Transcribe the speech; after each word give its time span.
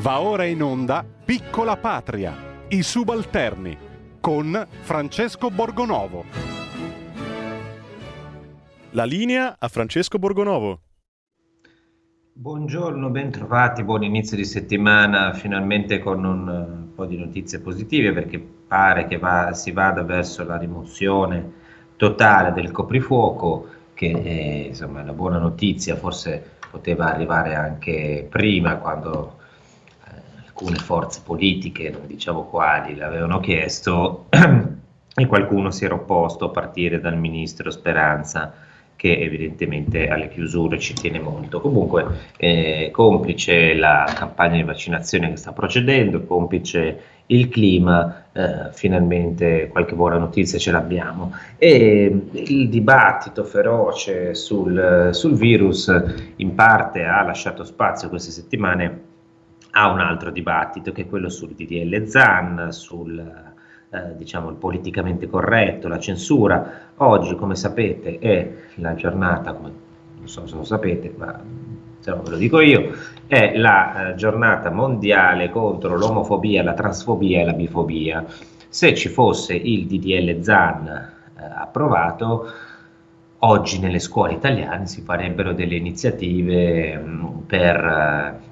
Va 0.00 0.20
ora 0.20 0.44
in 0.44 0.62
onda 0.62 1.04
Piccola 1.24 1.76
Patria, 1.76 2.32
i 2.68 2.84
subalterni, 2.84 3.76
con 4.20 4.64
Francesco 4.82 5.50
Borgonovo. 5.50 6.24
La 8.90 9.02
linea 9.02 9.56
a 9.58 9.66
Francesco 9.66 10.20
Borgonovo. 10.20 10.82
Buongiorno, 12.32 13.10
bentrovati, 13.10 13.82
buon 13.82 14.04
inizio 14.04 14.36
di 14.36 14.44
settimana, 14.44 15.32
finalmente 15.32 15.98
con 15.98 16.24
un 16.24 16.46
uh, 16.46 16.94
po' 16.94 17.06
di 17.06 17.18
notizie 17.18 17.58
positive 17.58 18.12
perché 18.12 18.38
pare 18.38 19.08
che 19.08 19.18
va, 19.18 19.52
si 19.52 19.72
vada 19.72 20.04
verso 20.04 20.44
la 20.44 20.56
rimozione 20.56 21.54
totale 21.96 22.52
del 22.52 22.70
coprifuoco, 22.70 23.66
che 23.94 24.12
è 24.12 24.66
insomma, 24.68 25.02
una 25.02 25.12
buona 25.12 25.38
notizia, 25.38 25.96
forse 25.96 26.58
poteva 26.70 27.12
arrivare 27.12 27.56
anche 27.56 28.28
prima 28.30 28.76
quando 28.76 29.37
alcune 30.58 30.76
forze 30.76 31.20
politiche, 31.24 31.90
non 31.90 32.06
diciamo 32.06 32.42
quali, 32.44 32.96
l'avevano 32.96 33.38
chiesto 33.38 34.26
e 35.14 35.26
qualcuno 35.26 35.70
si 35.70 35.84
era 35.84 35.94
opposto 35.94 36.46
a 36.46 36.50
partire 36.50 37.00
dal 37.00 37.16
ministro 37.16 37.70
Speranza 37.70 38.52
che 38.96 39.16
evidentemente 39.16 40.08
alle 40.08 40.28
chiusure 40.28 40.76
ci 40.80 40.92
tiene 40.92 41.20
molto. 41.20 41.60
Comunque, 41.60 42.04
eh, 42.36 42.88
complice 42.92 43.74
la 43.74 44.12
campagna 44.12 44.56
di 44.56 44.64
vaccinazione 44.64 45.30
che 45.30 45.36
sta 45.36 45.52
procedendo, 45.52 46.24
complice 46.24 47.00
il 47.26 47.48
clima, 47.48 48.24
eh, 48.32 48.72
finalmente 48.72 49.68
qualche 49.68 49.94
buona 49.94 50.18
notizia 50.18 50.58
ce 50.58 50.72
l'abbiamo. 50.72 51.32
E 51.58 52.22
il 52.32 52.68
dibattito 52.68 53.44
feroce 53.44 54.34
sul, 54.34 55.10
sul 55.12 55.34
virus 55.36 55.94
in 56.36 56.56
parte 56.56 57.04
ha 57.04 57.22
lasciato 57.22 57.62
spazio 57.62 58.08
queste 58.08 58.32
settimane 58.32 59.07
a 59.70 59.90
un 59.90 60.00
altro 60.00 60.30
dibattito 60.30 60.92
che 60.92 61.02
è 61.02 61.08
quello 61.08 61.28
sul 61.28 61.50
DDL 61.50 62.06
ZAN, 62.06 62.72
sul 62.72 63.18
eh, 63.90 64.16
diciamo 64.16 64.50
il 64.50 64.56
politicamente 64.56 65.28
corretto, 65.28 65.88
la 65.88 65.98
censura. 65.98 66.90
Oggi, 66.96 67.34
come 67.36 67.54
sapete, 67.54 68.18
è 68.18 68.52
la 68.76 68.94
giornata, 68.94 69.52
come 69.52 69.72
non 70.18 70.28
so 70.28 70.46
se 70.46 70.56
lo 70.56 70.64
sapete, 70.64 71.14
ma 71.16 71.40
se 71.98 72.10
no 72.10 72.22
ve 72.22 72.30
lo 72.30 72.36
dico 72.36 72.60
io, 72.60 72.92
è 73.26 73.56
la 73.56 74.10
eh, 74.10 74.14
giornata 74.14 74.70
mondiale 74.70 75.50
contro 75.50 75.96
l'omofobia, 75.96 76.62
la 76.62 76.74
transfobia 76.74 77.40
e 77.40 77.44
la 77.44 77.52
bifobia. 77.52 78.24
Se 78.68 78.94
ci 78.94 79.08
fosse 79.08 79.54
il 79.54 79.86
DDL 79.86 80.40
ZAN 80.42 80.86
eh, 80.86 81.42
approvato, 81.42 82.46
oggi 83.38 83.78
nelle 83.78 83.98
scuole 84.00 84.34
italiane 84.34 84.86
si 84.86 85.00
farebbero 85.00 85.52
delle 85.52 85.76
iniziative 85.76 86.96
mh, 86.96 87.08
mm, 87.08 87.38
per 87.46 87.76
eh, 87.76 88.47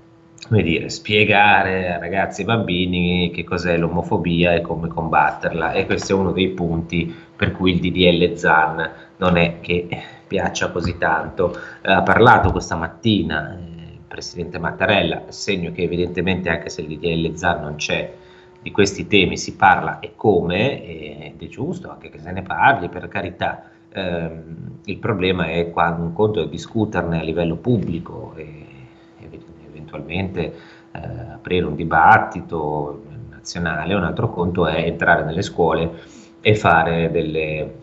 come 0.46 0.62
dire, 0.62 0.88
spiegare 0.88 1.92
a 1.92 1.98
ragazzi 1.98 2.42
e 2.42 2.44
bambini 2.44 3.30
che 3.32 3.42
cos'è 3.42 3.76
l'omofobia 3.76 4.54
e 4.54 4.60
come 4.60 4.86
combatterla 4.88 5.72
e 5.72 5.86
questo 5.86 6.12
è 6.12 6.16
uno 6.16 6.30
dei 6.30 6.50
punti 6.50 7.12
per 7.34 7.52
cui 7.52 7.72
il 7.72 7.80
DDL 7.80 8.36
ZAN 8.36 8.90
non 9.16 9.36
è 9.36 9.58
che 9.60 9.88
piaccia 10.26 10.70
così 10.70 10.96
tanto. 10.98 11.52
Eh, 11.82 11.92
ha 11.92 12.02
parlato 12.02 12.52
questa 12.52 12.76
mattina 12.76 13.54
eh, 13.54 13.92
il 13.94 14.00
presidente 14.06 14.58
Mattarella, 14.58 15.24
segno 15.28 15.72
che 15.72 15.82
evidentemente 15.82 16.48
anche 16.48 16.68
se 16.68 16.82
il 16.82 16.96
DDL 16.96 17.34
ZAN 17.34 17.60
non 17.62 17.74
c'è 17.74 18.12
di 18.62 18.70
questi 18.70 19.06
temi 19.06 19.36
si 19.36 19.54
parla 19.54 20.00
e 20.00 20.12
come 20.16 20.84
ed 20.84 21.40
è 21.40 21.46
giusto 21.48 21.90
anche 21.90 22.08
che 22.08 22.18
se 22.18 22.30
ne 22.30 22.42
parli 22.42 22.88
per 22.88 23.08
carità. 23.08 23.70
Eh, 23.92 24.30
il 24.84 24.98
problema 24.98 25.46
è 25.46 25.70
quando 25.70 26.02
un 26.02 26.12
conto 26.12 26.42
è 26.42 26.48
discuterne 26.48 27.18
a 27.18 27.22
livello 27.22 27.56
pubblico 27.56 28.34
e 28.36 28.65
eventualmente 29.96 30.54
eh, 30.92 31.32
aprire 31.32 31.64
un 31.64 31.74
dibattito 31.74 33.02
nazionale, 33.30 33.94
un 33.94 34.04
altro 34.04 34.30
conto 34.30 34.66
è 34.66 34.76
entrare 34.82 35.24
nelle 35.24 35.42
scuole 35.42 35.90
e 36.40 36.54
fare 36.54 37.10
delle 37.10 37.74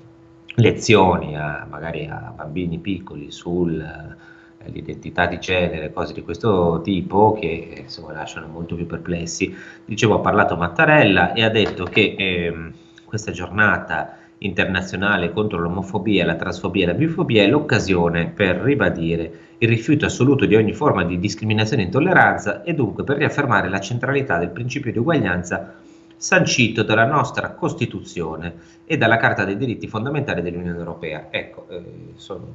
lezioni 0.55 1.37
a, 1.37 1.65
magari 1.69 2.05
a 2.05 2.31
bambini 2.35 2.77
piccoli 2.77 3.31
sull'identità 3.31 5.25
eh, 5.25 5.27
di 5.29 5.39
genere, 5.39 5.91
cose 5.91 6.13
di 6.13 6.21
questo 6.21 6.81
tipo 6.83 7.33
che 7.33 7.81
insomma, 7.81 8.13
lasciano 8.13 8.47
molto 8.47 8.75
più 8.75 8.85
perplessi. 8.85 9.55
Dicevo, 9.85 10.15
ha 10.15 10.19
parlato 10.19 10.55
Mattarella 10.55 11.33
e 11.33 11.43
ha 11.43 11.49
detto 11.49 11.85
che 11.85 12.15
eh, 12.17 12.71
questa 13.05 13.31
giornata 13.31 14.17
internazionale 14.45 15.31
contro 15.31 15.59
l'omofobia, 15.59 16.25
la 16.25 16.35
transfobia 16.35 16.83
e 16.83 16.87
la 16.87 16.93
bifobia 16.93 17.43
è 17.43 17.47
l'occasione 17.47 18.29
per 18.29 18.57
ribadire 18.57 19.31
il 19.57 19.67
rifiuto 19.67 20.05
assoluto 20.05 20.45
di 20.45 20.55
ogni 20.55 20.73
forma 20.73 21.03
di 21.03 21.19
discriminazione 21.19 21.83
e 21.83 21.85
intolleranza 21.85 22.63
e 22.63 22.73
dunque 22.73 23.03
per 23.03 23.17
riaffermare 23.17 23.69
la 23.69 23.79
centralità 23.79 24.37
del 24.37 24.49
principio 24.49 24.91
di 24.91 24.97
uguaglianza 24.97 25.75
sancito 26.15 26.83
dalla 26.83 27.05
nostra 27.05 27.51
Costituzione 27.51 28.53
e 28.85 28.97
dalla 28.97 29.17
Carta 29.17 29.43
dei 29.43 29.57
diritti 29.57 29.87
fondamentali 29.87 30.41
dell'Unione 30.41 30.77
Europea. 30.77 31.27
Ecco, 31.29 31.67
eh, 31.69 31.83
sono 32.15 32.47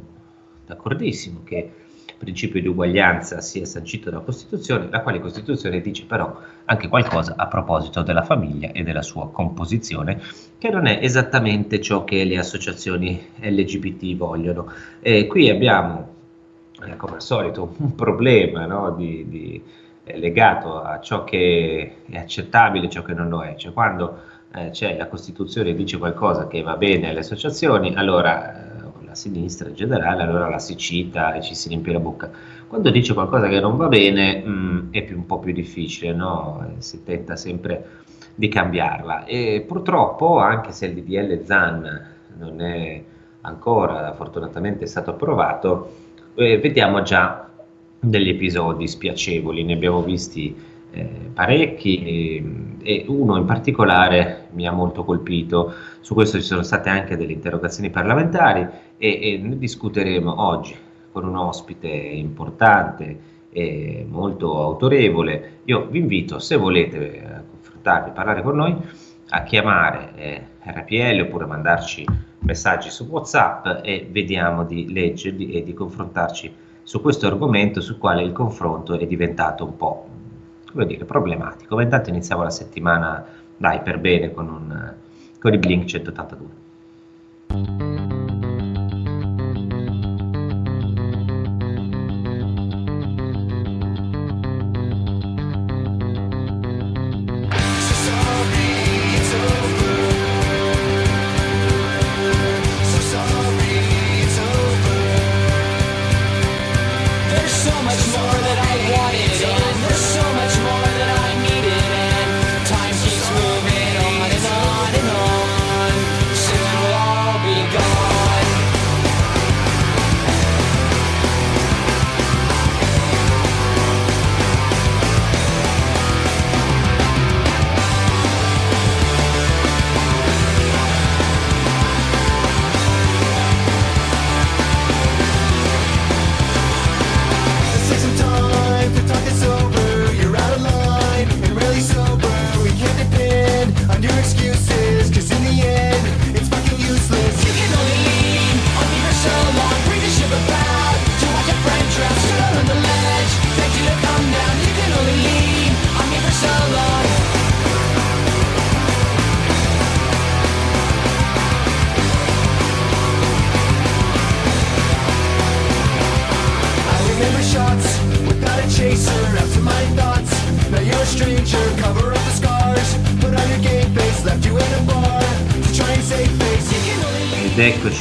d'accordissimo 0.67 1.41
che 1.45 1.73
principio 2.19 2.61
di 2.61 2.67
uguaglianza 2.67 3.41
sia 3.41 3.65
sancito 3.65 4.11
dalla 4.11 4.23
Costituzione, 4.23 4.89
la 4.91 5.01
quale 5.01 5.21
Costituzione 5.21 5.81
dice 5.81 6.05
però 6.05 6.37
anche 6.65 6.89
qualcosa 6.89 7.35
a 7.37 7.47
proposito 7.47 8.03
della 8.03 8.23
famiglia 8.23 8.73
e 8.73 8.83
della 8.83 9.03
sua 9.03 9.31
composizione, 9.31 10.21
che 10.59 10.69
non 10.69 10.87
è 10.87 10.99
esattamente 11.01 11.81
ciò 11.81 12.05
che 12.05 12.25
le 12.25 12.37
associazioni 12.37 13.29
LGBT 13.41 14.17
vogliono. 14.17 14.71
E 15.01 15.27
qui 15.27 15.49
abbiamo, 15.49 16.09
eh, 16.85 16.97
come 16.97 17.15
al 17.15 17.23
solito, 17.23 17.75
un 17.79 17.95
problema 17.95 18.67
no, 18.67 18.91
di, 18.91 19.25
di, 19.29 19.63
eh, 20.05 20.19
legato 20.19 20.83
a 20.83 21.01
ciò 21.01 21.25
che 21.25 22.03
è 22.11 22.17
accettabile 22.19 22.87
e 22.87 22.91
ciò 22.91 23.03
che 23.03 23.15
non 23.15 23.29
lo 23.29 23.43
è, 23.43 23.55
cioè 23.57 23.73
quando 23.73 24.19
eh, 24.55 24.71
c'è 24.71 24.97
la 24.97 25.07
Costituzione 25.07 25.75
dice 25.75 25.99
qualcosa 25.99 26.49
che 26.49 26.63
va 26.63 26.77
bene 26.77 27.11
alle 27.11 27.21
associazioni, 27.21 27.95
allora 27.95 28.77
eh, 28.77 28.78
sinistra 29.19 29.69
in 29.69 29.75
generale, 29.75 30.23
allora 30.23 30.49
la 30.49 30.59
si 30.59 30.77
cita 30.77 31.35
e 31.35 31.43
ci 31.43 31.55
si 31.55 31.69
riempie 31.69 31.93
la 31.93 32.01
bocca. 32.01 32.31
Quando 32.67 32.91
dice 32.91 33.15
qualcosa 33.15 33.49
che 33.49 33.61
non 33.61 33.77
va 33.77 33.89
bene 33.89 34.43
mh, 34.45 34.51
mm, 34.51 34.93
è 34.93 35.03
più, 35.05 35.17
un 35.17 35.27
po' 35.27 35.39
più 35.39 35.53
difficile, 35.53 36.13
no? 36.13 36.75
si 36.79 37.03
tenta 37.03 37.37
sempre 37.37 37.97
di 38.35 38.49
cambiarla 38.49 39.25
e 39.25 39.65
purtroppo 39.67 40.39
anche 40.39 40.71
se 40.71 40.87
il 40.87 40.95
DDL 40.95 41.45
ZAN 41.45 42.07
non 42.39 42.61
è 42.61 43.03
ancora 43.41 44.13
fortunatamente 44.15 44.87
stato 44.87 45.11
approvato, 45.11 45.93
eh, 46.35 46.59
vediamo 46.59 47.03
già 47.03 47.49
degli 47.99 48.29
episodi 48.29 48.87
spiacevoli, 48.87 49.65
ne 49.65 49.73
abbiamo 49.73 50.03
visti 50.03 50.55
eh, 50.91 51.31
parecchi 51.33 52.77
e, 52.83 53.05
uno 53.09 53.37
in 53.37 53.45
particolare 53.45 54.47
mi 54.53 54.67
ha 54.67 54.73
molto 54.73 55.05
colpito, 55.05 55.73
su 56.01 56.15
questo 56.15 56.39
ci 56.39 56.45
sono 56.45 56.63
state 56.63 56.89
anche 56.89 57.17
delle 57.17 57.33
interrogazioni 57.33 57.91
parlamentari 57.91 58.67
e, 58.97 59.33
e 59.35 59.39
ne 59.43 59.59
discuteremo 59.59 60.43
oggi 60.43 60.75
con 61.13 61.27
un 61.27 61.37
ospite 61.37 61.89
importante 61.89 63.37
e 63.51 64.07
molto 64.09 64.61
autorevole. 64.61 65.61
Io 65.65 65.87
vi 65.87 65.99
invito, 65.99 66.39
se 66.39 66.57
volete 66.57 67.45
confrontarvi, 67.51 68.11
parlare 68.13 68.43
con 68.43 68.57
noi, 68.57 68.77
a 69.31 69.43
chiamare 69.43 70.13
eh, 70.15 70.43
RPL 70.65 71.21
oppure 71.21 71.47
mandarci 71.47 72.07
messaggi 72.41 72.89
su 72.89 73.05
WhatsApp 73.05 73.81
e 73.83 74.09
vediamo 74.11 74.65
di 74.65 74.93
leggerli 74.93 75.53
e 75.53 75.63
di 75.63 75.75
confrontarci 75.75 76.55
su 76.83 77.03
questo 77.03 77.27
argomento 77.27 77.81
sul 77.81 77.99
quale 77.99 78.23
il 78.23 78.33
confronto 78.33 78.99
è 78.99 79.07
diventato 79.07 79.65
un 79.65 79.77
po' 79.77 80.08
come 80.71 80.87
dire, 80.87 81.05
problematico. 81.05 81.75
Ma 81.75 81.83
intanto 81.83 82.11
iniziamo 82.11 82.43
la 82.43 82.51
settimana, 82.51 83.25
dai, 83.57 83.81
per 83.81 83.99
bene 83.99 84.33
con, 84.33 84.49
un, 84.49 84.93
con 85.39 85.53
i 85.53 85.59
Blink 85.59 85.87
182. 85.87 87.88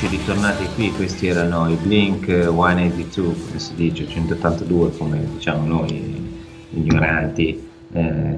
Ritornati 0.10 0.66
qui, 0.74 0.90
questi 0.92 1.28
erano 1.28 1.70
i 1.70 1.76
Blink 1.76 2.28
182, 2.28 3.34
come 3.34 3.60
si 3.60 3.76
dice, 3.76 4.08
182 4.08 4.92
come 4.98 5.26
diciamo 5.34 5.68
noi 5.68 6.32
ignoranti 6.70 7.62
eh, 7.92 8.38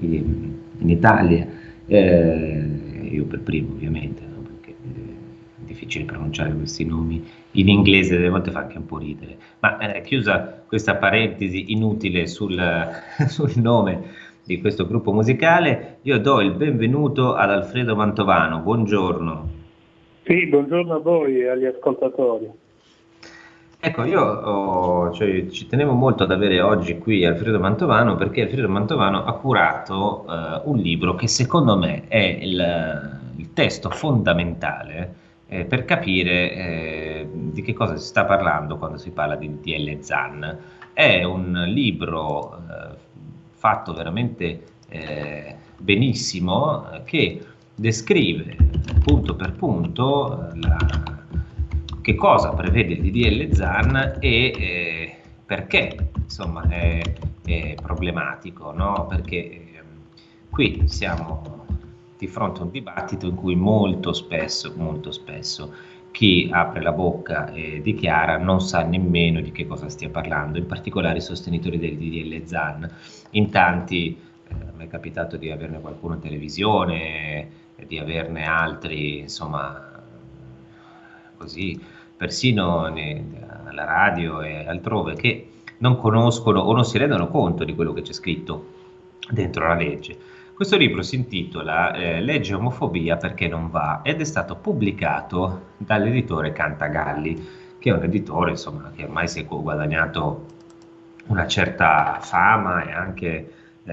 in, 0.00 0.88
Italia, 0.88 1.46
eh, 1.86 3.08
io 3.10 3.24
per 3.26 3.40
primo 3.40 3.72
ovviamente, 3.72 4.22
no? 4.22 4.42
perché 4.42 4.70
è 4.70 5.64
difficile 5.66 6.06
pronunciare 6.06 6.54
questi 6.54 6.86
nomi 6.86 7.22
in 7.52 7.68
inglese 7.68 8.16
delle 8.16 8.30
volte 8.30 8.50
fa 8.50 8.60
anche 8.60 8.78
un 8.78 8.86
po' 8.86 8.96
ridere. 8.96 9.36
Ma 9.60 9.76
eh, 9.76 10.00
chiusa 10.00 10.62
questa 10.66 10.96
parentesi 10.96 11.70
inutile 11.72 12.26
sul, 12.26 12.58
sul, 13.28 13.52
nome 13.56 14.04
di 14.42 14.58
questo 14.58 14.86
gruppo 14.86 15.12
musicale, 15.12 15.98
io 16.02 16.18
do 16.18 16.40
il 16.40 16.52
benvenuto 16.52 17.34
ad 17.34 17.50
Alfredo 17.50 17.94
Mantovano. 17.94 18.60
Buongiorno. 18.60 19.63
Sì, 20.24 20.46
buongiorno 20.46 20.94
a 20.94 20.98
voi 21.00 21.40
e 21.40 21.48
agli 21.48 21.66
ascoltatori. 21.66 22.50
Ecco, 23.78 24.04
io 24.04 24.22
oh, 24.22 25.12
cioè, 25.12 25.48
ci 25.48 25.66
tenevo 25.66 25.92
molto 25.92 26.22
ad 26.22 26.30
avere 26.30 26.62
oggi 26.62 26.96
qui 26.96 27.26
Alfredo 27.26 27.60
Mantovano 27.60 28.14
perché 28.14 28.40
Alfredo 28.40 28.70
Mantovano 28.70 29.22
ha 29.22 29.34
curato 29.34 30.24
eh, 30.26 30.62
un 30.64 30.78
libro 30.78 31.14
che 31.14 31.28
secondo 31.28 31.76
me 31.76 32.08
è 32.08 32.38
il, 32.40 33.20
il 33.36 33.52
testo 33.52 33.90
fondamentale 33.90 35.14
eh, 35.46 35.66
per 35.66 35.84
capire 35.84 36.52
eh, 36.54 37.28
di 37.30 37.60
che 37.60 37.74
cosa 37.74 37.96
si 37.96 38.06
sta 38.06 38.24
parlando 38.24 38.78
quando 38.78 38.96
si 38.96 39.10
parla 39.10 39.36
di 39.36 39.60
DL 39.60 40.00
Zan. 40.00 40.58
È 40.94 41.22
un 41.22 41.64
libro 41.66 42.56
eh, 42.56 42.96
fatto 43.50 43.92
veramente 43.92 44.62
eh, 44.88 45.54
benissimo 45.76 46.86
che 47.04 47.42
descrive 47.74 48.56
punto 49.02 49.34
per 49.34 49.52
punto 49.52 50.48
la, 50.54 50.76
che 52.00 52.14
cosa 52.14 52.50
prevede 52.50 52.94
il 52.94 53.00
DDL 53.00 53.54
ZAN 53.54 54.16
e 54.20 54.52
eh, 54.56 55.16
perché 55.46 56.10
insomma 56.16 56.68
è, 56.68 57.00
è 57.44 57.74
problematico, 57.80 58.72
no? 58.72 59.06
perché 59.08 59.36
eh, 59.36 59.82
qui 60.50 60.82
siamo 60.86 61.66
di 62.16 62.26
fronte 62.26 62.60
a 62.60 62.64
un 62.64 62.70
dibattito 62.70 63.26
in 63.26 63.34
cui 63.34 63.54
molto 63.54 64.12
spesso, 64.12 64.72
molto 64.76 65.10
spesso 65.10 65.72
chi 66.10 66.48
apre 66.52 66.80
la 66.80 66.92
bocca 66.92 67.52
e 67.52 67.80
dichiara 67.82 68.38
non 68.38 68.60
sa 68.60 68.82
nemmeno 68.84 69.40
di 69.40 69.50
che 69.50 69.66
cosa 69.66 69.88
stia 69.88 70.08
parlando, 70.10 70.58
in 70.58 70.66
particolare 70.66 71.18
i 71.18 71.22
sostenitori 71.22 71.76
del 71.76 71.96
DDL 71.96 72.44
ZAN. 72.44 72.88
In 73.30 73.50
tanti 73.50 74.16
eh, 74.46 74.54
mi 74.76 74.84
è 74.84 74.88
capitato 74.88 75.36
di 75.36 75.50
averne 75.50 75.80
qualcuno 75.80 76.14
in 76.14 76.20
televisione, 76.20 77.48
di 77.86 77.98
averne 77.98 78.46
altri, 78.46 79.18
insomma, 79.18 80.02
così, 81.36 81.80
persino 82.16 82.84
alla 82.84 83.84
radio 83.84 84.40
e 84.40 84.66
altrove, 84.66 85.14
che 85.14 85.48
non 85.78 85.96
conoscono 85.96 86.60
o 86.60 86.72
non 86.72 86.84
si 86.84 86.98
rendono 86.98 87.28
conto 87.28 87.64
di 87.64 87.74
quello 87.74 87.92
che 87.92 88.02
c'è 88.02 88.12
scritto 88.12 88.72
dentro 89.30 89.66
la 89.66 89.74
legge. 89.74 90.16
Questo 90.54 90.76
libro 90.76 91.02
si 91.02 91.16
intitola 91.16 91.92
eh, 91.94 92.20
Legge 92.20 92.54
omofobia 92.54 93.16
perché 93.16 93.48
non 93.48 93.70
va 93.70 94.02
ed 94.04 94.20
è 94.20 94.24
stato 94.24 94.54
pubblicato 94.54 95.72
dall'editore 95.78 96.52
Cantagalli, 96.52 97.48
che 97.78 97.90
è 97.90 97.92
un 97.92 98.04
editore 98.04 98.50
insomma, 98.52 98.92
che 98.94 99.02
ormai 99.02 99.26
si 99.26 99.40
è 99.40 99.44
guadagnato 99.46 100.46
una 101.26 101.46
certa 101.48 102.18
fama 102.20 102.84
e 102.84 102.92
anche 102.92 103.52
eh, 103.84 103.92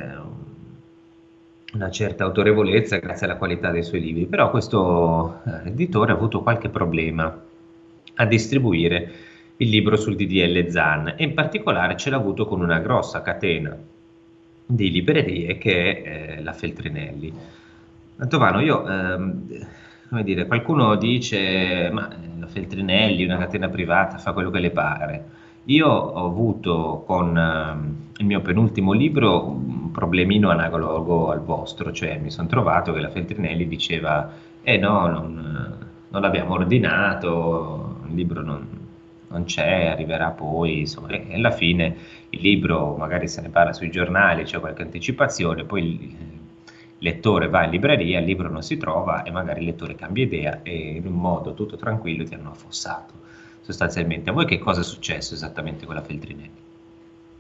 una 1.74 1.90
certa 1.90 2.26
autorevolezza 2.26 2.98
grazie 2.98 3.26
alla 3.28 3.38
qualità 3.38 3.72
dei 3.72 3.84
suoi 3.84 4.02
libri, 4.02 4.26
però 4.26 4.50
questo 4.50 5.42
eh, 5.46 5.70
editore 5.70 6.12
ha 6.12 6.16
avuto 6.16 6.42
qualche 6.42 6.70
problema 6.70 7.40
a 8.16 8.26
distribuire 8.26 9.12
il 9.58 9.70
libro 9.70 9.96
sul 9.96 10.16
DDL 10.16 10.68
ZAN 10.70 11.14
e 11.18 11.24
in 11.24 11.34
particolare 11.34 11.96
ce 11.96 12.10
l'ha 12.10 12.18
avuto 12.18 12.46
con 12.46 12.62
una 12.62 12.80
grossa 12.80 13.22
catena 13.22 13.78
di 14.66 14.92
librerie 14.92 15.58
che 15.58 16.02
è 16.02 16.38
eh, 16.38 16.42
la 16.42 16.54
Feltrinelli. 16.54 17.34
Mantovano, 18.18 18.60
io, 18.60 18.88
ehm, 18.88 19.48
come 20.10 20.24
dire, 20.24 20.46
qualcuno 20.48 20.96
dice, 20.96 21.90
ma 21.92 22.10
eh, 22.12 22.40
la 22.40 22.48
Feltrinelli, 22.48 23.24
una 23.24 23.38
catena 23.38 23.70
privata, 23.70 24.18
fa 24.18 24.34
quello 24.34 24.50
che 24.50 24.60
le 24.60 24.72
pare. 24.72 25.26
Io 25.66 25.88
ho 25.88 26.26
avuto 26.26 27.04
con 27.06 27.38
eh, 27.38 28.20
il 28.20 28.26
mio 28.26 28.42
penultimo 28.42 28.94
libro 28.94 29.46
un 29.46 29.92
problemino 29.92 30.50
analogo 30.50 31.30
al 31.30 31.44
vostro, 31.44 31.92
cioè 31.92 32.18
mi 32.18 32.32
sono 32.32 32.48
trovato 32.48 32.92
che 32.94 33.00
la 33.00 33.10
Feltrinelli 33.10 33.68
diceva, 33.68 34.32
eh 34.64 34.78
no, 34.78 35.08
non, 35.08 35.78
non 36.10 36.22
l'abbiamo 36.22 36.56
ordinato, 36.56 37.98
il 38.08 38.16
libro 38.16 38.42
non, 38.42 38.68
non 39.28 39.44
c'è, 39.44 39.86
arriverà 39.88 40.32
poi, 40.32 40.80
insomma, 40.80 41.10
e 41.10 41.36
alla 41.36 41.52
fine 41.52 41.96
il 42.30 42.42
libro 42.42 42.96
magari 42.98 43.28
se 43.28 43.42
ne 43.42 43.50
parla 43.50 43.72
sui 43.74 43.92
giornali, 43.92 44.44
c'è 44.44 44.60
qualche 44.60 44.82
anticipazione, 44.82 45.64
poi 45.66 45.84
il 45.84 46.16
lettore 46.98 47.50
va 47.50 47.66
in 47.66 47.70
libreria, 47.70 48.18
il 48.20 48.26
libro 48.26 48.50
non 48.50 48.64
si 48.64 48.78
trova 48.78 49.22
e 49.22 49.30
magari 49.30 49.60
il 49.60 49.68
lettore 49.68 49.94
cambia 49.94 50.24
idea 50.24 50.62
e 50.64 50.96
in 50.96 51.06
un 51.06 51.14
modo 51.14 51.54
tutto 51.54 51.76
tranquillo 51.76 52.24
ti 52.24 52.34
hanno 52.34 52.50
affossato 52.50 53.20
sostanzialmente. 53.62 54.30
A 54.30 54.34
voi 54.34 54.46
che 54.46 54.60
cosa 54.60 54.82
è 54.82 54.84
successo 54.84 55.34
esattamente 55.34 55.86
con 55.86 55.96
la 55.96 56.02
Feltrinelli? 56.02 56.70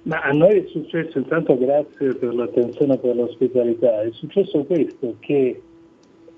Ma 0.03 0.21
a 0.21 0.31
noi 0.31 0.59
è 0.59 0.67
successo, 0.67 1.19
intanto 1.19 1.57
grazie 1.57 2.15
per 2.15 2.33
l'attenzione 2.33 2.95
e 2.95 2.97
per 2.97 3.15
l'ospitalità, 3.15 4.01
è 4.01 4.09
successo 4.13 4.63
questo 4.63 5.17
che 5.19 5.61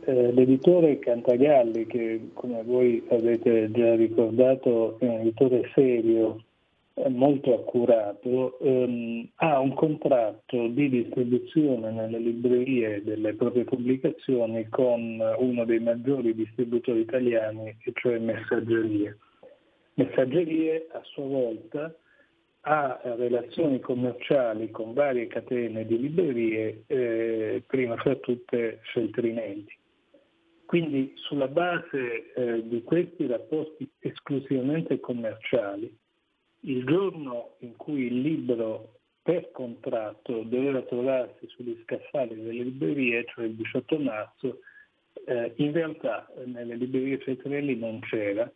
eh, 0.06 0.32
l'editore 0.34 1.00
Cantagalli, 1.00 1.88
che 1.88 2.30
come 2.34 2.62
voi 2.64 3.02
avete 3.10 3.72
già 3.72 3.96
ricordato 3.96 5.00
è 5.00 5.06
un 5.06 5.22
editore 5.22 5.72
serio, 5.74 6.44
molto 7.08 7.56
accurato, 7.56 8.60
ehm, 8.60 9.28
ha 9.36 9.60
un 9.60 9.74
contratto 9.74 10.68
di 10.68 10.90
distribuzione 10.90 11.92
nelle 11.92 12.20
librerie 12.20 13.02
delle 13.04 13.34
proprie 13.34 13.64
pubblicazioni 13.64 14.68
con 14.70 15.20
uno 15.38 15.66
dei 15.66 15.80
maggiori 15.80 16.36
distributori 16.36 17.00
italiani, 17.00 17.76
cioè 17.94 18.20
Messaggerie. 18.20 19.18
Messaggerie 19.96 20.88
a 20.92 21.02
sua 21.04 21.26
volta 21.26 21.96
ha 22.62 23.00
relazioni 23.04 23.80
commerciali 23.80 24.72
con 24.72 24.94
varie 24.94 25.28
catene 25.28 25.86
di 25.86 26.00
librerie, 26.00 26.84
eh, 26.88 27.64
prima 27.68 27.96
fra 27.98 28.16
tutte 28.16 28.80
Feltrinelli. 28.94 29.78
Quindi 30.66 31.14
sulla 31.18 31.48
base 31.48 32.34
eh, 32.34 32.68
di 32.68 32.82
questi 32.84 33.28
rapporti 33.28 33.88
esclusivamente 34.00 35.00
commerciali, 35.00 35.96
il 36.62 36.86
giorno 36.86 37.56
in 37.60 37.76
cui 37.76 38.06
il 38.06 38.22
libro 38.22 39.00
per 39.22 39.52
contratto 39.52 40.44
doveva 40.44 40.82
trovarsi 40.82 41.48
sugli 41.48 41.80
scaffali 41.84 42.36
delle 42.36 42.64
librerie, 42.64 43.26
cioè 43.26 43.46
il 43.46 43.56
18 43.56 44.00
marzo, 44.00 44.60
eh, 45.26 45.54
in 45.58 45.72
realtà 45.74 46.28
nelle 46.46 46.76
librerie 46.76 47.20
Cetrelli 47.20 47.76
non 47.76 48.00
c'era, 48.00 48.52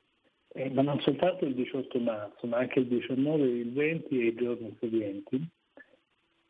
eh, 0.49 0.69
ma 0.69 0.81
non 0.81 0.99
soltanto 1.01 1.45
il 1.45 1.53
18 1.53 1.99
marzo, 1.99 2.47
ma 2.47 2.57
anche 2.57 2.79
il 2.79 2.87
19, 2.87 3.43
il 3.47 3.73
20 3.73 4.19
e 4.19 4.25
i 4.25 4.35
giorni 4.35 4.75
seguenti. 4.79 5.47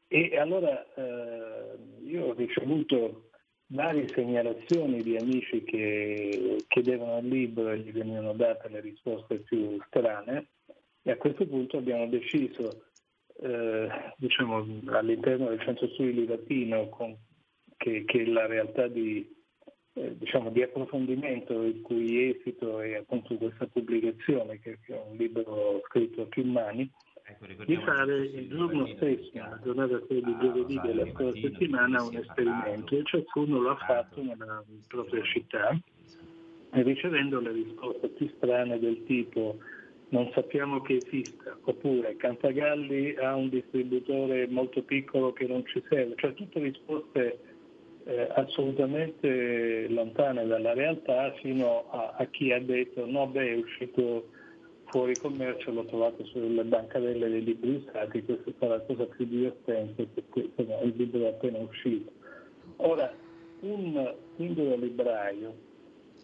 E 0.10 0.38
allora 0.38 0.86
eh, 0.94 1.78
io 2.06 2.28
ho 2.28 2.34
ricevuto 2.34 3.30
varie 3.68 4.08
segnalazioni 4.08 5.02
di 5.04 5.18
amici 5.18 5.64
che 5.64 6.64
chiedevano 6.68 7.18
il 7.18 7.28
libro 7.28 7.70
e 7.70 7.80
gli 7.80 7.92
venivano 7.92 8.32
date 8.32 8.70
le 8.70 8.80
risposte 8.80 9.40
più 9.40 9.78
strane 9.88 10.48
e 11.08 11.12
a 11.12 11.16
questo 11.16 11.48
punto 11.48 11.78
abbiamo 11.78 12.06
deciso, 12.08 12.88
eh, 13.42 13.88
diciamo, 14.18 14.58
all'interno 14.88 15.48
del 15.48 15.62
centro 15.62 15.88
studi 15.88 16.28
latino, 16.28 16.90
con, 16.90 17.16
che, 17.78 18.04
che, 18.04 18.26
la 18.26 18.46
realtà 18.46 18.90
di, 18.90 19.26
eh, 19.98 20.18
diciamo, 20.18 20.50
di, 20.50 20.62
approfondimento 20.62 21.64
il 21.64 21.82
cui 21.82 22.30
esito 22.30 22.80
è 22.80 22.96
appunto 22.96 23.36
questa 23.36 23.66
pubblicazione, 23.66 24.60
che, 24.60 24.78
è 24.86 25.02
un 25.10 25.18
libro 25.18 25.82
scritto 25.88 26.22
a 26.22 26.26
più 26.26 26.46
mani, 26.46 26.90
ecco, 27.24 27.64
di 27.66 27.76
fare 27.78 28.16
il 28.26 28.48
giorno 28.50 28.88
stesso, 28.96 29.32
la 29.34 29.60
giornata 29.64 30.00
di 30.08 30.38
giovedì 30.40 30.80
della 30.82 31.08
scorsa 31.12 31.42
settimana, 31.42 32.04
un 32.04 32.16
esperimento 32.16 32.96
e 32.96 33.04
ciascuno 33.04 33.60
lo 33.60 33.72
ha 33.72 33.78
fatto 33.78 34.22
nella 34.22 34.64
propria 34.88 35.24
città 35.24 35.78
ricevendo 36.72 37.40
le 37.40 37.52
risposte 37.52 38.10
più 38.10 38.30
strane 38.36 38.78
del 38.80 39.04
tipo 39.06 39.58
non 40.10 40.30
sappiamo 40.34 40.82
che 40.82 41.02
esista, 41.04 41.58
oppure 41.64 42.16
Cantagalli 42.16 43.16
ha 43.18 43.36
un 43.36 43.50
distributore 43.50 44.48
molto 44.48 44.82
piccolo 44.82 45.34
che 45.34 45.46
non 45.48 45.66
ci 45.66 45.84
serve, 45.90 46.14
cioè 46.16 46.34
tutte 46.34 46.60
risposte 46.60 47.40
eh, 48.08 48.28
assolutamente 48.36 49.88
lontane 49.90 50.48
dalla 50.48 50.74
realtà 50.74 51.34
fino 51.42 51.90
a, 51.90 52.16
a, 52.18 52.26
chi 52.26 52.54
ha 52.54 52.60
detto 52.62 53.06
no 53.06 53.28
beh 53.28 53.50
è 53.50 53.56
uscito 53.56 54.30
fuori 54.86 55.14
commercio 55.18 55.72
l'ho 55.72 55.84
trovato 55.84 56.24
sulle 56.26 56.64
bancarelle 56.64 57.28
dei 57.28 57.44
libri 57.44 57.84
usati, 57.86 58.24
questa 58.24 58.66
è 58.66 58.68
la 58.68 58.80
cosa 58.80 59.04
più 59.06 59.26
divertente 59.26 60.06
perché 60.06 60.50
insomma, 60.56 60.80
il 60.80 60.94
libro 60.96 61.26
è 61.26 61.28
appena 61.28 61.58
uscito. 61.58 62.10
Ora, 62.78 63.14
un 63.62 64.16
singolo 64.38 64.78
libraio 64.78 65.66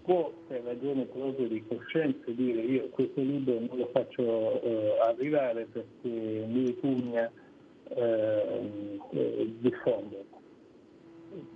può 0.03 0.31
per 0.47 0.61
ragioni 0.63 1.05
proprio 1.05 1.47
di 1.47 1.63
coscienza 1.67 2.31
dire 2.31 2.61
io 2.61 2.89
questo 2.89 3.19
libro 3.19 3.59
non 3.59 3.77
lo 3.77 3.89
faccio 3.91 4.61
eh, 4.61 4.99
arrivare 5.01 5.67
perché 5.71 6.07
mi 6.07 6.65
ripugna 6.65 7.29
eh, 7.89 8.99
eh, 9.11 9.53
diffonderlo. 9.59 10.32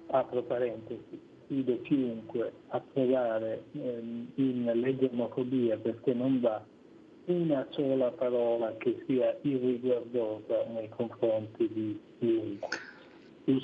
Apro 0.07 0.41
parentesi, 0.43 1.19
sfido 1.43 1.79
chiunque 1.81 2.51
a 2.69 2.81
provare 2.93 3.63
ehm, 3.73 4.27
in 4.35 4.71
leggermofobia 4.73 5.77
perché 5.77 6.13
non 6.13 6.39
va 6.39 6.63
una 7.25 7.65
sola 7.71 8.11
parola 8.11 8.73
che 8.77 9.03
sia 9.05 9.35
irriguardosa 9.41 10.65
nei 10.73 10.89
confronti 10.89 11.69
di 11.71 11.99
chiunque. 12.19 12.67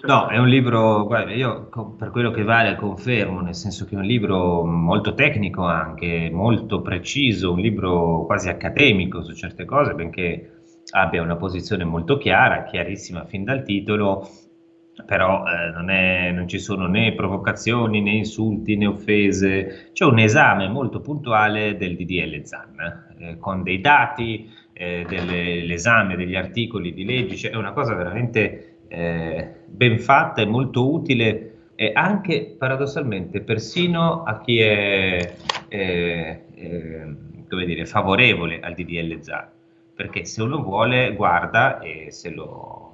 No, 0.04 0.28
è 0.30 0.38
un 0.38 0.48
libro, 0.48 1.06
guarda, 1.06 1.34
io 1.34 1.70
per 1.98 2.10
quello 2.10 2.32
che 2.32 2.44
vale 2.44 2.76
confermo, 2.76 3.42
nel 3.42 3.54
senso 3.54 3.84
che 3.84 3.96
è 3.96 3.98
un 3.98 4.06
libro 4.06 4.64
molto 4.64 5.14
tecnico 5.14 5.64
anche, 5.64 6.30
molto 6.32 6.82
preciso, 6.82 7.52
un 7.52 7.60
libro 7.60 8.24
quasi 8.26 8.48
accademico 8.48 9.22
su 9.24 9.34
certe 9.34 9.66
cose, 9.66 9.94
benché 9.94 10.62
abbia 10.92 11.22
una 11.22 11.36
posizione 11.36 11.84
molto 11.84 12.18
chiara, 12.18 12.64
chiarissima 12.64 13.26
fin 13.26 13.44
dal 13.44 13.64
titolo, 13.64 14.26
però 15.06 15.44
eh, 15.46 15.72
non, 15.72 15.90
è, 15.90 16.32
non, 16.32 16.48
ci 16.48 16.60
sono 16.60 16.88
né 16.88 17.14
provocazioni 17.14 18.02
né 18.02 18.12
insulti 18.12 18.76
né 18.76 18.86
offese, 18.86 19.90
c'è 19.94 20.06
un 20.06 20.20
esame 20.20 20.68
molto 20.68 21.02
puntuale 21.02 21.76
del 21.76 21.96
DDL 21.96 22.44
ZAN, 22.44 23.16
eh, 23.18 23.38
con 23.40 23.64
dei 23.64 23.82
dati, 23.82 24.50
eh, 24.74 25.06
dell'esame 25.08 26.16
degli 26.16 26.36
articoli 26.36 26.94
di 26.94 27.06
legge, 27.06 27.36
cioè 27.36 27.52
è 27.52 27.56
una 27.56 27.72
cosa 27.72 27.94
veramente 27.96 28.78
eh, 28.88 29.54
ben 29.66 30.00
fatta 30.00 30.42
e 30.42 30.46
molto 30.46 30.92
utile 30.92 31.50
e 31.76 31.92
anche 31.94 32.56
paradossalmente 32.58 33.42
persino 33.42 34.24
a 34.24 34.40
chi 34.40 34.60
è 34.60 35.36
eh, 35.70 36.44
eh, 36.54 37.16
dire, 37.66 37.86
favorevole 37.86 38.60
al 38.60 38.74
DDL 38.74 39.22
ZA, 39.22 39.52
perché 39.96 40.26
se 40.26 40.42
uno 40.42 40.62
vuole 40.62 41.14
guarda 41.16 41.80
e 41.80 42.12
se 42.12 42.30
lo 42.30 42.93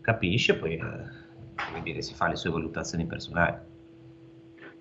capisce 0.00 0.56
poi 0.56 0.78
come 0.78 1.82
dire, 1.82 2.02
si 2.02 2.14
fa 2.14 2.28
le 2.28 2.36
sue 2.36 2.50
valutazioni 2.50 3.06
personali. 3.06 3.56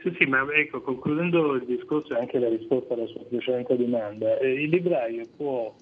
Sì, 0.01 0.15
sì, 0.17 0.25
ma 0.25 0.45
ecco, 0.53 0.81
concludendo 0.81 1.55
il 1.55 1.65
discorso 1.65 2.15
e 2.15 2.19
anche 2.19 2.39
la 2.39 2.47
risposta 2.47 2.93
alla 2.93 3.05
sua 3.07 3.25
precedente 3.25 3.75
domanda, 3.75 4.37
eh, 4.37 4.63
il 4.63 4.69
libraio 4.69 5.25
può, 5.35 5.75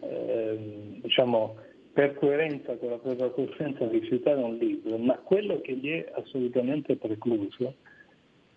eh, 0.00 0.98
diciamo, 1.00 1.56
per 1.92 2.14
coerenza 2.14 2.76
con 2.76 2.90
la 2.90 2.98
propria 2.98 3.30
coscienza 3.30 3.86
rifiutare 3.86 4.42
un 4.42 4.56
libro, 4.56 4.98
ma 4.98 5.16
quello 5.18 5.60
che 5.60 5.76
gli 5.76 5.90
è 5.90 6.10
assolutamente 6.16 6.96
precluso 6.96 7.76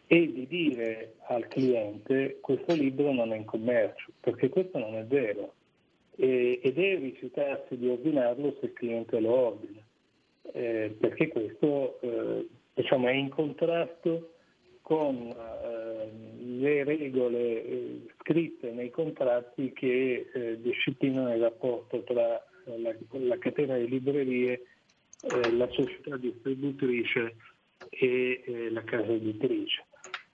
è 0.08 0.20
di 0.20 0.48
dire 0.48 1.16
al 1.28 1.48
cliente 1.48 2.40
questo 2.42 2.74
libro 2.74 3.14
non 3.14 3.34
è 3.34 3.36
in 3.36 3.46
commercio, 3.46 4.14
perché 4.20 4.50
questo 4.50 4.80
non 4.80 4.96
è 4.96 5.06
vero 5.06 5.54
e, 6.16 6.60
e 6.64 6.74
deve 6.74 7.06
rifiutarsi 7.06 7.78
di 7.78 7.88
ordinarlo 7.88 8.56
se 8.60 8.66
il 8.66 8.74
cliente 8.74 9.20
lo 9.20 9.32
ordina, 9.32 9.82
eh, 10.54 10.96
perché 11.00 11.28
questo 11.28 12.00
eh, 12.02 12.48
diciamo, 12.74 13.08
è 13.08 13.14
in 13.14 13.30
contrasto 13.30 14.34
con 14.82 15.16
eh, 15.16 16.10
le 16.60 16.84
regole 16.84 17.64
eh, 17.64 18.02
scritte 18.20 18.72
nei 18.72 18.90
contratti 18.90 19.74
che 19.74 20.30
eh, 20.34 20.62
disciplinano 20.62 21.34
il 21.34 21.42
rapporto 21.42 22.04
tra 22.04 22.42
la, 22.64 22.96
la 23.10 23.38
catena 23.38 23.78
di 23.78 23.88
librerie, 23.88 24.62
eh, 25.22 25.52
la 25.52 25.68
società 25.72 26.16
distributrice 26.18 27.36
e 27.90 28.42
eh, 28.46 28.70
la 28.70 28.84
casa 28.84 29.12
editrice. 29.12 29.86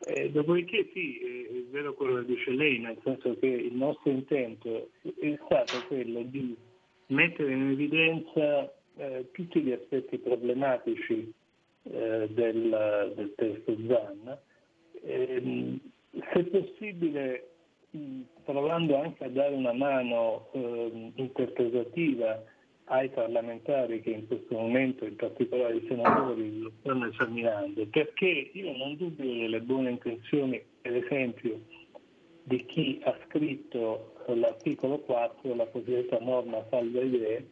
Eh, 0.05 0.29
dopodiché 0.31 0.89
sì, 0.93 1.17
è 1.17 1.63
vero 1.71 1.93
quello 1.93 2.19
che 2.19 2.25
dice 2.25 2.51
lei, 2.51 2.77
nel 2.77 2.97
senso 3.03 3.37
che 3.39 3.47
il 3.47 3.73
nostro 3.73 4.11
intento 4.11 4.89
è 5.01 5.39
stato 5.45 5.85
quello 5.87 6.21
di 6.23 6.55
mettere 7.07 7.53
in 7.53 7.71
evidenza 7.71 8.71
eh, 8.97 9.29
tutti 9.31 9.61
gli 9.61 9.71
aspetti 9.71 10.17
problematici 10.17 11.31
eh, 11.83 12.29
del, 12.31 13.13
del, 13.15 13.33
testo 13.35 13.75
ZAN, 13.87 14.37
ehm, 15.03 15.79
se 16.33 16.43
possibile 16.45 17.47
provando 18.43 18.99
anche 18.99 19.23
a 19.23 19.29
dare 19.29 19.53
una 19.53 19.73
mano 19.73 20.47
eh, 20.53 21.11
interpretativa 21.15 22.43
ai 22.85 23.09
parlamentari 23.09 24.01
che 24.01 24.09
in 24.09 24.27
questo 24.27 24.55
momento, 24.55 25.05
in 25.05 25.15
particolare 25.15 25.75
i 25.75 25.85
senatori, 25.87 26.59
lo 26.59 26.71
stanno 26.79 27.07
esaminando, 27.07 27.85
perché 27.87 28.51
io 28.53 28.75
non 28.75 28.97
dubito 28.97 29.23
delle 29.23 29.61
buone 29.61 29.91
intenzioni, 29.91 30.61
per 30.81 30.95
esempio, 30.95 31.61
di 32.43 32.65
chi 32.65 32.99
ha 33.03 33.15
scritto 33.25 34.15
l'articolo 34.27 34.99
4, 34.99 35.55
la 35.55 35.67
cosiddetta 35.67 36.19
norma 36.19 36.63
salva 36.69 37.01
idee, 37.01 37.47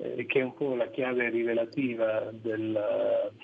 eh, 0.00 0.26
che 0.26 0.40
è 0.40 0.42
un 0.42 0.54
po' 0.54 0.74
la 0.74 0.88
chiave 0.88 1.30
rivelativa 1.30 2.30
del, 2.32 2.78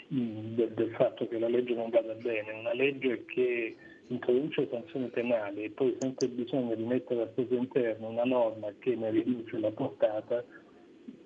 del, 0.09 0.73
del 0.75 0.91
fatto 0.97 1.29
che 1.29 1.39
la 1.39 1.49
legge 1.49 1.75
non 1.75 1.91
vada 1.91 2.15
bene, 2.15 2.53
una 2.53 2.75
legge 2.75 3.25
che 3.27 3.77
introduce 4.09 4.69
sanzioni 4.71 5.07
penali 5.07 5.65
e 5.65 5.71
poi 5.71 5.97
sente 6.01 6.25
il 6.25 6.33
bisogno 6.33 6.75
di 6.75 6.83
mettere 6.83 7.23
al 7.23 7.33
suo 7.35 7.57
interno 7.57 8.09
una 8.09 8.25
norma 8.25 8.69
che 8.81 8.97
ne 8.97 9.11
riduce 9.11 9.59
la 9.59 9.71
portata, 9.71 10.43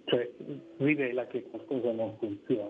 cioè 0.05 0.31
rivela 0.77 1.27
che 1.27 1.45
qualcosa 1.45 1.93
non 1.93 2.15
funziona. 2.19 2.69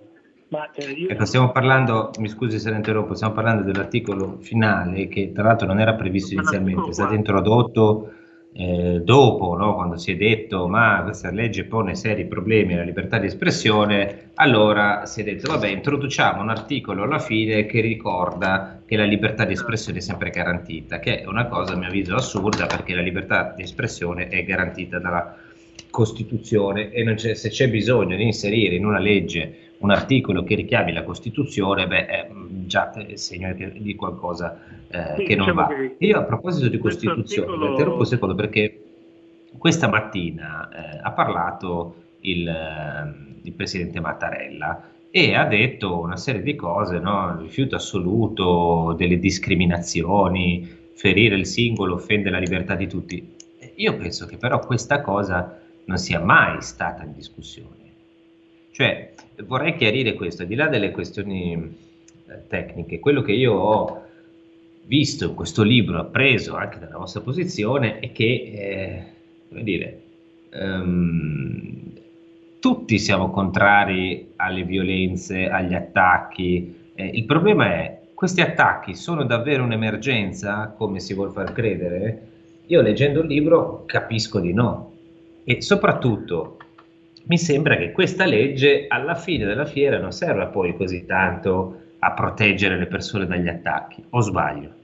Ma, 0.48 0.70
eh, 0.70 0.90
io... 0.92 1.08
ecco, 1.08 1.24
stiamo 1.24 1.50
parlando, 1.50 2.10
mi 2.20 2.28
scusi 2.28 2.60
se 2.60 2.70
la 2.70 2.76
interrompo, 2.76 3.14
stiamo 3.14 3.34
parlando 3.34 3.64
dell'articolo 3.64 4.38
finale 4.38 5.08
che 5.08 5.32
tra 5.32 5.42
l'altro 5.42 5.66
non 5.66 5.80
era 5.80 5.94
previsto 5.94 6.34
inizialmente, 6.34 6.90
è 6.90 6.92
stato 6.92 7.14
introdotto 7.14 8.12
eh, 8.56 9.00
dopo, 9.02 9.56
no, 9.56 9.74
quando 9.74 9.96
si 9.96 10.12
è 10.12 10.16
detto 10.16 10.68
ma 10.68 11.02
questa 11.02 11.30
legge 11.32 11.64
pone 11.64 11.96
seri 11.96 12.26
problemi 12.26 12.74
alla 12.74 12.84
libertà 12.84 13.18
di 13.18 13.26
espressione, 13.26 14.30
allora 14.34 15.06
si 15.06 15.22
è 15.22 15.24
detto 15.24 15.50
vabbè 15.50 15.66
introduciamo 15.66 16.40
un 16.40 16.50
articolo 16.50 17.02
alla 17.02 17.18
fine 17.18 17.66
che 17.66 17.80
ricorda 17.80 18.80
che 18.86 18.96
la 18.96 19.04
libertà 19.04 19.44
di 19.44 19.54
espressione 19.54 19.98
è 19.98 20.00
sempre 20.00 20.30
garantita, 20.30 21.00
che 21.00 21.22
è 21.22 21.26
una 21.26 21.46
cosa 21.46 21.72
a 21.72 21.76
mio 21.76 21.88
avviso 21.88 22.14
assurda 22.14 22.66
perché 22.66 22.94
la 22.94 23.02
libertà 23.02 23.52
di 23.56 23.62
espressione 23.62 24.28
è 24.28 24.44
garantita 24.44 25.00
dalla 25.00 25.36
Costituzione 25.90 26.90
e 26.90 27.14
c'è, 27.14 27.34
se 27.34 27.48
c'è 27.48 27.68
bisogno 27.68 28.16
di 28.16 28.24
inserire 28.24 28.76
in 28.76 28.84
una 28.84 28.98
legge 28.98 29.63
un 29.78 29.90
articolo 29.90 30.44
che 30.44 30.54
richiami 30.54 30.92
la 30.92 31.02
Costituzione, 31.02 31.86
beh, 31.86 32.06
è 32.06 32.30
già 32.66 32.92
segno 33.14 33.52
di 33.54 33.94
qualcosa 33.94 34.58
eh, 34.88 35.14
sì, 35.16 35.24
che 35.24 35.36
non 35.36 35.46
diciamo 35.46 35.66
va. 35.66 35.74
Che 35.74 35.96
Io 35.98 36.18
a 36.18 36.22
proposito 36.22 36.68
di 36.68 36.78
Costituzione, 36.78 37.48
articolo... 37.48 37.70
interrompo 37.70 38.00
un 38.00 38.06
secondo 38.06 38.34
perché 38.34 38.82
questa 39.58 39.88
mattina 39.88 40.68
eh, 40.68 41.00
ha 41.02 41.12
parlato 41.12 41.96
il, 42.20 42.48
eh, 42.48 43.40
il, 43.42 43.52
Presidente 43.52 44.00
Mattarella 44.00 44.90
e 45.10 45.34
ha 45.34 45.44
detto 45.44 46.00
una 46.00 46.16
serie 46.16 46.42
di 46.42 46.54
cose, 46.56 46.98
no? 46.98 47.36
rifiuto 47.40 47.76
assoluto 47.76 48.94
delle 48.96 49.18
discriminazioni, 49.18 50.68
ferire 50.94 51.36
il 51.36 51.46
singolo 51.46 51.94
offende 51.94 52.30
la 52.30 52.38
libertà 52.38 52.74
di 52.74 52.88
tutti. 52.88 53.32
Io 53.76 53.96
penso 53.96 54.26
che 54.26 54.36
però 54.36 54.58
questa 54.60 55.00
cosa 55.00 55.60
non 55.84 55.98
sia 55.98 56.20
mai 56.20 56.60
stata 56.62 57.04
in 57.04 57.12
discussione. 57.12 57.83
Cioè, 58.74 59.12
vorrei 59.46 59.76
chiarire 59.76 60.14
questo, 60.14 60.42
al 60.42 60.48
di 60.48 60.56
là 60.56 60.66
delle 60.66 60.90
questioni 60.90 61.52
eh, 62.26 62.48
tecniche, 62.48 62.98
quello 62.98 63.22
che 63.22 63.30
io 63.30 63.52
ho 63.52 64.02
visto 64.86 65.26
in 65.26 65.34
questo 65.36 65.62
libro, 65.62 66.00
appreso 66.00 66.56
anche 66.56 66.80
dalla 66.80 66.98
vostra 66.98 67.20
posizione, 67.20 68.00
è 68.00 68.10
che, 68.10 68.24
eh, 68.24 69.04
come 69.48 69.62
dire, 69.62 70.00
um, 70.54 71.82
tutti 72.58 72.98
siamo 72.98 73.30
contrari 73.30 74.32
alle 74.34 74.64
violenze, 74.64 75.48
agli 75.48 75.74
attacchi. 75.74 76.90
Eh, 76.96 77.06
il 77.06 77.26
problema 77.26 77.66
è, 77.74 78.00
questi 78.12 78.40
attacchi 78.40 78.96
sono 78.96 79.22
davvero 79.22 79.62
un'emergenza, 79.62 80.74
come 80.76 80.98
si 80.98 81.14
vuol 81.14 81.30
far 81.30 81.52
credere? 81.52 82.26
Io 82.66 82.82
leggendo 82.82 83.20
il 83.20 83.28
libro 83.28 83.84
capisco 83.86 84.40
di 84.40 84.52
no. 84.52 84.90
E 85.44 85.62
soprattutto 85.62 86.56
mi 87.26 87.38
sembra 87.38 87.76
che 87.76 87.92
questa 87.92 88.26
legge 88.26 88.86
alla 88.88 89.14
fine 89.14 89.46
della 89.46 89.64
fiera 89.64 89.98
non 89.98 90.12
serva 90.12 90.46
poi 90.46 90.76
così 90.76 91.06
tanto 91.06 91.80
a 91.98 92.12
proteggere 92.12 92.76
le 92.76 92.86
persone 92.86 93.26
dagli 93.26 93.48
attacchi, 93.48 94.04
o 94.10 94.20
sbaglio? 94.20 94.82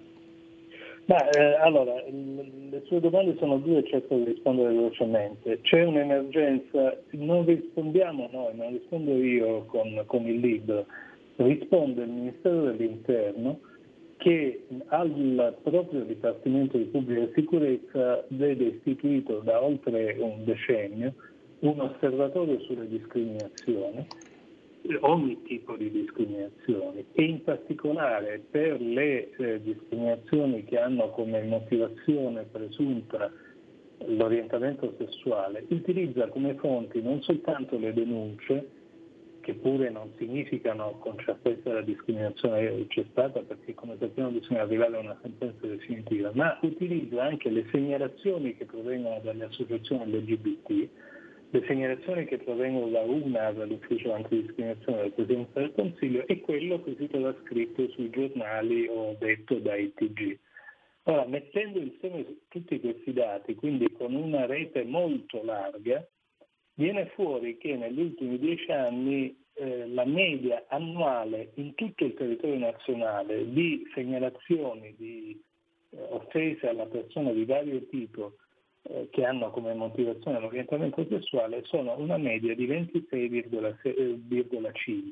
Ma, 1.05 1.29
eh, 1.29 1.57
allora, 1.61 1.95
le 2.07 2.83
sue 2.87 3.01
domande 3.01 3.37
sono 3.39 3.59
due, 3.59 3.85
cerco 3.85 4.17
di 4.17 4.25
rispondere 4.25 4.73
velocemente. 4.73 5.61
C'è 5.61 5.85
un'emergenza, 5.85 6.97
non 7.11 7.45
rispondiamo 7.45 8.29
noi, 8.33 8.57
non 8.57 8.71
rispondo 8.71 9.17
io 9.17 9.65
con, 9.65 10.03
con 10.07 10.25
il 10.27 10.39
libro, 10.39 10.87
risponde 11.37 12.05
il 12.05 12.11
Ministero 12.11 12.63
dell'Interno 12.63 13.59
che 14.19 14.67
al 14.89 15.57
proprio 15.63 16.03
Dipartimento 16.03 16.77
di 16.77 16.85
Pubblica 16.85 17.27
Sicurezza 17.35 18.23
vede 18.29 18.65
istituito 18.65 19.39
da 19.39 19.63
oltre 19.63 20.17
un 20.19 20.45
decennio 20.45 21.15
un 21.61 21.81
osservatorio 21.81 22.61
sulle 22.61 22.89
discriminazioni, 22.89 24.07
ogni 25.01 25.43
tipo 25.43 25.77
di 25.77 25.91
discriminazioni 25.91 27.05
e 27.13 27.23
in 27.23 27.45
particolare 27.45 28.43
per 28.51 28.81
le 28.81 29.31
eh, 29.37 29.63
discriminazioni 29.63 30.65
che 30.65 30.79
hanno 30.79 31.11
come 31.11 31.43
motivazione 31.43 32.45
presunta 32.51 33.31
l'orientamento 34.07 34.95
sessuale, 34.97 35.65
utilizza 35.69 36.29
come 36.29 36.55
fonti 36.55 37.03
non 37.03 37.21
soltanto 37.23 37.79
le 37.79 37.93
denunce, 37.93 38.79
che 39.41 39.55
pure 39.55 39.91
non 39.91 40.11
significano 40.19 40.97
con 40.99 41.19
certezza 41.19 41.73
la 41.73 41.81
discriminazione 41.81 42.87
c'è 42.89 43.05
stata 43.11 43.41
perché 43.41 43.75
come 43.75 43.97
sappiamo 43.99 44.31
bisogna 44.31 44.63
arrivare 44.63 44.97
a 44.97 45.01
una 45.01 45.19
sentenza 45.23 45.67
definitiva, 45.67 46.31
ma 46.35 46.59
utilizza 46.63 47.23
anche 47.23 47.51
le 47.51 47.67
segnalazioni 47.71 48.57
che 48.57 48.67
provengono 48.67 49.21
dalle 49.23 49.45
associazioni 49.45 50.13
LGBT, 50.13 50.89
le 51.53 51.65
segnalazioni 51.67 52.27
che 52.27 52.39
provengono 52.39 52.89
da 52.91 53.01
una 53.01 53.51
dall'ufficio 53.51 54.13
antidiscriminazione 54.13 54.99
della 54.99 55.15
Presidenza 55.15 55.61
del 55.61 55.73
Consiglio 55.75 56.27
e 56.27 56.41
quello 56.41 56.83
che 56.83 56.95
si 56.97 57.09
trova 57.09 57.35
scritto 57.43 57.89
sui 57.89 58.09
giornali 58.11 58.87
o 58.89 59.17
detto 59.19 59.57
dai 59.57 59.93
TG. 59.93 60.39
Ora, 61.05 61.27
mettendo 61.27 61.81
insieme 61.81 62.25
tutti 62.49 62.79
questi 62.79 63.13
dati, 63.13 63.55
quindi 63.57 63.91
con 63.93 64.15
una 64.15 64.47
rete 64.47 64.85
molto 64.85 65.43
larga, 65.43 66.07
viene 66.75 67.07
fuori 67.15 67.57
che 67.59 67.75
negli 67.77 68.01
ultimi 68.01 68.39
dieci 68.39 68.71
anni 68.71 69.37
eh, 69.55 69.89
la 69.89 70.05
media 70.05 70.67
annuale 70.69 71.51
in 71.55 71.75
tutto 71.75 72.05
il 72.05 72.15
territorio 72.15 72.59
nazionale 72.59 73.51
di 73.51 73.85
segnalazioni 73.93 74.95
di 74.97 75.43
eh, 75.91 75.99
offese 76.11 76.69
alla 76.69 76.87
persona 76.87 77.33
di 77.33 77.45
vario 77.45 77.85
tipo 77.89 78.37
eh, 78.83 79.09
che 79.11 79.25
hanno 79.25 79.51
come 79.51 79.75
motivazione 79.75 80.41
l'orientamento 80.41 81.07
sessuale 81.09 81.63
sono 81.65 81.99
una 81.99 82.17
media 82.17 82.55
di 82.55 82.67
26,5, 82.67 85.11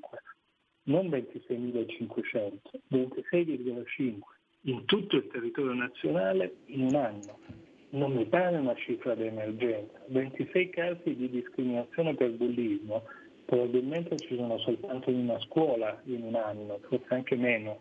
non 0.84 1.08
26.500, 1.08 2.52
26,5 2.90 4.18
in 4.62 4.86
tutto 4.86 5.16
il 5.16 5.28
territorio 5.28 5.74
nazionale 5.74 6.56
in 6.66 6.82
un 6.82 6.94
anno 6.94 7.38
non 7.90 8.12
mi 8.12 8.26
pare 8.26 8.56
una 8.56 8.74
cifra 8.74 9.14
di 9.14 9.26
emergenza. 9.26 9.98
26 10.08 10.70
casi 10.70 11.16
di 11.16 11.30
discriminazione 11.30 12.14
per 12.14 12.32
bullismo, 12.32 13.04
probabilmente 13.44 14.18
ci 14.18 14.36
sono 14.36 14.58
soltanto 14.58 15.10
in 15.10 15.20
una 15.20 15.38
scuola 15.40 16.00
in 16.04 16.22
un 16.22 16.34
anno, 16.34 16.80
forse 16.88 17.14
anche 17.14 17.36
meno. 17.36 17.80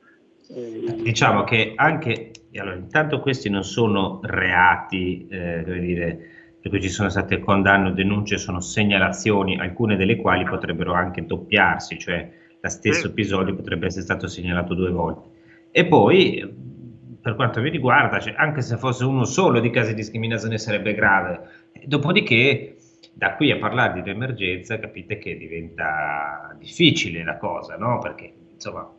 Diciamo 0.50 1.44
che 1.44 1.74
anche, 1.75 2.32
allora, 2.56 2.75
intanto 2.75 3.20
questi 3.20 3.50
non 3.50 3.63
sono 3.63 4.20
reati, 4.24 5.27
eh, 5.27 5.63
come 5.66 5.80
dire, 5.80 6.20
per 6.62 6.72
cui 6.72 6.82
ci 6.82 6.89
sono 6.89 7.10
state 7.10 7.39
condanne 7.39 7.89
o 7.89 7.92
denunce, 7.92 8.38
sono 8.38 8.62
segnalazioni, 8.62 9.58
alcune 9.58 9.96
delle 9.96 10.16
quali 10.16 10.44
potrebbero 10.46 10.94
anche 10.94 11.25
doppiarsi, 11.25 11.98
cioè 12.00 12.30
lo 12.60 12.70
stesso 12.70 13.08
episodio 13.08 13.56
potrebbe 13.56 13.88
essere 13.88 14.04
stato 14.04 14.27
segnalato 14.27 14.74
due 14.74 14.89
volte. 14.89 15.29
E 15.72 15.86
poi 15.86 16.66
per 17.22 17.36
quanto 17.36 17.60
mi 17.60 17.70
riguarda, 17.70 18.20
cioè, 18.20 18.33
anche 18.38 18.62
se 18.62 18.77
fosse 18.77 19.03
uno 19.03 19.25
solo 19.25 19.60
di 19.60 19.70
casi 19.70 19.90
di 19.90 19.96
discriminazione 19.96 20.57
sarebbe 20.57 20.94
grave. 20.94 21.42
Dopodiché, 21.86 22.77
da 23.14 23.36
qui 23.36 23.51
a 23.51 23.57
parlare 23.57 23.94
di 23.94 24.00
un'emergenza, 24.00 24.79
capite 24.79 25.18
che 25.18 25.38
diventa 25.38 26.55
difficile 26.57 27.24
la 27.25 27.38
cosa, 27.38 27.75
no? 27.75 28.00
Perché, 28.00 28.33
insomma, 28.53 28.90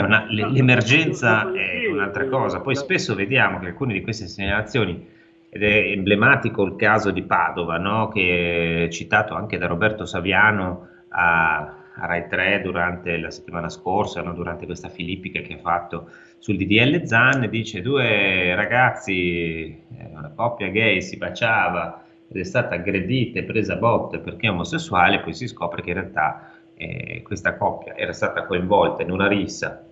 una, 0.00 0.26
l'emergenza 0.28 1.52
è 1.52 1.86
un'altra 1.86 2.26
cosa. 2.26 2.60
Poi 2.60 2.74
spesso 2.74 3.14
vediamo 3.14 3.58
che 3.58 3.66
alcune 3.66 3.92
di 3.92 4.02
queste 4.02 4.26
segnalazioni, 4.26 5.16
ed 5.50 5.62
è 5.62 5.90
emblematico 5.90 6.62
il 6.64 6.76
caso 6.76 7.10
di 7.10 7.22
Padova, 7.22 7.78
no? 7.78 8.08
che 8.08 8.84
è 8.84 8.88
citato 8.88 9.34
anche 9.34 9.56
da 9.56 9.66
Roberto 9.66 10.04
Saviano 10.04 10.88
a, 11.08 11.58
a 11.94 12.06
Rai 12.06 12.28
3 12.28 12.60
durante 12.60 13.16
la 13.18 13.30
settimana 13.30 13.68
scorsa, 13.68 14.20
no? 14.20 14.34
durante 14.34 14.66
questa 14.66 14.88
filippica 14.88 15.40
che 15.40 15.54
ha 15.54 15.58
fatto 15.58 16.10
sul 16.38 16.56
DDL 16.56 17.04
Zan, 17.06 17.48
dice 17.48 17.80
due 17.80 18.54
ragazzi, 18.54 19.64
eh, 19.64 20.10
una 20.12 20.30
coppia 20.34 20.68
gay 20.68 21.00
si 21.00 21.16
baciava 21.16 22.04
ed 22.28 22.36
è 22.36 22.44
stata 22.44 22.74
aggredita 22.74 23.38
e 23.38 23.44
presa 23.44 23.72
a 23.72 23.76
botte 23.76 24.18
perché 24.18 24.48
è 24.48 24.50
omosessuale, 24.50 25.20
poi 25.20 25.32
si 25.32 25.48
scopre 25.48 25.80
che 25.80 25.88
in 25.88 25.94
realtà 25.94 26.52
eh, 26.74 27.22
questa 27.22 27.56
coppia 27.56 27.96
era 27.96 28.12
stata 28.12 28.44
coinvolta 28.44 29.02
in 29.02 29.10
una 29.10 29.26
rissa 29.26 29.87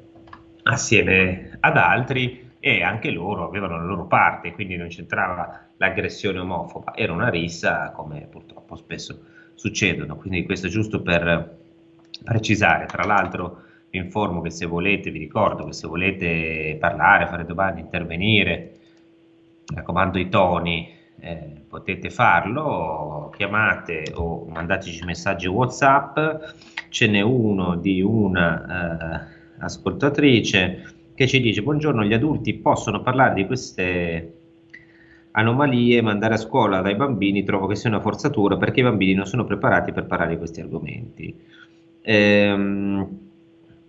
assieme 0.66 1.56
ad 1.60 1.76
altri 1.76 2.54
e 2.58 2.82
anche 2.82 3.10
loro 3.10 3.46
avevano 3.46 3.76
la 3.76 3.84
loro 3.84 4.06
parte, 4.06 4.52
quindi 4.52 4.76
non 4.76 4.88
c'entrava 4.88 5.68
l'aggressione 5.76 6.38
omofoba, 6.38 6.94
era 6.96 7.12
una 7.12 7.28
rissa 7.28 7.90
come 7.90 8.26
purtroppo 8.30 8.76
spesso 8.76 9.20
succedono, 9.54 10.16
quindi 10.16 10.44
questo 10.44 10.66
è 10.66 10.70
giusto 10.70 11.02
per 11.02 11.58
precisare, 12.24 12.86
tra 12.86 13.04
l'altro 13.04 13.62
vi 13.90 13.98
informo 13.98 14.40
che 14.40 14.50
se 14.50 14.66
volete, 14.66 15.10
vi 15.10 15.18
ricordo 15.18 15.64
che 15.66 15.72
se 15.72 15.86
volete 15.86 16.76
parlare, 16.80 17.26
fare 17.26 17.44
domande, 17.44 17.80
intervenire, 17.80 18.72
raccomando 19.72 20.18
i 20.18 20.28
toni, 20.28 20.92
eh, 21.20 21.62
potete 21.68 22.10
farlo, 22.10 23.32
chiamate 23.36 24.12
o 24.14 24.44
mandateci 24.46 25.04
messaggi 25.04 25.46
WhatsApp, 25.46 26.18
ce 26.88 27.06
n'è 27.06 27.20
uno 27.20 27.76
di 27.76 28.02
una 28.02 29.28
eh, 29.30 29.34
ascoltatrice 29.58 30.94
che 31.14 31.26
ci 31.26 31.40
dice 31.40 31.62
buongiorno, 31.62 32.04
gli 32.04 32.12
adulti 32.12 32.54
possono 32.54 33.00
parlare 33.02 33.34
di 33.34 33.46
queste 33.46 34.32
anomalie, 35.32 36.02
mandare 36.02 36.34
a 36.34 36.38
scuola 36.38 36.80
dai 36.80 36.94
bambini 36.94 37.42
trovo 37.42 37.66
che 37.66 37.76
sia 37.76 37.90
una 37.90 38.00
forzatura 38.00 38.56
perché 38.56 38.80
i 38.80 38.84
bambini 38.84 39.14
non 39.14 39.26
sono 39.26 39.44
preparati 39.44 39.92
per 39.92 40.06
parlare 40.06 40.32
di 40.32 40.38
questi 40.38 40.60
argomenti. 40.60 41.34
Ehm, 42.02 43.18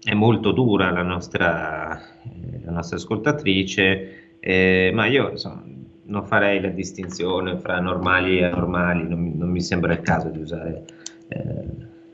è 0.04 0.14
molto 0.14 0.52
dura 0.52 0.90
la 0.92 1.02
nostra, 1.02 2.00
eh, 2.24 2.62
la 2.64 2.72
nostra 2.72 2.98
ascoltatrice, 2.98 4.38
eh, 4.40 4.92
ma 4.94 5.06
io 5.06 5.32
insomma, 5.32 5.64
non 6.06 6.26
farei 6.26 6.62
la 6.62 6.70
distinzione 6.70 7.58
fra 7.58 7.80
normali 7.80 8.38
e 8.38 8.46
anormali, 8.46 9.08
non, 9.08 9.34
non 9.36 9.50
mi 9.50 9.62
sembra 9.62 9.94
il 9.94 10.02
caso 10.02 10.30
di 10.30 10.40
usare, 10.40 10.86
eh, 11.28 11.68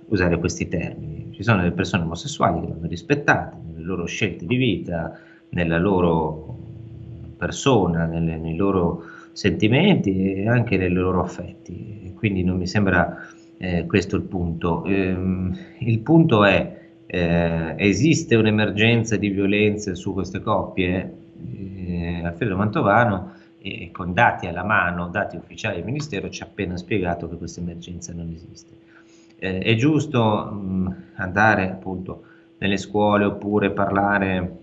usare, 0.07 0.39
questi 0.39 0.67
termini. 0.67 1.22
Ci 1.33 1.43
sono 1.43 1.61
delle 1.61 1.73
persone 1.73 2.03
omosessuali 2.03 2.61
che 2.61 2.67
vanno 2.67 2.87
rispettate 2.87 3.57
nelle 3.65 3.83
loro 3.83 4.05
scelte 4.05 4.45
di 4.45 4.55
vita, 4.55 5.17
nella 5.49 5.79
loro 5.79 6.57
persona, 7.37 8.05
nelle, 8.05 8.37
nei 8.37 8.55
loro 8.55 9.03
sentimenti 9.31 10.35
e 10.35 10.47
anche 10.47 10.77
nei 10.77 10.91
loro 10.91 11.21
affetti. 11.21 12.13
Quindi 12.15 12.43
non 12.43 12.57
mi 12.57 12.67
sembra 12.67 13.27
eh, 13.57 13.85
questo 13.87 14.15
il 14.15 14.23
punto. 14.23 14.85
Ehm, 14.85 15.57
il 15.79 15.99
punto 15.99 16.43
è 16.45 16.81
eh, 17.07 17.75
esiste 17.77 18.35
un'emergenza 18.35 19.17
di 19.17 19.29
violenze 19.29 19.95
su 19.95 20.13
queste 20.13 20.39
coppie? 20.39 21.13
Eh, 21.75 22.21
Alfredo 22.23 22.55
Mantovano, 22.55 23.31
con 23.91 24.13
dati 24.13 24.45
alla 24.45 24.63
mano, 24.63 25.07
dati 25.07 25.35
ufficiali 25.37 25.77
del 25.77 25.85
Ministero, 25.85 26.29
ci 26.29 26.43
ha 26.43 26.45
appena 26.45 26.77
spiegato 26.77 27.29
che 27.29 27.37
questa 27.37 27.61
emergenza 27.61 28.13
non 28.13 28.29
esiste. 28.33 28.75
Eh, 29.43 29.59
è 29.59 29.75
giusto 29.75 30.45
mh, 30.45 30.95
andare 31.15 31.69
appunto 31.69 32.23
nelle 32.59 32.77
scuole 32.77 33.25
oppure 33.25 33.71
parlare 33.71 34.57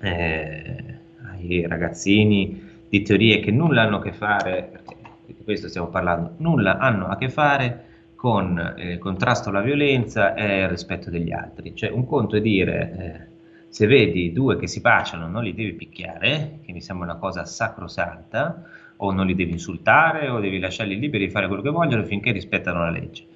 eh, 0.00 0.84
ai 1.32 1.66
ragazzini 1.66 2.62
di 2.88 3.02
teorie 3.02 3.40
che 3.40 3.50
nulla 3.50 3.82
hanno 3.82 3.96
a 3.96 4.02
che 4.02 4.12
fare, 4.12 4.68
perché 4.72 4.96
di 5.26 5.36
questo 5.44 5.68
stiamo 5.68 5.88
parlando, 5.88 6.32
nulla 6.38 6.78
hanno 6.78 7.08
a 7.08 7.16
che 7.18 7.28
fare 7.28 7.84
con 8.14 8.74
il 8.78 8.92
eh, 8.92 8.98
contrasto 8.98 9.50
alla 9.50 9.60
violenza 9.60 10.32
e 10.32 10.62
il 10.62 10.68
rispetto 10.70 11.10
degli 11.10 11.32
altri. 11.32 11.74
Cioè 11.76 11.90
un 11.90 12.06
conto 12.06 12.36
è 12.36 12.40
dire 12.40 12.92
eh, 12.96 13.34
se 13.68 13.86
vedi 13.86 14.32
due 14.32 14.56
che 14.56 14.66
si 14.66 14.80
baciano 14.80 15.28
non 15.28 15.42
li 15.42 15.52
devi 15.52 15.74
picchiare, 15.74 16.60
che 16.64 16.72
mi 16.72 16.80
sembra 16.80 17.10
una 17.10 17.18
cosa 17.18 17.44
sacrosanta, 17.44 18.62
o 18.96 19.12
non 19.12 19.26
li 19.26 19.34
devi 19.34 19.50
insultare 19.50 20.30
o 20.30 20.40
devi 20.40 20.58
lasciarli 20.58 20.98
liberi 20.98 21.26
di 21.26 21.30
fare 21.30 21.48
quello 21.48 21.60
che 21.60 21.68
vogliono 21.68 22.02
finché 22.04 22.32
rispettano 22.32 22.78
la 22.78 22.88
legge. 22.88 23.34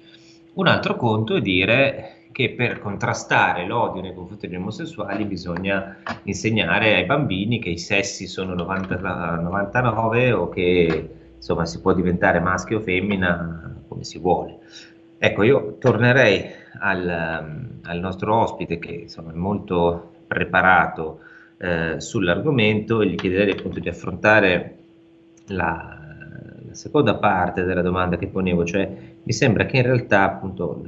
Un 0.53 0.67
altro 0.67 0.95
conto 0.95 1.35
è 1.35 1.41
dire 1.41 2.15
che 2.31 2.51
per 2.51 2.79
contrastare 2.79 3.65
l'odio 3.65 4.01
nei 4.01 4.13
confronti 4.13 4.47
degli 4.47 4.57
omosessuali 4.57 5.25
bisogna 5.25 5.97
insegnare 6.23 6.95
ai 6.95 7.05
bambini 7.05 7.59
che 7.59 7.69
i 7.69 7.77
sessi 7.77 8.27
sono 8.27 8.53
90, 8.53 8.95
99 9.41 10.31
o 10.31 10.49
che 10.49 11.09
insomma 11.35 11.65
si 11.65 11.81
può 11.81 11.93
diventare 11.93 12.39
maschio 12.39 12.77
o 12.77 12.81
femmina 12.81 13.75
come 13.87 14.03
si 14.03 14.19
vuole. 14.19 14.59
Ecco, 15.17 15.43
io 15.43 15.77
tornerei 15.77 16.45
al, 16.79 17.07
al 17.83 17.99
nostro 17.99 18.35
ospite 18.35 18.79
che 18.79 18.91
insomma, 18.91 19.31
è 19.31 19.35
molto 19.35 20.13
preparato 20.27 21.19
eh, 21.57 21.99
sull'argomento 21.99 23.01
e 23.01 23.07
gli 23.07 23.15
chiederei 23.15 23.51
appunto 23.51 23.79
di 23.79 23.89
affrontare 23.89 24.77
la, 25.47 25.99
la, 26.65 26.73
seconda 26.73 27.15
parte 27.15 27.63
della 27.63 27.81
domanda 27.81 28.17
che 28.17 28.27
ponevo, 28.27 28.65
cioè 28.65 29.10
mi 29.23 29.33
sembra 29.33 29.65
che 29.65 29.77
in 29.77 29.83
realtà 29.83 30.23
appunto 30.23 30.81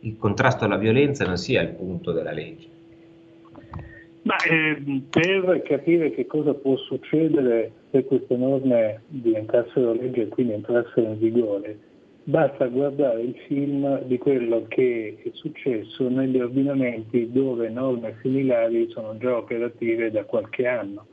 il 0.00 0.16
contrasto 0.16 0.64
alla 0.64 0.76
violenza 0.76 1.24
non 1.26 1.36
sia 1.36 1.62
il 1.62 1.70
punto 1.70 2.12
della 2.12 2.32
legge. 2.32 2.78
Ma 4.22 4.36
eh, 4.44 5.02
per 5.08 5.62
capire 5.62 6.10
che 6.10 6.26
cosa 6.26 6.52
può 6.54 6.76
succedere 6.76 7.72
se 7.90 8.04
queste 8.04 8.36
norme 8.36 9.02
diventassero 9.08 9.94
legge 9.94 10.22
e 10.22 10.28
quindi 10.28 10.52
entrassero 10.52 11.06
in 11.06 11.18
vigore, 11.18 11.78
basta 12.24 12.66
guardare 12.66 13.22
il 13.22 13.34
film 13.46 14.02
di 14.04 14.18
quello 14.18 14.66
che 14.68 15.16
è 15.24 15.28
successo 15.32 16.08
negli 16.08 16.38
ordinamenti 16.38 17.32
dove 17.32 17.70
norme 17.70 18.18
similari 18.20 18.88
sono 18.90 19.16
già 19.16 19.36
operative 19.36 20.10
da 20.10 20.24
qualche 20.24 20.66
anno. 20.66 21.06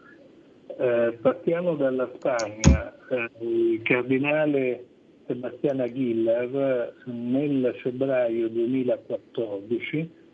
Eh, 0.78 1.18
partiamo 1.22 1.76
dalla 1.76 2.10
Spagna. 2.14 2.94
Eh, 3.10 3.46
il 3.46 3.82
cardinale 3.84 4.86
Sebastian 5.28 5.82
Aguilar 5.82 6.94
nel 7.06 7.76
febbraio 7.82 8.50
2014 8.50 10.26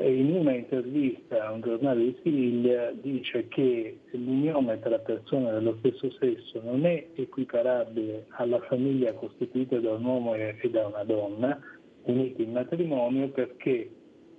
in 0.00 0.34
una 0.34 0.52
intervista 0.52 1.46
a 1.46 1.52
un 1.52 1.60
giornale 1.60 2.02
di 2.02 2.16
Siviglia 2.22 2.90
dice 2.90 3.46
che 3.48 4.00
l'unione 4.10 4.80
tra 4.80 4.98
persone 4.98 5.52
dello 5.52 5.76
stesso 5.78 6.10
sesso 6.18 6.60
non 6.62 6.84
è 6.84 7.06
equiparabile 7.14 8.26
alla 8.30 8.60
famiglia 8.62 9.12
costituita 9.14 9.78
da 9.78 9.92
un 9.92 10.04
uomo 10.04 10.34
e 10.34 10.58
da 10.70 10.86
una 10.88 11.04
donna 11.04 11.58
uniti 12.02 12.42
in 12.42 12.52
matrimonio 12.52 13.28
perché 13.28 13.90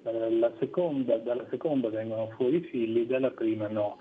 eh, 0.04 0.52
seconda, 0.60 1.18
dalla 1.18 1.46
seconda 1.50 1.90
vengono 1.90 2.30
fuori 2.36 2.62
figli, 2.62 3.08
dalla 3.08 3.32
prima 3.32 3.68
no. 3.68 3.98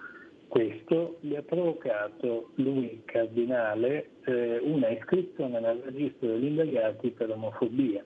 Questo 0.55 1.17
gli 1.19 1.35
ha 1.35 1.43
provocato 1.43 2.51
lui, 2.55 3.03
cardinale, 3.07 4.11
eh, 4.25 4.61
una 4.62 4.88
iscrizione 4.88 5.59
nel 5.59 5.83
registro 5.85 6.29
degli 6.29 6.45
indagati 6.45 7.11
per 7.11 7.29
omofobia 7.31 8.05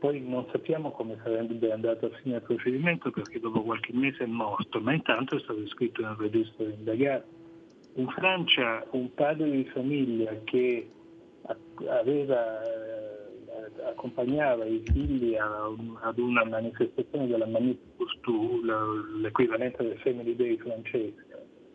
poi 0.00 0.20
non 0.20 0.48
sappiamo 0.50 0.90
come 0.90 1.16
sarebbe 1.22 1.70
andato 1.70 2.06
a 2.06 2.10
finire 2.22 2.38
il 2.38 2.44
procedimento 2.44 3.12
perché 3.12 3.38
dopo 3.38 3.62
qualche 3.62 3.92
mese 3.92 4.24
è 4.24 4.26
morto, 4.26 4.80
ma 4.80 4.94
intanto 4.94 5.36
è 5.36 5.40
stato 5.40 5.60
iscritto 5.60 6.00
nel 6.00 6.16
registro 6.18 6.64
di 6.64 6.72
indagati. 6.72 7.28
In 7.94 8.08
Francia 8.08 8.84
un 8.90 9.14
padre 9.14 9.48
di 9.48 9.64
famiglia 9.66 10.34
che 10.42 10.90
aveva, 11.86 12.62
eh, 12.64 13.82
accompagnava 13.90 14.64
i 14.64 14.82
figli 14.86 15.36
ad 15.36 16.18
una 16.18 16.44
manifestazione 16.44 17.28
della 17.28 17.46
Manif 17.46 17.78
l'equivalente 19.20 19.82
del 19.82 19.98
Family 19.98 20.34
Day 20.34 20.56
francese, 20.56 21.26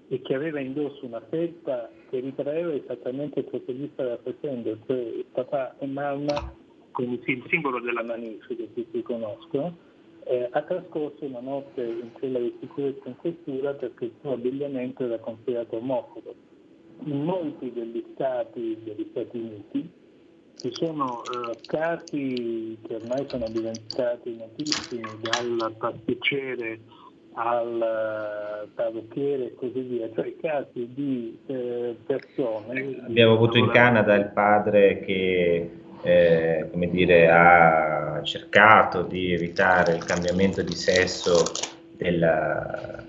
e 0.07 0.21
che 0.21 0.33
aveva 0.35 0.59
indosso 0.59 1.05
una 1.05 1.21
felpa 1.29 1.89
che 2.09 2.19
ritraeva 2.19 2.73
esattamente 2.73 3.45
ciò 3.49 3.59
che 3.65 3.73
gli 3.73 3.89
stava 3.93 4.17
facendo, 4.23 4.77
cioè 4.85 5.23
papà 5.31 5.75
e 5.79 5.85
mamma 5.87 6.53
quindi 6.95 7.21
il 7.25 7.43
simbolo 7.49 7.81
della 7.81 8.03
Manif 8.03 8.47
che 8.47 8.73
tutti 8.73 9.01
conoscono, 9.01 9.75
eh, 10.23 10.47
ha 10.49 10.61
trascorso 10.61 11.25
una 11.25 11.41
notte 11.41 11.83
in 11.83 12.11
quella 12.13 12.39
di 12.39 12.55
sicurezza 12.61 13.09
in 13.09 13.17
questura 13.17 13.73
perché 13.73 14.05
il 14.05 14.13
suo 14.21 14.31
abbigliamento 14.31 15.03
era 15.03 15.19
considerato 15.19 15.75
omofobo. 15.75 16.33
In 17.03 17.23
molti 17.23 17.71
degli 17.73 18.03
stati 18.13 18.77
degli 18.81 19.07
Stati 19.11 19.37
Uniti 19.37 19.89
ci 20.55 20.71
sono 20.71 21.21
eh, 21.25 21.57
casi 21.65 22.77
che 22.81 22.95
ormai 22.95 23.25
sono 23.27 23.49
diventati 23.49 24.37
notissimi, 24.37 25.03
dal 25.19 25.75
pasticcere 25.77 26.79
al 27.35 27.81
eh, 27.81 28.67
parrucchiere 28.73 29.45
e 29.45 29.55
così 29.55 29.79
via, 29.81 30.09
cioè 30.13 30.33
casi 30.41 30.89
di 30.93 31.37
eh, 31.47 31.95
persone. 32.05 33.01
Abbiamo 33.05 33.33
avuto 33.33 33.57
in 33.57 33.69
Canada 33.69 34.15
il 34.15 34.31
padre 34.33 34.99
che 34.99 35.69
eh, 36.05 36.67
come 36.71 36.89
dire, 36.89 37.29
ha 37.29 38.21
cercato 38.23 39.01
di 39.01 39.33
evitare 39.33 39.95
il 39.95 40.03
cambiamento 40.03 40.61
di 40.61 40.75
sesso 40.75 41.43
del 41.97 43.03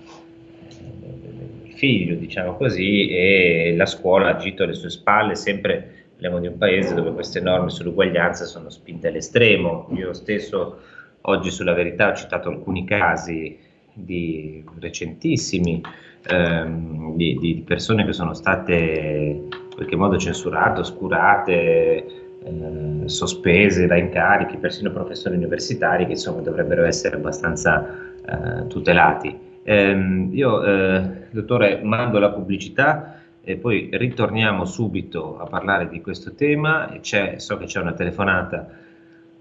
figlio, 1.75 2.15
diciamo 2.15 2.55
così, 2.55 3.09
e 3.09 3.75
la 3.77 3.85
scuola 3.85 4.29
ha 4.29 4.35
agito 4.35 4.63
alle 4.63 4.73
sue 4.73 4.89
spalle, 4.89 5.35
sempre 5.35 6.05
parliamo 6.13 6.39
di 6.39 6.47
un 6.47 6.57
paese 6.57 6.95
dove 6.95 7.13
queste 7.13 7.39
norme 7.39 7.69
sull'uguaglianza 7.69 8.45
sono 8.45 8.69
spinte 8.69 9.09
all'estremo. 9.09 9.87
Io 9.93 10.13
stesso 10.13 10.79
oggi 11.21 11.51
sulla 11.51 11.73
verità 11.73 12.09
ho 12.09 12.15
citato 12.15 12.49
alcuni 12.49 12.83
casi 12.83 13.59
di 13.97 14.63
recentissimi 14.79 15.81
ehm, 16.29 17.15
di, 17.15 17.37
di, 17.39 17.63
persone 17.65 18.05
che 18.05 18.13
sono 18.13 18.33
state 18.33 18.75
in 18.75 19.49
qualche 19.73 19.95
modo 19.95 20.17
censurate, 20.17 20.81
oscurate, 20.81 22.05
eh, 22.43 23.01
sospese 23.05 23.87
da 23.87 23.97
incarichi, 23.97 24.57
persino 24.57 24.91
professori 24.91 25.35
universitari 25.35 26.05
che 26.05 26.11
insomma 26.11 26.41
dovrebbero 26.41 26.85
essere 26.85 27.15
abbastanza 27.15 27.85
eh, 28.25 28.67
tutelati. 28.67 29.45
Ehm, 29.63 30.29
io, 30.31 30.63
eh, 30.63 31.27
dottore, 31.31 31.81
mando 31.83 32.19
la 32.19 32.29
pubblicità 32.29 33.21
e 33.41 33.57
poi 33.57 33.89
ritorniamo 33.91 34.65
subito 34.65 35.39
a 35.39 35.45
parlare 35.45 35.87
di 35.87 36.01
questo 36.01 36.33
tema. 36.33 36.99
so 37.01 37.57
che 37.57 37.65
c'è 37.65 37.79
una 37.79 37.93
telefonata 37.93 38.67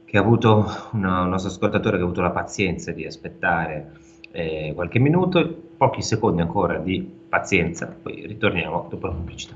che 0.04 0.16
ha 0.16 0.20
avuto 0.20 0.64
una, 0.92 1.22
un 1.22 1.30
nostro 1.30 1.50
ascoltatore 1.50 1.96
che 1.96 2.02
ha 2.02 2.06
avuto 2.06 2.22
la 2.22 2.30
pazienza 2.30 2.92
di 2.92 3.04
aspettare 3.04 4.04
eh, 4.36 4.72
qualche 4.74 4.98
minuto, 4.98 5.62
pochi 5.78 6.02
secondi 6.02 6.42
ancora 6.42 6.76
di 6.76 7.00
pazienza, 7.28 7.86
poi 7.86 8.26
ritorniamo 8.26 8.86
dopo 8.90 9.06
la 9.06 9.12
pubblicità. 9.14 9.54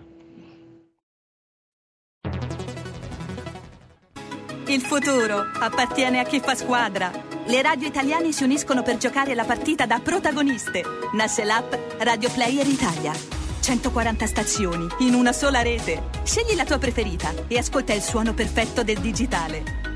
Il 4.69 4.81
futuro 4.81 5.45
appartiene 5.59 6.21
a 6.21 6.25
chi 6.25 6.41
fa 6.41 6.55
squadra. 6.55 7.11
Le 7.45 7.61
radio 7.61 7.89
italiane 7.89 8.33
si 8.33 8.45
uniscono 8.45 8.83
per 8.83 8.97
giocare 8.97 9.35
la 9.35 9.45
partita 9.45 9.85
da 9.85 9.99
protagoniste. 10.03 10.83
Nasce 11.13 11.45
l'app 11.45 11.75
Radio 11.99 12.31
Player 12.31 12.67
Italia. 12.67 13.13
140 13.61 14.27
stazioni 14.27 14.87
in 15.01 15.15
una 15.15 15.33
sola 15.33 15.61
rete. 15.61 16.05
Scegli 16.23 16.55
la 16.55 16.65
tua 16.65 16.79
preferita 16.79 17.33
e 17.49 17.59
ascolta 17.59 17.93
il 17.93 18.01
suono 18.01 18.33
perfetto 18.33 18.83
del 18.83 18.99
digitale. 18.99 19.80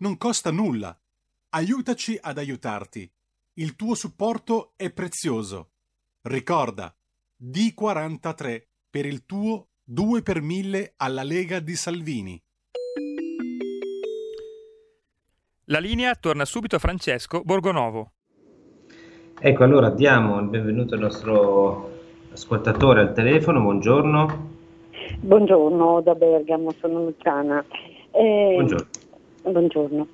non 0.00 0.16
costa 0.16 0.50
nulla. 0.50 0.96
Aiutaci 1.50 2.18
ad 2.20 2.38
aiutarti. 2.38 3.10
Il 3.54 3.76
tuo 3.76 3.94
supporto 3.94 4.72
è 4.76 4.90
prezioso. 4.90 5.70
Ricorda, 6.22 6.94
D43 7.42 8.62
per 8.88 9.06
il 9.06 9.24
tuo 9.26 9.68
2 9.84 10.22
per 10.22 10.40
1000 10.40 10.94
alla 10.96 11.22
Lega 11.22 11.60
di 11.60 11.74
Salvini. 11.74 12.40
La 15.64 15.78
linea 15.78 16.14
torna 16.14 16.44
subito 16.44 16.76
a 16.76 16.78
Francesco 16.78 17.42
Borgonovo. 17.44 18.12
Ecco, 19.38 19.64
allora 19.64 19.90
diamo 19.90 20.38
il 20.40 20.46
benvenuto 20.46 20.94
al 20.94 21.00
nostro 21.00 21.98
ascoltatore 22.32 23.00
al 23.00 23.12
telefono, 23.12 23.60
buongiorno. 23.60 24.48
Buongiorno 25.20 26.00
da 26.02 26.14
Bergamo, 26.14 26.72
sono 26.80 27.04
Luciana. 27.04 27.64
Eh, 28.12 28.52
buongiorno. 28.54 28.99
Buongiorno. 29.42 30.06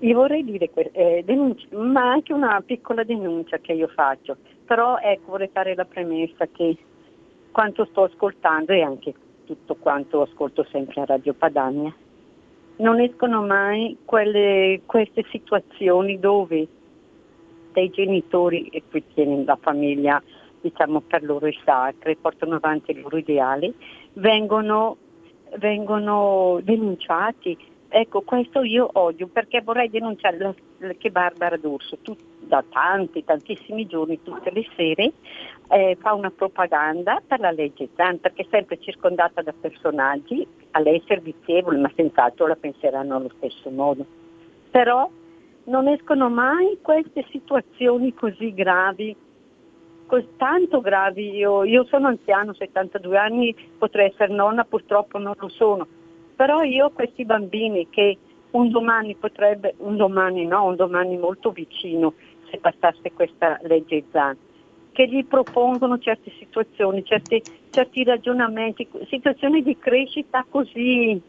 Io 0.00 0.14
vorrei 0.14 0.44
dire, 0.44 0.70
eh, 0.92 1.22
denuncia, 1.24 1.66
ma 1.76 2.10
anche 2.12 2.32
una 2.32 2.62
piccola 2.64 3.02
denuncia 3.02 3.58
che 3.58 3.72
io 3.72 3.88
faccio, 3.88 4.36
però 4.64 4.98
ecco 4.98 5.32
vorrei 5.32 5.48
fare 5.52 5.74
la 5.74 5.84
premessa 5.84 6.46
che 6.46 6.76
quanto 7.50 7.86
sto 7.86 8.04
ascoltando 8.04 8.72
e 8.72 8.82
anche 8.82 9.14
tutto 9.44 9.76
quanto 9.76 10.22
ascolto 10.22 10.64
sempre 10.70 11.00
a 11.00 11.04
Radio 11.06 11.32
Padania 11.32 11.94
non 12.76 13.00
escono 13.00 13.42
mai 13.42 13.96
quelle, 14.04 14.82
queste 14.84 15.24
situazioni 15.30 16.18
dove 16.18 16.68
dei 17.72 17.90
genitori, 17.90 18.68
e 18.68 18.82
qui 18.88 19.02
tiene 19.14 19.44
la 19.44 19.58
famiglia 19.60 20.22
diciamo 20.60 21.00
per 21.00 21.22
loro 21.22 21.48
sacre, 21.64 22.16
portano 22.16 22.56
avanti 22.56 22.90
i 22.90 23.00
loro 23.00 23.16
ideali, 23.18 23.72
vengono, 24.14 24.96
vengono 25.58 26.58
denunciati. 26.62 27.56
Ecco, 27.88 28.22
questo 28.22 28.62
io 28.62 28.88
odio 28.94 29.28
perché 29.28 29.62
vorrei 29.62 29.88
denunciare 29.88 30.38
la, 30.38 30.54
che 30.98 31.10
Barbara 31.10 31.56
D'Urso 31.56 31.96
tu, 32.02 32.16
da 32.40 32.62
tanti, 32.68 33.24
tantissimi 33.24 33.86
giorni, 33.86 34.22
tutte 34.22 34.50
le 34.50 34.66
sere, 34.74 35.12
eh, 35.68 35.96
fa 36.00 36.12
una 36.12 36.30
propaganda 36.30 37.22
per 37.26 37.40
la 37.40 37.50
legge 37.50 37.88
Zan, 37.94 38.18
perché 38.18 38.42
è 38.42 38.46
sempre 38.50 38.78
circondata 38.80 39.40
da 39.40 39.54
personaggi, 39.58 40.46
a 40.72 40.80
lei 40.80 41.02
servizievole, 41.06 41.78
ma 41.78 41.90
senz'altro 41.94 42.46
la 42.46 42.56
penseranno 42.56 43.16
allo 43.16 43.30
stesso 43.36 43.70
modo. 43.70 44.04
Però 44.70 45.08
non 45.64 45.88
escono 45.88 46.28
mai 46.28 46.78
queste 46.82 47.24
situazioni 47.30 48.12
così 48.14 48.52
gravi, 48.52 49.16
così 50.06 50.28
tanto 50.36 50.80
gravi. 50.80 51.36
Io, 51.36 51.64
io 51.64 51.84
sono 51.84 52.08
anziano, 52.08 52.52
72 52.52 53.16
anni, 53.16 53.56
potrei 53.78 54.08
essere 54.08 54.32
nonna, 54.32 54.64
purtroppo 54.64 55.18
non 55.18 55.34
lo 55.36 55.48
sono, 55.48 55.86
però 56.36 56.62
io 56.62 56.90
questi 56.90 57.24
bambini 57.24 57.88
che 57.90 58.18
un 58.50 58.70
domani 58.70 59.16
potrebbe, 59.16 59.74
un 59.78 59.96
domani 59.96 60.46
no, 60.46 60.66
un 60.66 60.76
domani 60.76 61.16
molto 61.16 61.50
vicino, 61.50 62.14
se 62.50 62.58
passasse 62.58 63.12
questa 63.12 63.58
legge 63.62 64.04
ZAN, 64.12 64.36
che 64.92 65.08
gli 65.08 65.24
propongono 65.24 65.98
certe 65.98 66.30
situazioni, 66.38 67.04
certi, 67.04 67.42
certi 67.72 68.04
ragionamenti, 68.04 68.86
situazioni 69.08 69.62
di 69.62 69.76
crescita 69.78 70.46
così, 70.48 71.20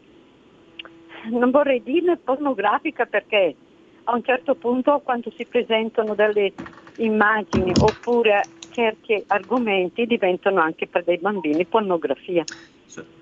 non 1.30 1.50
vorrei 1.50 1.82
dirne 1.82 2.18
pornografica 2.18 3.06
perché 3.06 3.56
a 4.04 4.14
un 4.14 4.22
certo 4.22 4.54
punto 4.54 5.00
quando 5.00 5.30
si 5.36 5.44
presentano 5.46 6.14
delle 6.14 6.52
immagini 6.96 7.74
oppure 7.76 8.48
certi 8.78 9.24
argomenti 9.26 10.06
diventano 10.06 10.60
anche 10.60 10.86
per 10.86 11.02
dei 11.02 11.18
bambini 11.18 11.66
pornografia. 11.66 12.44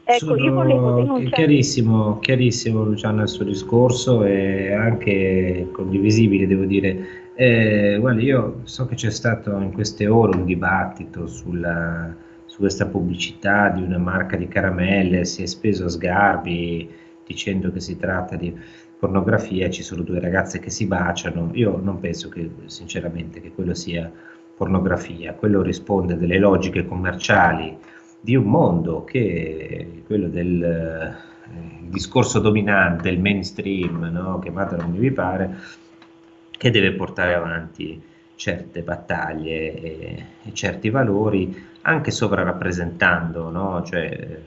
Ecco, 0.04 0.36
io 0.36 0.52
volevo 0.52 0.96
denunciare. 0.96 1.34
Chiarissimo, 1.34 2.18
chiarissimo 2.18 2.84
Luciano 2.84 3.22
il 3.22 3.28
suo 3.28 3.44
discorso 3.44 4.22
e 4.22 4.72
anche 4.72 5.68
condivisibile, 5.72 6.46
devo 6.46 6.64
dire. 6.64 7.32
Eh, 7.34 7.96
guarda, 7.98 8.20
io 8.20 8.60
so 8.64 8.86
che 8.86 8.94
c'è 8.94 9.10
stato 9.10 9.58
in 9.58 9.72
queste 9.72 10.06
ore 10.06 10.36
un 10.36 10.44
dibattito 10.44 11.26
sulla, 11.26 12.14
su 12.44 12.58
questa 12.58 12.86
pubblicità 12.86 13.70
di 13.70 13.82
una 13.82 13.98
marca 13.98 14.36
di 14.36 14.48
caramelle, 14.48 15.24
si 15.24 15.42
è 15.42 15.46
speso 15.46 15.86
a 15.86 15.88
sgarbi 15.88 16.88
dicendo 17.26 17.72
che 17.72 17.80
si 17.80 17.96
tratta 17.96 18.36
di 18.36 18.54
pornografia, 18.98 19.68
ci 19.70 19.82
sono 19.82 20.02
due 20.02 20.20
ragazze 20.20 20.58
che 20.60 20.70
si 20.70 20.86
baciano, 20.86 21.50
io 21.54 21.80
non 21.82 21.98
penso 21.98 22.28
che 22.28 22.48
sinceramente 22.66 23.40
che 23.40 23.50
quello 23.52 23.74
sia 23.74 24.10
pornografia, 24.56 25.34
quello 25.34 25.62
risponde 25.62 26.16
delle 26.16 26.38
logiche 26.38 26.86
commerciali 26.86 27.76
di 28.18 28.34
un 28.34 28.44
mondo 28.44 29.04
che 29.04 29.98
è 30.00 30.06
quello 30.06 30.28
del 30.28 30.62
eh, 30.62 31.14
discorso 31.82 32.40
dominante, 32.40 33.10
il 33.10 33.20
mainstream, 33.20 34.10
no? 34.10 34.38
chiamatelo 34.38 34.82
come 34.82 34.98
vi 34.98 35.10
pare, 35.10 35.56
che 36.50 36.70
deve 36.70 36.92
portare 36.92 37.34
avanti 37.34 38.02
certe 38.34 38.82
battaglie 38.82 39.80
e, 39.80 40.24
e 40.42 40.54
certi 40.54 40.90
valori, 40.90 41.54
anche 41.82 42.10
sovrarappresentando, 42.10 43.50
no? 43.50 43.82
cioè, 43.84 44.40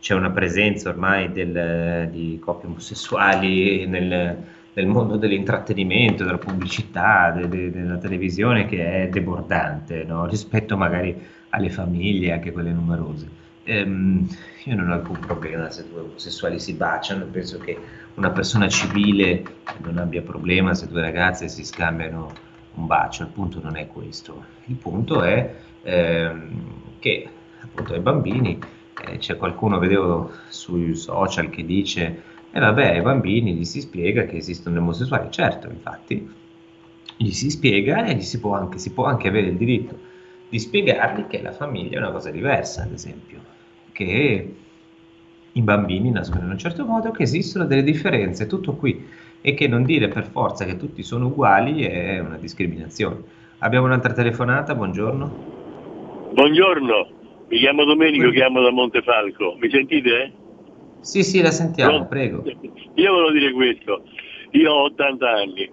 c'è 0.00 0.14
una 0.14 0.30
presenza 0.30 0.90
ormai 0.90 1.32
del, 1.32 2.08
di 2.10 2.38
coppie 2.38 2.68
omosessuali 2.68 3.86
nel, 3.86 4.36
nel, 4.76 4.86
mondo 4.86 5.16
dell'intrattenimento, 5.16 6.24
della 6.24 6.38
pubblicità, 6.38 7.30
de, 7.30 7.48
de, 7.48 7.70
della 7.70 7.96
televisione 7.96 8.66
che 8.66 9.04
è 9.04 9.08
debordante 9.08 10.04
no? 10.04 10.26
rispetto 10.26 10.76
magari 10.76 11.16
alle 11.50 11.70
famiglie, 11.70 12.32
anche 12.32 12.52
quelle 12.52 12.72
numerose. 12.72 13.44
Ehm, 13.64 14.28
io 14.64 14.76
non 14.76 14.90
ho 14.90 14.94
alcun 14.94 15.18
problema 15.18 15.70
se 15.70 15.88
due 15.88 16.00
omosessuali 16.00 16.58
si 16.60 16.74
baciano, 16.74 17.24
penso 17.24 17.58
che 17.58 17.78
una 18.14 18.30
persona 18.30 18.68
civile 18.68 19.42
non 19.82 19.98
abbia 19.98 20.22
problema 20.22 20.74
se 20.74 20.86
due 20.88 21.00
ragazze 21.00 21.48
si 21.48 21.64
scambiano 21.64 22.32
un 22.74 22.86
bacio, 22.86 23.22
il 23.22 23.30
punto 23.30 23.60
non 23.62 23.76
è 23.76 23.86
questo, 23.86 24.44
il 24.66 24.74
punto 24.76 25.22
è 25.22 25.54
ehm, 25.82 26.50
che 26.98 27.28
appunto 27.60 27.94
ai 27.94 28.00
bambini 28.00 28.58
eh, 29.04 29.18
c'è 29.18 29.36
qualcuno, 29.36 29.78
vedevo 29.78 30.32
sui 30.48 30.94
social, 30.94 31.50
che 31.50 31.64
dice, 31.64 32.22
e 32.56 32.58
vabbè, 32.58 32.86
ai 32.94 33.02
bambini 33.02 33.52
gli 33.52 33.64
si 33.64 33.82
spiega 33.82 34.24
che 34.24 34.36
esistono 34.36 34.76
gli 34.76 34.78
omosessuali. 34.78 35.30
Certo, 35.30 35.68
infatti, 35.68 36.26
gli 37.18 37.30
si 37.30 37.50
spiega 37.50 38.06
e 38.06 38.14
gli 38.14 38.22
si 38.22 38.40
può 38.40 38.54
anche, 38.54 38.78
si 38.78 38.92
può 38.92 39.04
anche 39.04 39.28
avere 39.28 39.48
il 39.48 39.56
diritto 39.56 39.98
di 40.48 40.58
spiegargli 40.58 41.26
che 41.26 41.42
la 41.42 41.52
famiglia 41.52 41.96
è 41.96 41.98
una 41.98 42.12
cosa 42.12 42.30
diversa, 42.30 42.84
ad 42.84 42.92
esempio, 42.92 43.40
che 43.92 44.54
i 45.52 45.60
bambini 45.60 46.10
nascono 46.10 46.44
in 46.44 46.50
un 46.50 46.58
certo 46.58 46.86
modo, 46.86 47.10
che 47.10 47.24
esistono 47.24 47.66
delle 47.66 47.82
differenze, 47.82 48.46
tutto 48.46 48.72
qui, 48.74 49.06
e 49.42 49.52
che 49.52 49.68
non 49.68 49.84
dire 49.84 50.08
per 50.08 50.26
forza 50.26 50.64
che 50.64 50.78
tutti 50.78 51.02
sono 51.02 51.26
uguali 51.26 51.82
è 51.82 52.18
una 52.20 52.38
discriminazione. 52.38 53.18
Abbiamo 53.58 53.84
un'altra 53.84 54.14
telefonata, 54.14 54.74
buongiorno. 54.74 55.34
Buongiorno, 56.32 57.08
mi 57.48 57.58
chiamo 57.58 57.84
Domenico, 57.84 58.30
chiamo 58.30 58.62
da 58.62 58.70
Montefalco. 58.70 59.56
Mi 59.60 59.68
sentite? 59.68 60.35
Sì, 61.06 61.22
sì, 61.22 61.40
la 61.40 61.52
sentiamo, 61.52 61.98
no? 61.98 62.06
prego. 62.08 62.42
Io 62.96 63.12
volevo 63.12 63.30
dire 63.30 63.52
questo. 63.52 64.02
Io 64.50 64.72
ho 64.72 64.82
80 64.86 65.30
anni. 65.30 65.70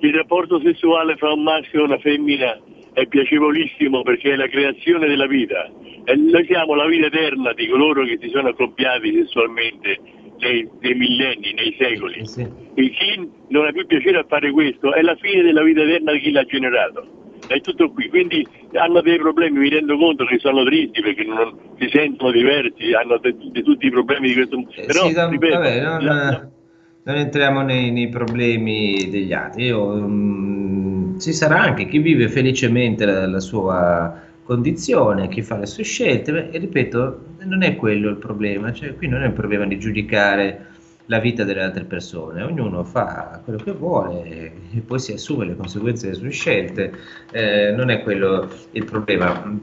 Il 0.00 0.12
rapporto 0.12 0.60
sessuale 0.60 1.16
fra 1.16 1.32
un 1.32 1.42
maschio 1.42 1.80
e 1.80 1.84
una 1.84 1.98
femmina 1.98 2.60
è 2.92 3.06
piacevolissimo 3.06 4.02
perché 4.02 4.32
è 4.32 4.36
la 4.36 4.46
creazione 4.46 5.08
della 5.08 5.26
vita. 5.26 5.70
E 6.04 6.14
noi 6.16 6.44
siamo 6.44 6.74
la 6.74 6.86
vita 6.86 7.06
eterna 7.06 7.54
di 7.54 7.66
coloro 7.66 8.04
che 8.04 8.18
si 8.20 8.28
sono 8.28 8.48
accoppiati 8.48 9.10
sessualmente 9.14 9.98
nei, 10.38 10.68
nei 10.80 10.94
millenni, 10.94 11.54
nei 11.54 11.74
secoli. 11.78 12.26
Sì. 12.26 12.46
E 12.74 12.90
chi 12.90 13.30
non 13.48 13.66
ha 13.66 13.72
più 13.72 13.86
piacere 13.86 14.18
a 14.18 14.26
fare 14.28 14.50
questo 14.50 14.92
è 14.92 15.00
la 15.00 15.16
fine 15.16 15.42
della 15.42 15.62
vita 15.62 15.80
eterna 15.80 16.12
di 16.12 16.20
chi 16.20 16.30
l'ha 16.30 16.44
generato 16.44 17.17
è 17.48 17.60
tutto 17.60 17.90
qui, 17.90 18.08
quindi 18.08 18.46
hanno 18.74 19.00
dei 19.00 19.18
problemi, 19.18 19.58
mi 19.58 19.68
rendo 19.68 19.96
conto 19.96 20.24
che 20.26 20.38
sono 20.38 20.64
tristi 20.64 21.00
perché 21.00 21.24
non 21.24 21.56
si 21.78 21.88
sentono 21.90 22.30
diversi, 22.30 22.92
hanno 22.92 23.18
de 23.18 23.62
tutti 23.62 23.86
i 23.86 23.90
problemi 23.90 24.28
di 24.28 24.34
questo 24.34 24.56
mondo. 24.56 24.72
Eh, 24.72 24.84
Però, 24.84 25.06
sì, 25.06 25.14
da, 25.14 25.28
ripeto, 25.28 25.54
vabbè, 25.54 25.82
non, 25.82 26.04
la... 26.04 26.48
non, 27.04 27.16
entriamo 27.16 27.62
nei, 27.62 27.90
nei, 27.90 28.08
problemi 28.08 29.08
degli 29.10 29.32
altri. 29.32 29.64
Io, 29.64 29.82
um, 29.82 31.18
ci 31.18 31.32
sarà 31.32 31.60
anche 31.60 31.86
chi 31.86 31.98
vive 31.98 32.28
felicemente 32.28 33.06
la, 33.06 33.26
la, 33.26 33.40
sua 33.40 34.22
condizione, 34.44 35.28
chi 35.28 35.42
fa 35.42 35.58
le 35.58 35.66
sue 35.66 35.84
scelte, 35.84 36.50
e 36.50 36.58
ripeto, 36.58 37.24
non 37.44 37.62
è 37.62 37.76
quello 37.76 38.10
il 38.10 38.16
problema, 38.16 38.72
cioè 38.72 38.94
qui 38.94 39.08
non 39.08 39.22
è 39.22 39.26
un 39.26 39.32
problema 39.32 39.66
di 39.66 39.78
giudicare 39.78 40.67
la 41.08 41.20
vita 41.20 41.44
delle 41.44 41.62
altre 41.62 41.84
persone, 41.84 42.42
ognuno 42.42 42.84
fa 42.84 43.40
quello 43.42 43.58
che 43.62 43.72
vuole 43.72 44.24
e 44.26 44.80
poi 44.84 44.98
si 44.98 45.12
assume 45.12 45.46
le 45.46 45.56
conseguenze 45.56 46.06
delle 46.06 46.18
sue 46.18 46.30
scelte, 46.30 46.92
eh, 47.30 47.72
non 47.72 47.90
è 47.90 48.02
quello 48.02 48.48
il 48.72 48.84
problema. 48.84 49.58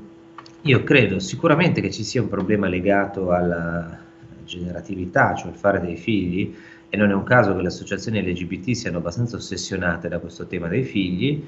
Io 0.62 0.84
credo 0.84 1.20
sicuramente 1.20 1.82
che 1.82 1.92
ci 1.92 2.04
sia 2.04 2.22
un 2.22 2.30
problema 2.30 2.68
legato 2.68 3.32
alla 3.32 4.00
generatività, 4.44 5.36
cioè 5.36 5.52
il 5.52 5.58
fare 5.58 5.80
dei 5.80 5.98
figli, 5.98 6.56
e 6.90 6.98
non 6.98 7.12
è 7.12 7.14
un 7.14 7.24
caso 7.24 7.56
che 7.56 7.62
le 7.62 7.68
associazioni 7.68 8.24
LGBT 8.24 8.72
siano 8.72 8.98
abbastanza 8.98 9.36
ossessionate 9.36 10.08
da 10.08 10.18
questo 10.18 10.48
tema 10.48 10.68
dei 10.68 10.84
figli, 10.84 11.44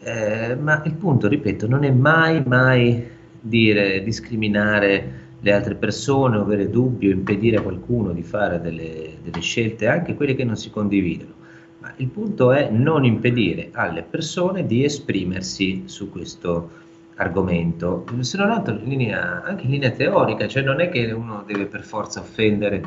eh, 0.00 0.54
ma 0.54 0.82
il 0.84 0.94
punto, 0.94 1.28
ripeto, 1.28 1.66
non 1.66 1.84
è 1.84 1.90
mai, 1.90 2.42
mai 2.44 3.08
dire, 3.40 4.02
discriminare 4.02 5.28
le 5.40 5.52
altre 5.52 5.74
persone 5.74 6.36
avere 6.36 6.68
dubbi 6.68 7.08
o 7.08 7.12
impedire 7.12 7.56
a 7.56 7.62
qualcuno 7.62 8.12
di 8.12 8.22
fare 8.22 8.60
delle, 8.60 9.16
delle 9.22 9.40
scelte, 9.40 9.88
anche 9.88 10.14
quelle 10.14 10.34
che 10.34 10.44
non 10.44 10.56
si 10.56 10.70
condividono. 10.70 11.32
Ma 11.78 11.92
il 11.96 12.08
punto 12.08 12.52
è 12.52 12.68
non 12.68 13.04
impedire 13.04 13.70
alle 13.72 14.02
persone 14.02 14.66
di 14.66 14.84
esprimersi 14.84 15.84
su 15.86 16.10
questo 16.10 16.78
argomento, 17.14 18.04
se 18.20 18.36
non 18.38 18.50
altro 18.50 18.74
in 18.74 18.88
linea, 18.88 19.42
anche 19.42 19.64
in 19.64 19.70
linea 19.70 19.90
teorica, 19.90 20.46
cioè 20.46 20.62
non 20.62 20.80
è 20.80 20.88
che 20.88 21.10
uno 21.12 21.42
deve 21.46 21.66
per 21.66 21.82
forza 21.82 22.20
offendere 22.20 22.82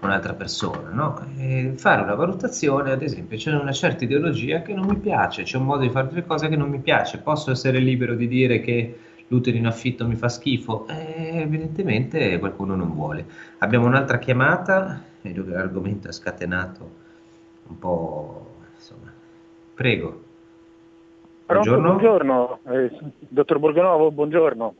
un'altra 0.00 0.34
persona, 0.34 0.90
no? 0.90 1.26
E 1.36 1.72
fare 1.76 2.02
una 2.02 2.14
valutazione, 2.14 2.92
ad 2.92 3.02
esempio, 3.02 3.36
c'è 3.36 3.52
una 3.52 3.72
certa 3.72 4.04
ideologia 4.04 4.62
che 4.62 4.74
non 4.74 4.86
mi 4.86 4.96
piace, 4.96 5.42
c'è 5.42 5.56
un 5.56 5.64
modo 5.64 5.82
di 5.82 5.90
fare 5.90 6.08
delle 6.08 6.26
cose 6.26 6.48
che 6.48 6.56
non 6.56 6.68
mi 6.68 6.80
piace, 6.80 7.18
posso 7.18 7.50
essere 7.50 7.78
libero 7.78 8.14
di 8.14 8.28
dire 8.28 8.60
che 8.60 8.98
l'utero 9.28 9.56
in 9.56 9.66
affitto 9.66 10.06
mi 10.06 10.14
fa 10.14 10.28
schifo, 10.28 10.86
eh, 10.88 11.40
evidentemente 11.40 12.38
qualcuno 12.38 12.74
non 12.76 12.92
vuole. 12.92 13.26
Abbiamo 13.58 13.86
un'altra 13.86 14.18
chiamata, 14.18 15.02
vedo 15.20 15.44
che 15.44 15.50
l'argomento 15.50 16.08
ha 16.08 16.12
scatenato 16.12 16.90
un 17.68 17.78
po', 17.78 18.54
insomma, 18.74 19.12
prego. 19.74 20.22
Buongiorno, 21.46 21.88
buongiorno. 21.88 22.58
Eh, 22.70 22.90
dottor 23.20 23.58
Borgonovo, 23.58 24.10
buongiorno. 24.10 24.74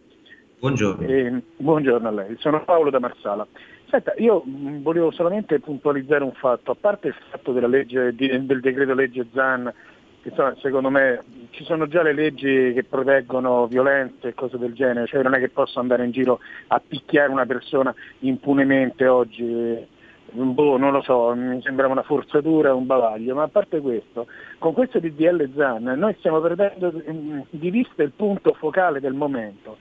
Buongiorno. 0.58 1.06
Eh, 1.06 1.42
buongiorno 1.56 2.08
a 2.08 2.10
lei, 2.10 2.36
sono 2.38 2.64
Paolo 2.64 2.90
da 2.90 2.98
Marsala. 2.98 3.46
Senta, 3.88 4.14
io 4.16 4.42
mh, 4.44 4.82
volevo 4.82 5.12
solamente 5.12 5.60
puntualizzare 5.60 6.24
un 6.24 6.32
fatto, 6.32 6.72
a 6.72 6.76
parte 6.78 7.08
il 7.08 7.14
fatto 7.30 7.52
legge, 7.52 8.14
di, 8.14 8.46
del 8.46 8.60
decreto 8.60 8.94
legge 8.94 9.26
ZAN 9.32 9.72
insomma, 10.28 10.54
secondo 10.60 10.90
me 10.90 11.22
ci 11.50 11.64
sono 11.64 11.86
già 11.86 12.02
le 12.02 12.12
leggi 12.12 12.72
che 12.74 12.84
proteggono 12.88 13.66
violenze 13.66 14.28
e 14.28 14.34
cose 14.34 14.58
del 14.58 14.74
genere, 14.74 15.06
cioè 15.06 15.22
non 15.22 15.34
è 15.34 15.38
che 15.38 15.48
posso 15.48 15.80
andare 15.80 16.04
in 16.04 16.10
giro 16.10 16.40
a 16.68 16.82
picchiare 16.86 17.30
una 17.30 17.46
persona 17.46 17.94
impunemente 18.20 19.06
oggi 19.06 19.94
boh, 20.32 20.76
non 20.76 20.92
lo 20.92 21.02
so, 21.02 21.34
mi 21.34 21.60
sembra 21.62 21.86
una 21.86 22.02
forzatura, 22.02 22.74
un 22.74 22.86
bavaglio, 22.86 23.34
ma 23.34 23.44
a 23.44 23.48
parte 23.48 23.80
questo, 23.80 24.26
con 24.58 24.72
questo 24.72 24.98
DDL 24.98 25.52
ZAN 25.54 25.84
noi 25.96 26.14
stiamo 26.18 26.40
perdendo 26.40 26.92
mm, 26.92 27.40
di 27.50 27.70
vista 27.70 28.02
il 28.02 28.12
punto 28.14 28.52
focale 28.54 29.00
del 29.00 29.14
momento. 29.14 29.78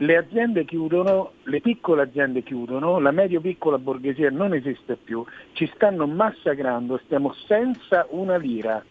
Le 0.00 0.16
aziende 0.16 0.64
chiudono, 0.64 1.32
le 1.44 1.60
piccole 1.60 2.02
aziende 2.02 2.44
chiudono, 2.44 3.00
la 3.00 3.10
medio-piccola 3.10 3.78
borghesia 3.78 4.30
non 4.30 4.54
esiste 4.54 4.96
più, 4.96 5.24
ci 5.54 5.68
stanno 5.74 6.06
massacrando, 6.06 7.00
stiamo 7.04 7.34
senza 7.46 8.06
una 8.10 8.36
lira. 8.36 8.82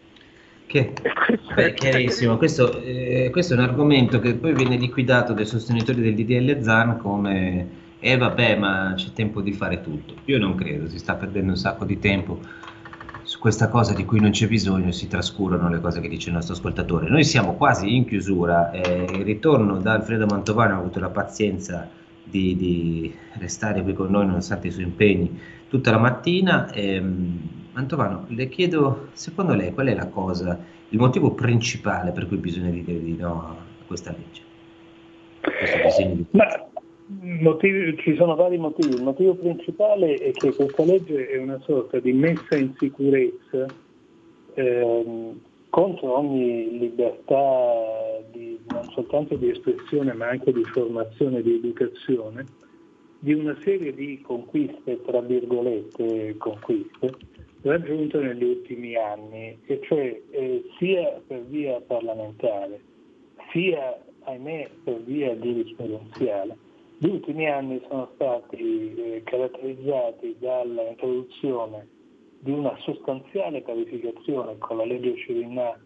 Che, 0.68 0.94
beh, 1.56 1.74
chiarissimo, 1.74 2.38
questo, 2.38 2.82
eh, 2.82 3.30
questo, 3.32 3.54
è 3.54 3.58
un 3.58 3.64
argomento 3.64 4.20
che 4.20 4.36
poi 4.36 4.54
viene 4.54 4.76
liquidato 4.76 5.32
dai 5.32 5.46
sostenitori 5.46 6.02
del 6.02 6.14
DDL 6.14 6.62
ZAN 6.62 6.98
come 6.98 7.86
e 8.00 8.12
eh, 8.12 8.18
vabbè, 8.18 8.58
ma 8.58 8.94
c'è 8.96 9.12
tempo 9.14 9.42
di 9.42 9.54
fare 9.54 9.82
tutto. 9.82 10.14
Io 10.26 10.38
non 10.38 10.56
credo, 10.56 10.88
si 10.88 11.00
sta 11.00 11.16
perdendo 11.16 11.52
un 11.52 11.58
sacco 11.58 11.84
di 11.84 11.98
tempo 12.00 12.40
su 13.24 13.40
questa 13.40 13.70
cosa 13.70 13.94
di 13.94 14.06
cui 14.06 14.20
non 14.20 14.32
c'è 14.32 14.48
bisogno, 14.48 14.92
si 14.92 15.08
trascurano 15.08 15.70
le 15.70 15.82
cose 15.82 16.00
che 16.00 16.08
dice 16.08 16.30
il 16.30 16.36
nostro 16.36 16.54
ascoltatore. 16.54 17.10
Noi 17.10 17.24
siamo 17.24 17.56
quasi 17.56 17.96
in 17.96 18.06
chiusura, 18.06 18.72
eh, 18.72 19.06
il 19.10 19.26
ritorno 19.26 19.80
da 19.80 19.94
Alfredo 19.94 20.26
Mantovano 20.26 20.76
ha 20.76 20.78
avuto 20.78 21.00
la 21.00 21.10
pazienza 21.10 21.90
di, 22.24 22.56
di, 22.56 23.14
restare 23.40 23.82
qui 23.84 23.94
con 23.94 24.12
noi 24.12 24.28
nonostante 24.28 24.68
i 24.68 24.72
suoi 24.72 24.84
impegni 24.84 25.40
tutta 25.70 25.92
la 25.92 25.98
mattina. 25.98 26.70
Eh, 26.72 27.04
Mantovano, 27.78 28.26
le 28.30 28.50
chiedo, 28.50 29.10
secondo 29.14 29.54
lei 29.54 29.72
qual 29.72 29.86
è 29.86 29.94
la 29.94 30.08
cosa, 30.08 30.60
il 30.90 30.98
motivo 30.98 31.34
principale 31.34 32.12
per 32.12 32.28
cui 32.28 32.38
bisogna 32.38 32.72
dire 32.72 33.00
di 33.00 33.16
no 33.16 33.40
a 33.40 33.56
questa 33.86 34.16
legge? 34.18 34.42
Ma 36.32 36.46
Motivi, 37.20 37.96
ci 38.00 38.16
sono 38.16 38.36
vari 38.36 38.58
motivi. 38.58 38.96
Il 38.96 39.04
motivo 39.04 39.36
principale 39.36 40.16
è 40.16 40.34
che 40.34 40.54
questa 40.54 40.84
legge 40.84 41.30
è 41.30 41.38
una 41.38 41.58
sorta 41.64 42.00
di 42.00 42.12
messa 42.12 42.58
in 42.58 42.74
sicurezza 42.78 43.66
ehm, 44.56 45.40
contro 45.70 46.18
ogni 46.18 46.80
libertà 46.80 48.20
di, 48.32 48.60
non 48.68 48.84
soltanto 48.90 49.36
di 49.36 49.52
espressione 49.52 50.12
ma 50.14 50.28
anche 50.28 50.52
di 50.52 50.64
formazione 50.66 51.38
e 51.38 51.44
di 51.44 51.54
educazione 51.54 52.46
di 53.20 53.34
una 53.34 53.56
serie 53.64 53.94
di 53.94 54.20
conquiste, 54.22 55.02
tra 55.06 55.22
virgolette 55.22 56.36
conquiste, 56.38 57.14
raggiunte 57.68 58.18
negli 58.20 58.44
ultimi 58.44 58.96
anni, 58.96 59.58
e 59.66 59.80
cioè 59.84 60.22
eh, 60.32 60.64
sia 60.78 61.22
per 61.26 61.44
via 61.46 61.80
parlamentare, 61.82 62.82
sia, 63.52 63.98
ahimè, 64.24 64.70
per 64.84 65.02
via 65.04 65.38
giurisprudenziale 65.40 66.66
gli 67.00 67.10
ultimi 67.10 67.48
anni 67.48 67.80
sono 67.88 68.10
stati 68.16 68.96
eh, 68.96 69.22
caratterizzati 69.24 70.36
dall'introduzione 70.40 71.88
di 72.40 72.50
una 72.50 72.76
sostanziale 72.80 73.62
parificazione 73.62 74.58
con 74.58 74.78
la 74.78 74.86
legge 74.86 75.16
Cirinà 75.18 75.80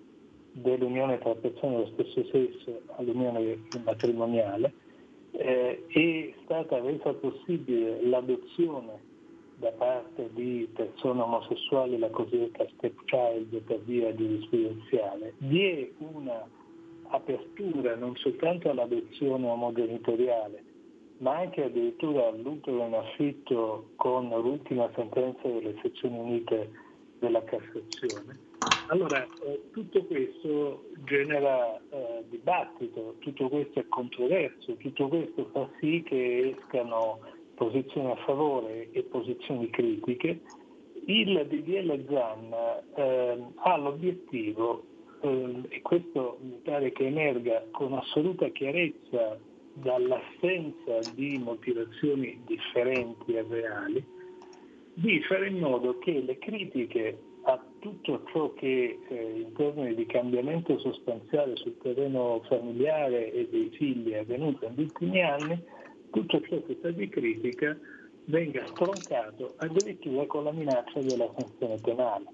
dell'unione 0.54 1.20
tra 1.20 1.36
persone 1.36 1.76
dello 1.76 1.92
stesso 1.94 2.24
sesso 2.32 2.82
all'unione 2.96 3.62
matrimoniale, 3.84 4.74
eh, 5.32 5.84
è 5.86 6.34
stata 6.46 6.80
resa 6.80 7.14
possibile 7.14 8.06
l'adozione 8.06 9.10
da 9.62 9.72
parte 9.74 10.28
di 10.34 10.68
persone 10.74 11.22
omosessuali, 11.22 12.00
la 12.00 12.10
cosiddetta 12.10 12.66
stepchild 12.74 13.62
per 13.62 13.80
via 13.84 14.14
giurisprudenziale. 14.16 15.36
Vi 15.38 15.64
è 15.64 15.90
una 16.00 16.50
apertura 17.10 17.96
non 17.96 18.16
soltanto 18.16 18.72
all'adozione 18.72 19.48
omogenitoriale, 19.48 20.64
ma 21.20 21.38
anche 21.38 21.66
addirittura 21.66 22.30
all'utero 22.30 22.88
in 22.88 22.96
affitto 22.96 23.92
con 23.98 24.30
l'ultima 24.30 24.90
sentenza 24.96 25.48
delle 25.48 25.76
sezioni 25.84 26.18
unite 26.18 26.72
della 27.20 27.44
Cassazione. 27.44 28.50
Allora, 28.88 29.24
eh, 29.46 29.70
tutto 29.72 30.04
questo 30.06 30.86
genera 31.06 31.78
eh, 31.78 32.24
dibattito, 32.30 33.16
tutto 33.20 33.48
questo 33.48 33.80
è 33.80 33.86
controverso, 33.88 34.76
tutto 34.78 35.08
questo 35.08 35.50
fa 35.52 35.70
sì 35.80 36.02
che 36.04 36.56
escano 36.58 37.20
posizioni 37.62 38.10
a 38.10 38.16
favore 38.26 38.90
e 38.92 39.04
posizioni 39.04 39.70
critiche. 39.70 40.42
Il 41.06 41.46
DDL 41.48 42.06
ZAN 42.10 42.54
eh, 42.96 43.38
ha 43.56 43.78
l'obiettivo, 43.78 44.84
eh, 45.22 45.62
e 45.70 45.82
questo 45.84 46.40
mi 46.42 46.60
pare 46.64 46.92
che 46.92 47.06
emerga 47.06 47.64
con 47.70 47.94
assoluta 47.94 48.48
chiarezza 48.48 49.38
dall'assenza 49.74 51.12
di 51.14 51.38
motivazioni 51.38 52.42
differenti 52.48 53.34
e 53.34 53.46
reali, 53.48 54.04
di 54.96 55.22
fare 55.22 55.48
in 55.48 55.60
modo 55.60 56.00
che 56.00 56.20
le 56.20 56.40
critiche 56.40 57.20
a 57.44 57.64
tutto 57.80 58.24
ciò 58.32 58.54
che 58.54 59.00
eh, 59.08 59.32
in 59.36 59.54
termini 59.54 59.94
di 59.94 60.08
cambiamento 60.08 60.80
sostanziale 60.80 61.56
sul 61.58 61.78
terreno 61.78 62.42
familiare 62.48 63.32
e 63.32 63.48
dei 63.50 63.70
figli 63.70 64.12
è 64.12 64.20
avvenuto 64.20 64.68
negli 64.68 64.82
ultimi 64.82 65.22
anni, 65.22 65.64
tutto 66.12 66.42
ciò 66.42 66.62
che 66.66 66.76
sta 66.78 66.92
di 66.92 67.10
critica 67.10 67.76
venga 68.26 68.66
stroncato 68.68 69.56
addirittura 69.58 70.26
con 70.26 70.44
la 70.44 70.52
minaccia 70.52 71.00
della 71.00 71.30
sanzione 71.36 71.78
penale. 71.82 72.26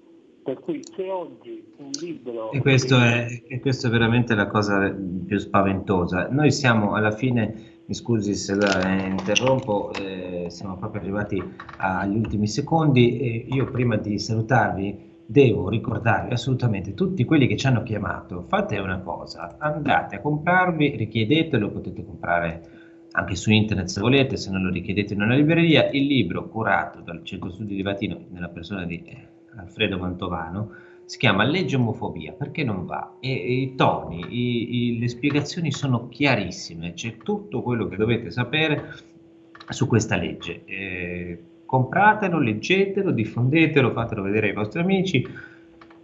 Per 0.42 0.60
cui 0.60 0.82
se 0.82 1.10
oggi 1.10 1.62
un 1.76 1.90
libro... 2.00 2.52
E 2.52 2.60
questo, 2.60 2.96
è, 2.96 3.26
e 3.46 3.60
questo 3.60 3.88
è 3.88 3.90
veramente 3.90 4.34
la 4.34 4.46
cosa 4.46 4.90
più 4.90 5.36
spaventosa. 5.38 6.28
Noi 6.30 6.50
siamo 6.50 6.94
alla 6.94 7.10
fine, 7.10 7.82
mi 7.84 7.94
scusi 7.94 8.34
se 8.34 8.54
la 8.54 9.06
interrompo, 9.06 9.92
eh, 9.92 10.46
siamo 10.48 10.78
proprio 10.78 11.02
arrivati 11.02 11.42
agli 11.76 12.16
ultimi 12.16 12.46
secondi 12.46 13.18
e 13.18 13.46
io 13.50 13.70
prima 13.70 13.96
di 13.96 14.18
salutarvi 14.18 15.06
devo 15.26 15.68
ricordarvi 15.68 16.32
assolutamente 16.32 16.94
tutti 16.94 17.24
quelli 17.26 17.46
che 17.46 17.56
ci 17.58 17.66
hanno 17.66 17.82
chiamato, 17.82 18.46
fate 18.48 18.78
una 18.78 19.00
cosa, 19.00 19.56
andate 19.58 20.16
a 20.16 20.20
comprarvi, 20.20 20.96
richiedetelo, 20.96 21.70
potete 21.70 22.02
comprare 22.06 22.77
anche 23.18 23.34
su 23.34 23.50
internet 23.50 23.88
se 23.88 24.00
volete, 24.00 24.36
se 24.36 24.50
non 24.50 24.62
lo 24.62 24.70
richiedete 24.70 25.14
in 25.14 25.22
una 25.22 25.34
libreria, 25.34 25.90
il 25.90 26.06
libro 26.06 26.48
curato 26.48 27.00
dal 27.00 27.24
Centro 27.24 27.50
Studi 27.50 27.74
di 27.74 27.82
Latino 27.82 28.26
nella 28.30 28.48
persona 28.48 28.84
di 28.84 29.02
eh, 29.04 29.26
Alfredo 29.56 29.98
Mantovano, 29.98 30.70
si 31.04 31.18
chiama 31.18 31.42
Legge 31.42 31.76
Omofobia, 31.76 32.32
perché 32.32 32.62
non 32.62 32.86
va? 32.86 33.16
E, 33.18 33.30
e 33.30 33.52
i 33.54 33.74
toni, 33.74 34.24
i, 34.28 34.94
i, 34.94 34.98
le 34.98 35.08
spiegazioni 35.08 35.72
sono 35.72 36.08
chiarissime, 36.08 36.92
c'è 36.92 37.16
tutto 37.16 37.62
quello 37.62 37.88
che 37.88 37.96
dovete 37.96 38.30
sapere 38.30 38.92
su 39.70 39.86
questa 39.88 40.16
legge. 40.16 40.62
Eh, 40.64 41.42
compratelo, 41.64 42.38
leggetelo, 42.38 43.10
diffondetelo, 43.10 43.92
fatelo 43.92 44.22
vedere 44.22 44.48
ai 44.48 44.54
vostri 44.54 44.80
amici, 44.80 45.26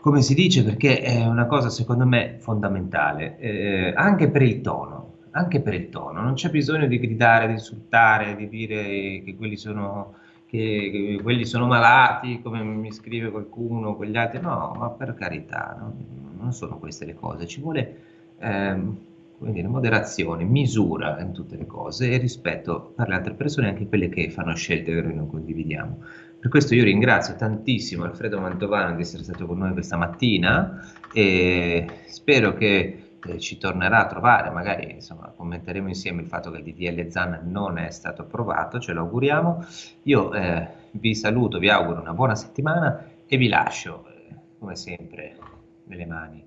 come 0.01 0.21
si 0.21 0.35
dice, 0.35 0.65
perché 0.65 1.01
è 1.01 1.25
una 1.25 1.47
cosa 1.47 1.69
secondo 1.69 2.07
me 2.07 2.37
fondamentale, 2.39 3.39
eh, 3.39 3.93
anche 3.95 4.29
per 4.31 4.43
il 4.43 4.61
tono. 4.63 5.04
Anche 5.37 5.61
per 5.61 5.75
il 5.75 5.89
tono, 5.89 6.21
non 6.21 6.35
c'è 6.35 6.49
bisogno 6.49 6.87
di 6.87 6.99
gridare, 6.99 7.47
di 7.47 7.55
insultare, 7.55 8.37
di 8.37 8.49
dire 8.49 9.23
che 9.25 9.35
quelli 9.37 9.57
sono 9.57 10.15
che, 10.47 10.91
che, 10.93 11.23
quelli 11.23 11.45
sono 11.45 11.67
malati, 11.67 12.41
come 12.41 12.63
mi 12.63 12.93
scrive 12.93 13.31
qualcuno, 13.31 13.97
quegli 13.97 14.17
altri, 14.17 14.41
no, 14.41 14.73
ma 14.79 14.91
per 14.91 15.15
carità, 15.15 15.77
no? 15.77 15.97
non 16.39 16.53
sono 16.53 16.79
queste 16.79 17.05
le 17.05 17.15
cose, 17.15 17.49
ci 17.49 17.61
vuole 17.61 17.97
ehm, 18.39 18.97
dire, 19.39 19.67
moderazione, 19.67 20.45
misura 20.45 21.21
in 21.21 21.33
tutte 21.33 21.57
le 21.57 21.67
cose 21.67 22.11
e 22.11 22.19
rispetto 22.19 22.93
per 22.95 23.09
le 23.09 23.15
altre 23.17 23.35
persone, 23.35 23.69
anche 23.69 23.89
quelle 23.89 24.09
che 24.09 24.31
fanno 24.31 24.55
scelte 24.55 24.95
che 24.95 25.03
noi 25.03 25.15
non 25.15 25.27
condividiamo. 25.27 25.99
Per 26.39 26.51
questo 26.51 26.75
io 26.75 26.85
ringrazio 26.85 27.35
tantissimo 27.37 28.05
Alfredo 28.05 28.39
Mantovano 28.39 28.95
di 28.95 29.03
essere 29.03 29.25
stato 29.25 29.47
con 29.47 29.59
noi 29.59 29.73
questa 29.73 29.97
mattina 29.97 30.87
e 31.13 31.87
spero 32.05 32.55
che 32.55 33.04
eh, 33.27 33.39
ci 33.39 33.59
tornerà 33.59 34.01
a 34.01 34.07
trovare, 34.07 34.51
magari 34.51 34.93
insomma, 34.93 35.33
commenteremo 35.35 35.89
insieme 35.89 36.23
il 36.23 36.29
fatto 36.29 36.51
che 36.51 36.59
il 36.59 36.65
DDL 36.65 37.09
ZAN 37.09 37.41
non 37.45 37.79
è 37.79 37.91
stato 37.91 38.23
approvato, 38.23 38.79
ce 38.79 38.93
lo 38.93 39.01
auguriamo. 39.01 39.65
Io 40.03 40.33
eh, 40.33 40.69
vi 40.93 41.15
saluto, 41.15 41.59
vi 41.59 41.69
auguro 41.69 42.01
una 42.01 42.13
buona 42.13 42.35
settimana 42.35 43.09
e 43.27 43.37
vi 43.37 43.49
lascio, 43.49 44.07
eh, 44.09 44.35
come 44.59 44.77
sempre, 44.77 45.37
nelle 45.85 46.07
mani 46.07 46.45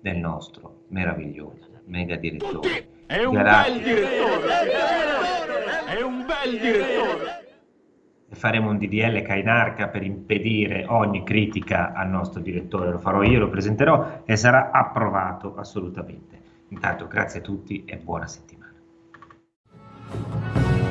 del 0.00 0.16
nostro 0.16 0.84
meraviglioso 0.88 1.80
mega 1.86 2.16
direttore. 2.16 2.88
È 3.06 3.22
un 3.22 3.34
Grazie. 3.34 3.72
bel 3.72 3.82
direttore! 3.82 4.72
È 5.86 6.02
un 6.02 6.26
bel 6.26 6.58
direttore! 6.60 7.45
Faremo 8.30 8.70
un 8.70 8.78
DDL 8.78 9.22
Cainarca 9.22 9.88
per 9.88 10.02
impedire 10.02 10.84
ogni 10.88 11.22
critica 11.24 11.92
al 11.92 12.08
nostro 12.08 12.40
direttore, 12.40 12.90
lo 12.90 12.98
farò 12.98 13.22
io, 13.22 13.38
lo 13.38 13.48
presenterò 13.48 14.22
e 14.24 14.36
sarà 14.36 14.70
approvato 14.70 15.54
assolutamente. 15.56 16.42
Intanto 16.68 17.06
grazie 17.06 17.40
a 17.40 17.42
tutti 17.42 17.84
e 17.84 17.96
buona 17.96 18.26
settimana. 18.26 18.74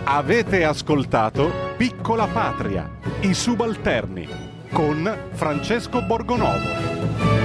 Avete 0.05 0.63
ascoltato 0.63 1.49
Piccola 1.77 2.27
Patria, 2.27 2.89
i 3.21 3.33
subalterni 3.33 4.27
con 4.71 5.11
Francesco 5.31 6.01
Borgonovo. 6.01 7.44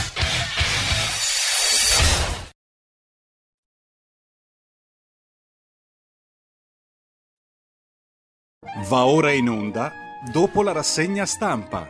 Va 8.91 9.05
ora 9.05 9.31
in 9.31 9.47
onda 9.47 9.93
dopo 10.33 10.61
la 10.61 10.73
rassegna 10.73 11.25
stampa. 11.25 11.89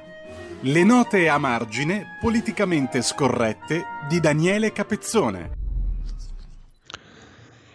Le 0.60 0.84
note 0.84 1.28
a 1.30 1.40
margine 1.40 2.20
politicamente 2.22 3.02
scorrette 3.02 3.84
di 4.08 4.20
Daniele 4.20 4.72
Capezzone. 4.72 5.52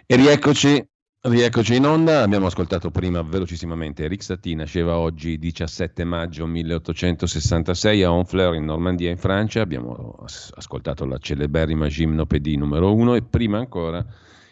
E 0.07 0.15
rieccoci, 0.15 0.81
rieccoci 1.23 1.75
in 1.75 1.87
onda. 1.87 2.23
Abbiamo 2.23 2.47
ascoltato 2.47 2.93
prima 2.93 3.21
velocissimamente 3.23 4.05
Eric 4.05 4.23
Satie, 4.23 4.55
nasceva 4.55 4.97
oggi 4.97 5.39
17 5.39 6.05
maggio 6.05 6.47
1866 6.47 8.05
a 8.05 8.13
Honfleur 8.13 8.55
in 8.55 8.65
Normandia 8.65 9.11
in 9.11 9.19
Francia. 9.19 9.61
Abbiamo 9.61 10.21
as- 10.23 10.53
ascoltato 10.55 11.05
la 11.05 11.19
celeberrima 11.19 11.89
Gymnopédie 11.89 12.57
numero 12.57 12.95
1 12.95 13.17
e 13.17 13.23
prima 13.23 13.59
ancora 13.59 14.07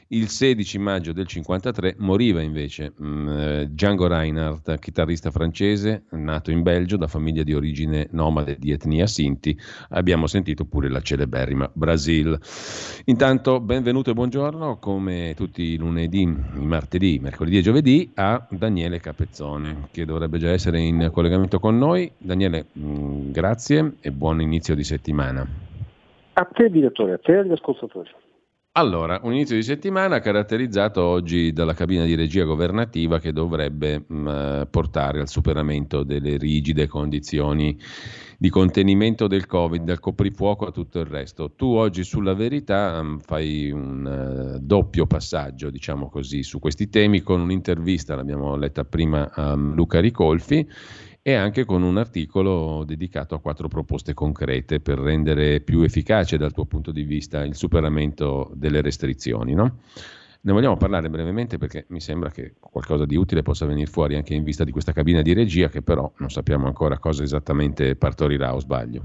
il 0.08 0.28
16 0.28 0.78
maggio 0.78 1.12
del 1.12 1.26
1953 1.26 1.96
moriva 1.98 2.42
invece 2.42 2.92
mh, 2.96 3.28
eh, 3.28 3.66
Django 3.68 4.06
Reinhardt, 4.06 4.78
chitarrista 4.78 5.30
francese, 5.30 6.04
nato 6.10 6.50
in 6.50 6.62
Belgio 6.62 6.96
da 6.96 7.06
famiglia 7.06 7.42
di 7.42 7.54
origine 7.54 8.08
nomade 8.10 8.56
di 8.58 8.70
etnia 8.70 9.06
Sinti. 9.06 9.56
Abbiamo 9.90 10.26
sentito 10.26 10.64
pure 10.64 10.88
la 10.88 11.00
celeberrima 11.00 11.70
Brasil. 11.72 12.38
Intanto, 13.06 13.60
benvenuto 13.60 14.10
e 14.10 14.14
buongiorno, 14.14 14.78
come 14.78 15.32
tutti 15.36 15.62
i 15.62 15.76
lunedì, 15.76 16.22
i 16.22 16.66
martedì, 16.66 17.18
mercoledì 17.20 17.58
e 17.58 17.62
giovedì, 17.62 18.10
a 18.14 18.46
Daniele 18.50 19.00
Capezzone, 19.00 19.88
che 19.90 20.04
dovrebbe 20.04 20.38
già 20.38 20.50
essere 20.50 20.80
in 20.80 21.10
collegamento 21.12 21.58
con 21.58 21.78
noi. 21.78 22.10
Daniele, 22.18 22.66
mh, 22.72 23.30
grazie 23.30 23.94
e 24.00 24.10
buon 24.10 24.40
inizio 24.40 24.74
di 24.74 24.84
settimana. 24.84 25.46
A 26.36 26.44
te 26.44 26.68
direttore, 26.68 27.12
a 27.12 27.18
te 27.18 27.32
e 27.32 27.38
agli 27.38 27.52
ascoltatori. 27.52 28.10
Allora, 28.76 29.20
un 29.22 29.32
inizio 29.32 29.54
di 29.54 29.62
settimana 29.62 30.18
caratterizzato 30.18 31.00
oggi 31.00 31.52
dalla 31.52 31.74
cabina 31.74 32.04
di 32.04 32.16
regia 32.16 32.42
governativa 32.42 33.20
che 33.20 33.32
dovrebbe 33.32 34.04
mh, 34.04 34.66
portare 34.68 35.20
al 35.20 35.28
superamento 35.28 36.02
delle 36.02 36.36
rigide 36.36 36.88
condizioni 36.88 37.78
di 38.36 38.48
contenimento 38.50 39.28
del 39.28 39.46
Covid, 39.46 39.84
dal 39.84 40.00
coprifuoco 40.00 40.66
a 40.66 40.72
tutto 40.72 40.98
il 40.98 41.06
resto. 41.06 41.52
Tu 41.52 41.66
oggi 41.66 42.02
sulla 42.02 42.34
verità 42.34 43.00
mh, 43.00 43.20
fai 43.20 43.70
un 43.70 44.56
uh, 44.56 44.58
doppio 44.58 45.06
passaggio, 45.06 45.70
diciamo 45.70 46.08
così, 46.08 46.42
su 46.42 46.58
questi 46.58 46.88
temi 46.88 47.20
con 47.20 47.40
un'intervista, 47.40 48.16
l'abbiamo 48.16 48.56
letta 48.56 48.84
prima 48.84 49.30
a 49.32 49.54
Luca 49.54 50.00
Ricolfi 50.00 50.68
e 51.26 51.32
anche 51.32 51.64
con 51.64 51.82
un 51.82 51.96
articolo 51.96 52.84
dedicato 52.84 53.34
a 53.34 53.40
quattro 53.40 53.66
proposte 53.66 54.12
concrete 54.12 54.80
per 54.80 54.98
rendere 54.98 55.60
più 55.60 55.80
efficace 55.80 56.36
dal 56.36 56.52
tuo 56.52 56.66
punto 56.66 56.92
di 56.92 57.02
vista 57.02 57.46
il 57.46 57.54
superamento 57.54 58.50
delle 58.52 58.82
restrizioni. 58.82 59.54
No? 59.54 59.78
Ne 60.42 60.52
vogliamo 60.52 60.76
parlare 60.76 61.08
brevemente 61.08 61.56
perché 61.56 61.86
mi 61.88 62.00
sembra 62.00 62.28
che 62.28 62.56
qualcosa 62.60 63.06
di 63.06 63.16
utile 63.16 63.40
possa 63.40 63.64
venire 63.64 63.90
fuori 63.90 64.16
anche 64.16 64.34
in 64.34 64.44
vista 64.44 64.64
di 64.64 64.70
questa 64.70 64.92
cabina 64.92 65.22
di 65.22 65.32
regia 65.32 65.70
che 65.70 65.80
però 65.80 66.12
non 66.18 66.28
sappiamo 66.28 66.66
ancora 66.66 66.98
cosa 66.98 67.22
esattamente 67.22 67.96
partorirà 67.96 68.54
o 68.54 68.60
sbaglio. 68.60 69.02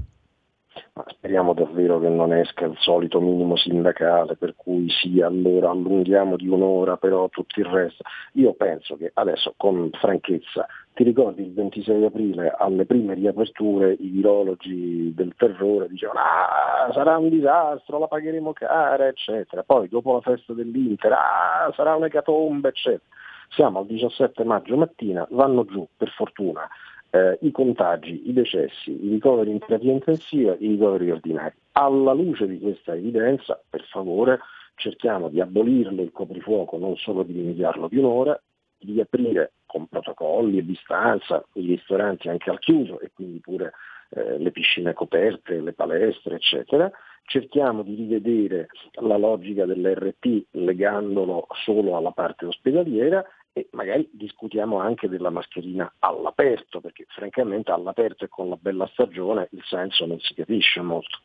Ma 0.92 1.04
speriamo 1.08 1.54
davvero 1.54 1.98
che 2.00 2.08
non 2.08 2.34
esca 2.34 2.66
il 2.66 2.76
solito 2.78 3.20
minimo 3.20 3.56
sindacale 3.56 4.36
per 4.36 4.54
cui 4.56 4.90
sì, 4.90 5.22
allora 5.22 5.70
allunghiamo 5.70 6.36
di 6.36 6.48
un'ora, 6.48 6.96
però 6.98 7.28
tutto 7.30 7.60
il 7.60 7.66
resto. 7.66 8.04
Io 8.34 8.52
penso 8.52 8.96
che 8.96 9.10
adesso 9.14 9.54
con 9.56 9.88
franchezza, 9.98 10.66
ti 10.94 11.04
ricordi 11.04 11.42
il 11.42 11.52
26 11.52 12.04
aprile 12.04 12.54
alle 12.56 12.84
prime 12.84 13.14
riaperture 13.14 13.92
i 13.92 14.08
virologi 14.08 15.14
del 15.14 15.34
terrore 15.36 15.88
dicevano 15.88 16.18
ah, 16.18 16.92
sarà 16.92 17.16
un 17.16 17.28
disastro, 17.28 17.98
la 17.98 18.06
pagheremo 18.06 18.52
cara, 18.52 19.06
eccetera. 19.06 19.62
Poi 19.62 19.88
dopo 19.88 20.14
la 20.14 20.20
festa 20.20 20.52
dell'Inter, 20.52 21.12
ah, 21.12 21.72
sarà 21.74 21.94
un'ecatombe, 21.94 22.68
eccetera. 22.68 23.02
Siamo 23.50 23.80
al 23.80 23.86
17 23.86 24.44
maggio 24.44 24.76
mattina, 24.76 25.26
vanno 25.30 25.64
giù 25.64 25.86
per 25.96 26.08
fortuna 26.10 26.68
eh, 27.10 27.38
i 27.42 27.50
contagi, 27.50 28.28
i 28.28 28.32
decessi, 28.32 29.04
i 29.04 29.08
ricoveri 29.08 29.50
in 29.50 29.58
terapia 29.58 29.92
intensiva, 29.92 30.54
i 30.58 30.68
ricoveri 30.68 31.10
ordinari. 31.10 31.54
Alla 31.72 32.12
luce 32.12 32.46
di 32.46 32.58
questa 32.58 32.94
evidenza, 32.94 33.60
per 33.68 33.84
favore, 33.90 34.38
cerchiamo 34.76 35.28
di 35.28 35.40
abolirlo 35.40 36.02
il 36.02 36.12
coprifuoco, 36.12 36.78
non 36.78 36.96
solo 36.96 37.22
di 37.22 37.32
limitarlo 37.32 37.88
di 37.88 37.98
un'ora, 37.98 38.40
di 38.80 39.00
aprire 39.00 39.52
con 39.66 39.86
protocolli 39.86 40.58
e 40.58 40.64
distanza 40.64 41.44
i 41.54 41.66
ristoranti 41.66 42.28
anche 42.28 42.50
al 42.50 42.58
chiuso 42.58 42.98
e 43.00 43.10
quindi 43.14 43.38
pure 43.40 43.72
eh, 44.10 44.38
le 44.38 44.50
piscine 44.50 44.92
coperte, 44.92 45.60
le 45.60 45.72
palestre, 45.72 46.36
eccetera. 46.36 46.90
Cerchiamo 47.24 47.82
di 47.82 47.94
rivedere 47.94 48.68
la 48.94 49.16
logica 49.16 49.64
dell'RT 49.64 50.46
legandolo 50.52 51.46
solo 51.64 51.96
alla 51.96 52.10
parte 52.10 52.46
ospedaliera 52.46 53.24
e 53.52 53.68
magari 53.72 54.08
discutiamo 54.12 54.78
anche 54.78 55.08
della 55.08 55.30
mascherina 55.30 55.92
all'aperto, 56.00 56.80
perché 56.80 57.04
francamente 57.08 57.70
all'aperto 57.70 58.24
e 58.24 58.28
con 58.28 58.48
la 58.48 58.56
bella 58.56 58.88
stagione 58.92 59.48
il 59.52 59.62
senso 59.64 60.06
non 60.06 60.18
si 60.18 60.34
capisce 60.34 60.80
molto. 60.80 61.18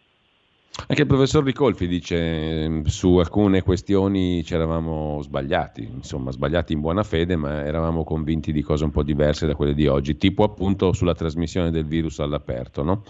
Anche 0.87 1.01
il 1.01 1.07
professor 1.07 1.43
Ricolfi 1.43 1.87
dice 1.87 2.63
ehm, 2.63 2.83
su 2.83 3.15
alcune 3.17 3.63
questioni 3.63 4.43
ci 4.43 4.53
eravamo 4.53 5.21
sbagliati, 5.21 5.83
insomma 5.83 6.31
sbagliati 6.31 6.73
in 6.73 6.81
buona 6.81 7.01
fede, 7.01 7.35
ma 7.35 7.63
eravamo 7.63 8.03
convinti 8.03 8.51
di 8.51 8.61
cose 8.61 8.83
un 8.83 8.91
po' 8.91 9.01
diverse 9.01 9.47
da 9.47 9.55
quelle 9.55 9.73
di 9.73 9.87
oggi, 9.87 10.17
tipo 10.17 10.43
appunto 10.43 10.93
sulla 10.93 11.15
trasmissione 11.15 11.71
del 11.71 11.85
virus 11.85 12.19
all'aperto, 12.19 12.83
no? 12.83 13.03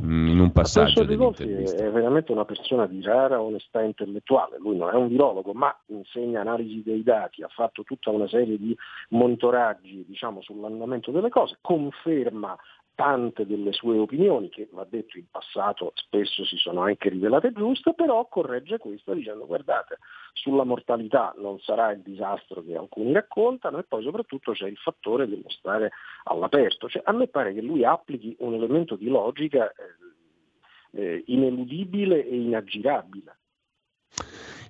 Mm, 0.00 0.28
in 0.28 0.40
un 0.40 0.52
passaggio 0.52 1.04
dell'intervista. 1.04 1.84
È 1.84 1.90
veramente 1.90 2.32
una 2.32 2.46
persona 2.46 2.86
di 2.86 3.02
rara 3.02 3.40
onestà 3.40 3.82
intellettuale, 3.82 4.56
lui 4.58 4.76
non 4.76 4.88
è 4.88 4.94
un 4.94 5.08
virologo, 5.08 5.52
ma 5.52 5.72
insegna 5.88 6.40
analisi 6.40 6.82
dei 6.82 7.02
dati, 7.02 7.42
ha 7.42 7.48
fatto 7.48 7.84
tutta 7.84 8.10
una 8.10 8.26
serie 8.26 8.56
di 8.56 8.74
monitoraggi 9.10 10.04
diciamo, 10.08 10.40
sull'andamento 10.40 11.10
delle 11.10 11.28
cose, 11.28 11.58
conferma 11.60 12.56
tante 12.94 13.46
delle 13.46 13.72
sue 13.72 13.98
opinioni, 13.98 14.48
che 14.48 14.68
va 14.72 14.86
detto 14.88 15.18
in 15.18 15.24
passato 15.30 15.92
spesso 15.94 16.44
si 16.44 16.56
sono 16.56 16.82
anche 16.82 17.08
rivelate 17.08 17.52
giuste, 17.52 17.94
però 17.94 18.26
corregge 18.28 18.78
questa 18.78 19.14
dicendo 19.14 19.46
guardate, 19.46 19.98
sulla 20.32 20.64
mortalità 20.64 21.34
non 21.38 21.58
sarà 21.60 21.90
il 21.92 22.00
disastro 22.00 22.62
che 22.62 22.76
alcuni 22.76 23.12
raccontano 23.12 23.78
e 23.78 23.84
poi 23.84 24.02
soprattutto 24.02 24.52
c'è 24.52 24.66
il 24.66 24.76
fattore 24.76 25.28
dello 25.28 25.48
stare 25.48 25.90
all'aperto. 26.24 26.88
Cioè, 26.88 27.02
a 27.04 27.12
me 27.12 27.28
pare 27.28 27.54
che 27.54 27.62
lui 27.62 27.84
applichi 27.84 28.36
un 28.40 28.54
elemento 28.54 28.96
di 28.96 29.08
logica 29.08 29.70
eh, 29.70 31.02
eh, 31.02 31.22
ineludibile 31.26 32.26
e 32.26 32.36
inaggirabile. 32.36 33.36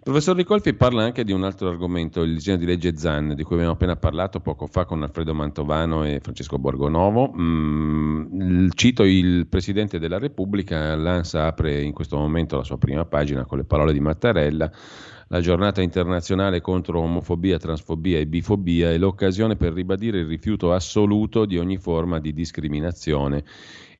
Il 0.05 0.11
professor 0.11 0.35
Ricolfi 0.35 0.75
parla 0.75 1.05
anche 1.05 1.23
di 1.23 1.31
un 1.31 1.45
altro 1.45 1.69
argomento, 1.69 2.23
il 2.23 2.35
disegno 2.35 2.57
di 2.57 2.67
legge 2.67 2.97
ZAN, 2.97 3.35
di 3.37 3.45
cui 3.45 3.55
abbiamo 3.55 3.75
appena 3.75 3.95
parlato 3.95 4.41
poco 4.41 4.67
fa 4.67 4.85
con 4.85 5.01
Alfredo 5.01 5.33
Mantovano 5.33 6.05
e 6.05 6.19
Francesco 6.21 6.59
Borgonovo. 6.59 7.33
Mm, 7.33 8.71
cito 8.75 9.05
il 9.05 9.47
Presidente 9.47 10.01
della 10.01 10.19
Repubblica, 10.19 10.97
l'ANSA 10.97 11.47
apre 11.47 11.83
in 11.83 11.93
questo 11.93 12.17
momento 12.17 12.57
la 12.57 12.65
sua 12.65 12.79
prima 12.79 13.05
pagina 13.05 13.45
con 13.45 13.59
le 13.59 13.65
parole 13.65 13.93
di 13.93 14.01
Mattarella. 14.01 14.69
La 15.29 15.41
giornata 15.41 15.83
internazionale 15.83 16.61
contro 16.61 16.99
omofobia, 16.99 17.59
transfobia 17.59 18.19
e 18.19 18.27
bifobia 18.27 18.91
è 18.91 18.99
l'occasione 18.99 19.55
per 19.55 19.73
ribadire 19.73 20.19
il 20.19 20.27
rifiuto 20.27 20.73
assoluto 20.73 21.47
di 21.47 21.59
ogni 21.59 21.79
forma 21.79 22.19
di 22.19 22.33
discriminazione 22.33 23.45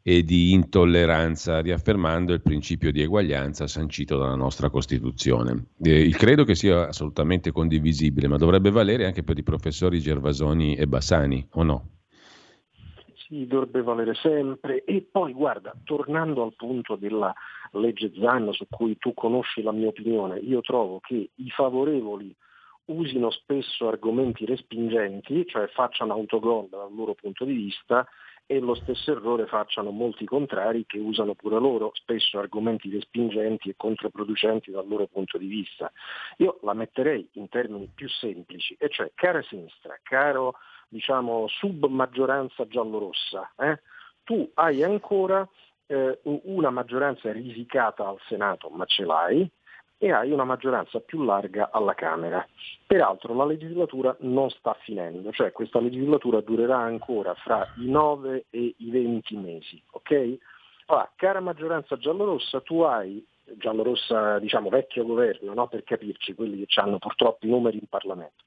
e 0.03 0.25
di 0.25 0.53
intolleranza, 0.53 1.61
riaffermando 1.61 2.33
il 2.33 2.43
principio 2.43 2.91
di 2.91 3.03
eguaglianza 3.03 3.67
sancito 3.67 4.19
dalla 4.19 4.35
nostra 4.35 4.69
Costituzione. 4.69 5.67
Eh, 5.81 6.11
credo 6.11 6.45
che 6.45 6.55
sia 6.55 6.89
assolutamente 6.89 7.53
condivisibile, 7.53 8.27
ma 8.27 8.37
dovrebbe 8.37 8.71
valere 8.71 9.07
anche 9.07 9.23
per 9.23 9.39
i 9.39 9.43
professori 9.45 10.01
Gervasoni 10.01 10.75
e 10.75 10.87
Bassani, 10.87 11.47
o 11.53 11.63
no? 11.63 11.89
Sì, 13.15 13.47
dovrebbe 13.47 13.83
valere 13.83 14.15
sempre. 14.15 14.85
E 14.85 15.07
poi 15.11 15.33
guarda, 15.33 15.73
tornando 15.85 16.43
al 16.43 16.55
punto 16.57 16.97
della 16.97 17.33
legge 17.73 18.13
Zanna 18.19 18.53
su 18.53 18.67
cui 18.69 18.99
tu 18.99 19.15
conosci 19.15 19.63
la 19.63 19.73
mia 19.73 19.89
opinione, 19.89 20.39
io 20.39 20.61
trovo 20.61 20.99
che 21.01 21.31
i 21.33 21.51
favorevoli 21.51 22.35
usino 22.87 23.31
spesso 23.31 23.89
argomenti 23.89 24.45
respingenti, 24.45 25.47
cioè 25.47 25.69
facciano 25.69 26.13
autogol 26.13 26.69
dal 26.69 26.93
loro 26.95 27.15
punto 27.15 27.45
di 27.45 27.55
vista, 27.55 28.07
e 28.47 28.59
lo 28.59 28.75
stesso 28.75 29.13
errore 29.13 29.47
facciano 29.47 29.91
molti 29.91 30.25
contrari 30.25 30.85
che 30.87 30.99
usano 30.99 31.35
pure 31.35 31.59
loro 31.59 31.91
spesso 31.95 32.39
argomenti 32.39 32.91
respingenti 32.91 33.71
e 33.71 33.75
controproducenti 33.77 34.71
dal 34.71 34.87
loro 34.87 35.07
punto 35.07 35.39
di 35.39 35.47
vista. 35.47 35.91
Io 36.39 36.59
la 36.63 36.75
metterei 36.75 37.29
in 37.33 37.49
termini 37.49 37.91
più 37.95 38.09
semplici, 38.09 38.77
e 38.79 38.89
cioè 38.89 39.11
cara 39.15 39.43
sinistra, 39.43 39.99
caro 40.03 40.55
diciamo, 40.89 41.47
submaggioranza 41.49 42.67
giallorossa, 42.67 43.53
eh, 43.59 43.81
tu 44.25 44.51
hai 44.55 44.83
ancora 44.83 45.49
eh, 45.87 46.21
una 46.23 46.71
maggioranza 46.71 47.33
risicata 47.33 48.07
al 48.07 48.19
Senato, 48.29 48.69
ma 48.69 48.85
ce 48.85 49.05
l'hai, 49.05 49.51
e 50.03 50.11
hai 50.11 50.33
una 50.33 50.43
maggioranza 50.43 50.99
più 50.99 51.23
larga 51.23 51.71
alla 51.71 51.95
Camera. 51.95 52.45
Peraltro 52.85 53.37
la 53.37 53.45
legislatura 53.45 54.17
non 54.23 54.51
sta 54.51 54.77
finendo, 54.81 55.31
cioè 55.31 55.53
questa 55.53 55.79
legislatura 55.79 56.41
durerà 56.41 56.79
ancora 56.79 57.35
fra 57.35 57.73
i 57.77 57.89
9 57.89 58.47
e 58.51 58.75
i 58.79 58.91
20 58.91 59.37
mesi. 59.37 59.81
ok? 59.93 60.39
Allora, 60.87 61.09
cara 61.15 61.39
maggioranza 61.39 61.97
giallorossa, 61.97 62.61
tu 62.63 62.81
hai 62.81 63.25
giallorossa, 63.57 64.41
diciamo 64.41 64.71
vecchio 64.71 65.07
governo, 65.07 65.55
no? 65.55 65.69
per 65.69 65.85
capirci, 65.85 66.35
quelli 66.35 66.67
che 66.67 66.81
hanno 66.81 66.99
purtroppo 66.99 67.47
i 67.47 67.51
numeri 67.51 67.79
in 67.79 67.87
Parlamento, 67.89 68.43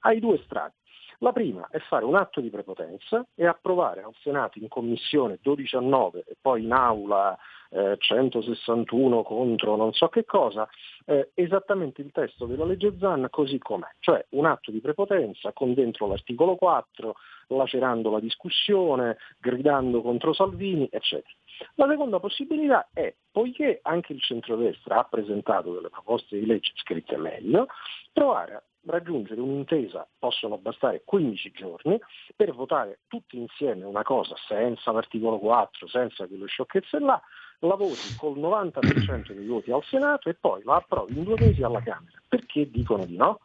hai 0.00 0.20
due 0.20 0.38
strade. 0.44 0.74
La 1.20 1.32
prima 1.32 1.68
è 1.70 1.78
fare 1.78 2.04
un 2.04 2.16
atto 2.16 2.42
di 2.42 2.50
prepotenza 2.50 3.26
e 3.34 3.46
approvare 3.46 4.02
al 4.02 4.14
Senato 4.20 4.58
in 4.58 4.68
commissione 4.68 5.38
12 5.40 5.76
a 5.76 5.80
9 5.80 6.24
e 6.28 6.36
poi 6.38 6.64
in 6.64 6.72
aula 6.72 7.36
eh, 7.70 7.96
161 7.98 9.22
contro 9.22 9.76
non 9.76 9.92
so 9.92 10.08
che 10.08 10.24
cosa, 10.24 10.68
eh, 11.04 11.30
esattamente 11.34 12.00
il 12.00 12.10
testo 12.12 12.46
della 12.46 12.64
legge 12.64 12.96
Zan 12.98 13.26
così 13.30 13.58
com'è, 13.58 13.88
cioè 14.00 14.24
un 14.30 14.46
atto 14.46 14.70
di 14.70 14.80
prepotenza 14.80 15.52
con 15.52 15.74
dentro 15.74 16.06
l'articolo 16.06 16.56
4, 16.56 17.14
lacerando 17.48 18.10
la 18.10 18.20
discussione, 18.20 19.16
gridando 19.38 20.02
contro 20.02 20.32
Salvini, 20.32 20.88
eccetera. 20.90 21.34
La 21.74 21.88
seconda 21.88 22.20
possibilità 22.20 22.88
è, 22.92 23.14
poiché 23.30 23.80
anche 23.82 24.12
il 24.12 24.20
centrodestra 24.20 24.98
ha 24.98 25.04
presentato 25.04 25.72
delle 25.72 25.88
proposte 25.88 26.38
di 26.38 26.46
legge 26.46 26.72
scritte 26.76 27.16
meglio, 27.16 27.66
provare 28.12 28.54
a 28.54 28.62
raggiungere 28.86 29.40
un'intesa 29.40 30.06
possono 30.18 30.58
bastare 30.58 31.02
15 31.04 31.50
giorni 31.52 32.00
per 32.34 32.52
votare 32.54 33.00
tutti 33.06 33.36
insieme 33.36 33.84
una 33.84 34.02
cosa 34.02 34.34
senza 34.46 34.92
l'articolo 34.92 35.38
4, 35.38 35.88
senza 35.88 36.26
quello 36.26 36.46
sciocchezze 36.46 36.98
là, 36.98 37.20
la 37.60 37.74
voti 37.74 38.14
col 38.16 38.38
90% 38.38 39.32
dei 39.32 39.46
voti 39.46 39.70
al 39.70 39.82
Senato 39.84 40.28
e 40.28 40.34
poi 40.34 40.62
la 40.64 40.76
approvi 40.76 41.16
in 41.16 41.24
due 41.24 41.36
mesi 41.38 41.62
alla 41.62 41.82
Camera. 41.82 42.20
Perché 42.28 42.70
dicono 42.70 43.04
di 43.04 43.16
no? 43.16 43.40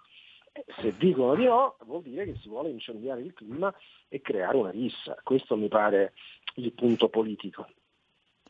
Eh, 0.51 0.65
se 0.81 0.93
dicono 0.97 1.35
di 1.35 1.45
no 1.45 1.77
vuol 1.85 2.03
dire 2.03 2.25
che 2.25 2.37
si 2.41 2.47
vuole 2.47 2.69
incendiare 2.69 3.21
il 3.21 3.33
clima 3.33 3.73
e 4.07 4.21
creare 4.21 4.57
una 4.57 4.69
rissa. 4.69 5.17
Questo 5.23 5.55
mi 5.55 5.67
pare 5.67 6.13
il 6.55 6.71
punto 6.73 7.09
politico. 7.09 7.65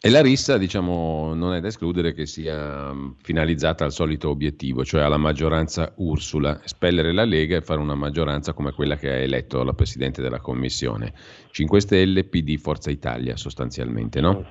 E 0.05 0.09
la 0.09 0.21
rissa, 0.21 0.57
diciamo, 0.57 1.33
non 1.33 1.53
è 1.53 1.61
da 1.61 1.69
escludere 1.69 2.11
che 2.11 2.25
sia 2.25 2.93
mm, 2.93 3.11
finalizzata 3.21 3.85
al 3.85 3.93
solito 3.93 4.27
obiettivo, 4.27 4.83
cioè 4.83 5.01
alla 5.01 5.15
maggioranza 5.15 5.93
Ursula, 5.95 6.61
espellere 6.61 7.13
la 7.13 7.23
Lega 7.23 7.55
e 7.55 7.61
fare 7.61 7.79
una 7.79 7.95
maggioranza 7.95 8.51
come 8.51 8.73
quella 8.73 8.97
che 8.97 9.09
ha 9.09 9.15
eletto 9.15 9.63
la 9.63 9.71
Presidente 9.71 10.21
della 10.21 10.41
Commissione. 10.41 11.13
5 11.51 11.79
Stelle, 11.79 12.25
PD, 12.25 12.57
Forza 12.57 12.91
Italia 12.91 13.37
sostanzialmente, 13.37 14.19
no? 14.19 14.45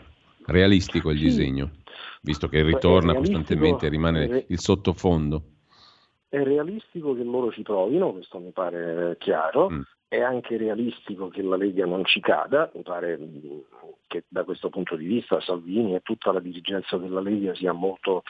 Realistico 0.47 1.11
il 1.11 1.19
disegno, 1.19 1.71
visto 2.23 2.49
che 2.49 2.63
ritorna 2.63 3.15
costantemente 3.15 3.87
e 3.87 3.89
rimane 3.89 4.45
il 4.49 4.59
sottofondo. 4.59 5.43
È 6.29 6.43
realistico 6.43 7.15
che 7.15 7.23
loro 7.23 7.53
ci 7.53 7.63
provino, 7.63 8.13
questo 8.13 8.39
mi 8.39 8.53
pare 8.53 9.17
chiaro, 9.19 9.71
mm 9.71 9.81
è 10.13 10.21
anche 10.21 10.59
realistico 10.59 11.29
che 11.29 11.41
la 11.41 11.57
Lega 11.57 11.87
non 11.87 12.05
ci 12.05 12.21
cada, 12.21 12.71
mi 12.75 12.83
pare 12.83 13.19
che 14.09 14.25
da 14.29 14.45
questo 14.45 14.69
punto 14.69 14.95
di 14.95 15.07
vista 15.07 15.41
Salvini 15.41 15.95
e 15.95 16.03
tutta 16.03 16.33
la 16.33 16.39
dirigenza 16.39 16.99
della 16.99 17.23
Lega 17.23 17.55
sia 17.55 17.73
molto 17.73 18.23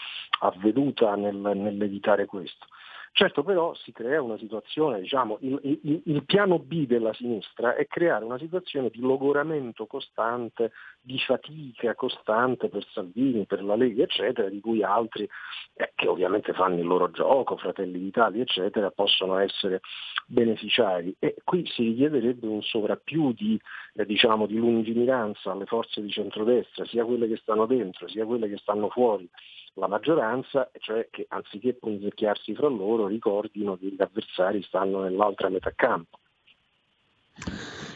avveduta 0.43 1.17
nel, 1.17 1.35
nell'evitare 1.35 2.27
questo. 2.27 2.67
Certo 3.15 3.43
però 3.43 3.75
si 3.75 3.93
crea 3.93 4.23
una 4.23 4.39
situazione, 4.39 4.99
diciamo, 4.99 5.37
il, 5.43 5.61
il, 5.83 6.03
il, 6.07 6.25
piano 6.25 6.59
B 6.59 6.87
della 6.87 7.13
sinistra 7.13 7.75
è 7.75 7.87
creare 7.87 8.25
una 8.25 8.39
situazione 8.39 8.89
di 8.89 9.01
logoramento 9.01 9.85
costante, 9.85 10.73
di 10.99 11.19
fatica 11.19 11.95
costante 11.95 12.71
per 12.71 12.87
Salvini, 12.91 13.45
per 13.45 13.63
la 13.63 13.77
Lega, 13.77 14.05
eccetera, 14.05 14.49
di 14.49 14.61
cui 14.61 14.83
altri, 14.83 15.29
eh, 15.75 15.93
che 15.95 16.09
ovviamente 16.09 16.55
fanno 16.55 16.79
il 16.79 16.87
loro 16.87 17.11
gioco, 17.11 17.59
Fratelli 17.59 17.99
d'Italia, 17.99 18.41
eccetera, 18.41 18.91
possono 18.91 19.37
essere 19.37 19.83
beneficiari. 20.27 21.15
E 21.19 21.35
qui 21.45 21.67
si 21.67 21.83
richiederebbe 21.83 22.47
un 22.47 22.63
sovrappiù 22.63 23.35
di, 23.35 23.61
eh, 23.93 24.07
diciamo, 24.07 24.47
di 24.47 24.57
lungimiranza 24.57 25.53
alle 25.53 25.67
forze 25.67 26.01
di 26.01 26.11
centrodestra, 26.11 26.87
sia 26.87 27.05
quelle 27.05 27.29
che 27.29 27.37
stanno 27.37 27.67
dentro, 27.67 28.09
sia 28.09 28.25
quelle 28.25 28.49
che 28.49 28.57
stanno 28.57 28.89
fuori 28.89 29.29
la 29.75 29.89
maggioranza, 29.89 30.71
cioè 30.79 31.09
che 31.11 31.27
anziché 31.29 31.75
punzecchiarsi 31.75 32.55
fra 32.55 32.69
loro 32.69 33.07
ricordino 33.07 33.77
che 33.77 33.87
gli 33.87 34.03
avversari 34.03 34.63
stanno 34.63 35.03
nell'altra 35.03 35.49
metà 35.49 35.73
campo. 35.75 36.19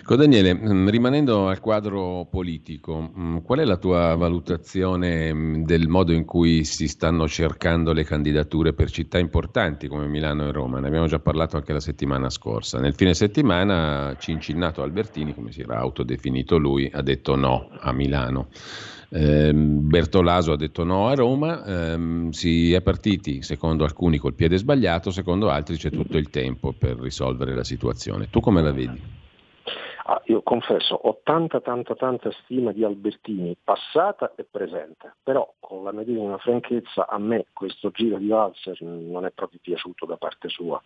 Ecco 0.09 0.15
Daniele, 0.15 0.55
mm, 0.55 0.89
rimanendo 0.89 1.49
al 1.49 1.59
quadro 1.59 2.29
politico, 2.31 3.11
mm, 3.19 3.39
qual 3.39 3.59
è 3.59 3.65
la 3.65 3.77
tua 3.77 4.15
valutazione 4.15 5.35
mm, 5.35 5.65
del 5.65 5.89
modo 5.89 6.13
in 6.13 6.25
cui 6.25 6.63
si 6.63 6.87
stanno 6.87 7.27
cercando 7.27 7.93
le 7.93 8.05
candidature 8.05 8.73
per 8.73 8.89
città 8.89 9.19
importanti 9.19 9.89
come 9.89 10.07
Milano 10.07 10.47
e 10.47 10.53
Roma? 10.53 10.79
Ne 10.79 10.87
abbiamo 10.87 11.09
già 11.09 11.19
parlato 11.19 11.57
anche 11.57 11.73
la 11.73 11.81
settimana 11.81 12.31
scorsa. 12.31 12.79
Nel 12.79 12.95
fine 12.95 13.15
settimana 13.15 14.15
Cincinnato 14.17 14.81
Albertini, 14.81 15.35
come 15.35 15.51
si 15.51 15.63
era 15.63 15.79
autodefinito 15.79 16.57
lui, 16.57 16.89
ha 16.93 17.03
detto 17.03 17.35
no 17.35 17.69
a 17.73 17.91
Milano. 17.91 18.49
Eh, 19.09 19.53
Bertolaso 19.53 20.53
ha 20.53 20.57
detto 20.57 20.83
no 20.83 21.09
a 21.09 21.15
Roma, 21.15 21.65
ehm, 21.65 22.31
si 22.31 22.73
è 22.73 22.83
partiti 22.83 23.43
secondo 23.43 23.85
alcuni 23.85 24.19
col 24.19 24.35
piede 24.35 24.57
sbagliato, 24.57 25.11
secondo 25.11 25.49
altri 25.49 25.77
c'è 25.77 25.91
tutto 25.91 26.17
il 26.19 26.29
tempo 26.31 26.73
per 26.73 26.99
risolvere 26.99 27.55
la 27.55 27.65
situazione. 27.65 28.29
Tu 28.31 28.41
come 28.41 28.63
la 28.63 28.73
vedi? 28.73 29.25
Ah, 30.09 30.23
io 30.27 30.41
confesso, 30.43 30.95
ho 30.95 31.19
tanta, 31.25 31.61
tanta, 31.61 31.97
tanta 31.97 32.31
stima 32.31 32.71
di 32.71 32.85
Albertini, 32.85 33.57
passata 33.61 34.35
e 34.37 34.47
presente, 34.49 35.15
però 35.21 35.53
con 35.59 35.83
la 35.83 35.91
medesima 35.91 36.39
franchezza 36.39 37.09
a 37.09 37.19
me 37.19 37.47
questo 37.53 37.91
giro 37.91 38.17
di 38.17 38.29
valzer 38.29 38.81
non 38.83 39.25
è 39.25 39.33
proprio 39.33 39.59
piaciuto 39.61 40.07
da 40.07 40.17
parte 40.17 40.49
sua, 40.49 40.81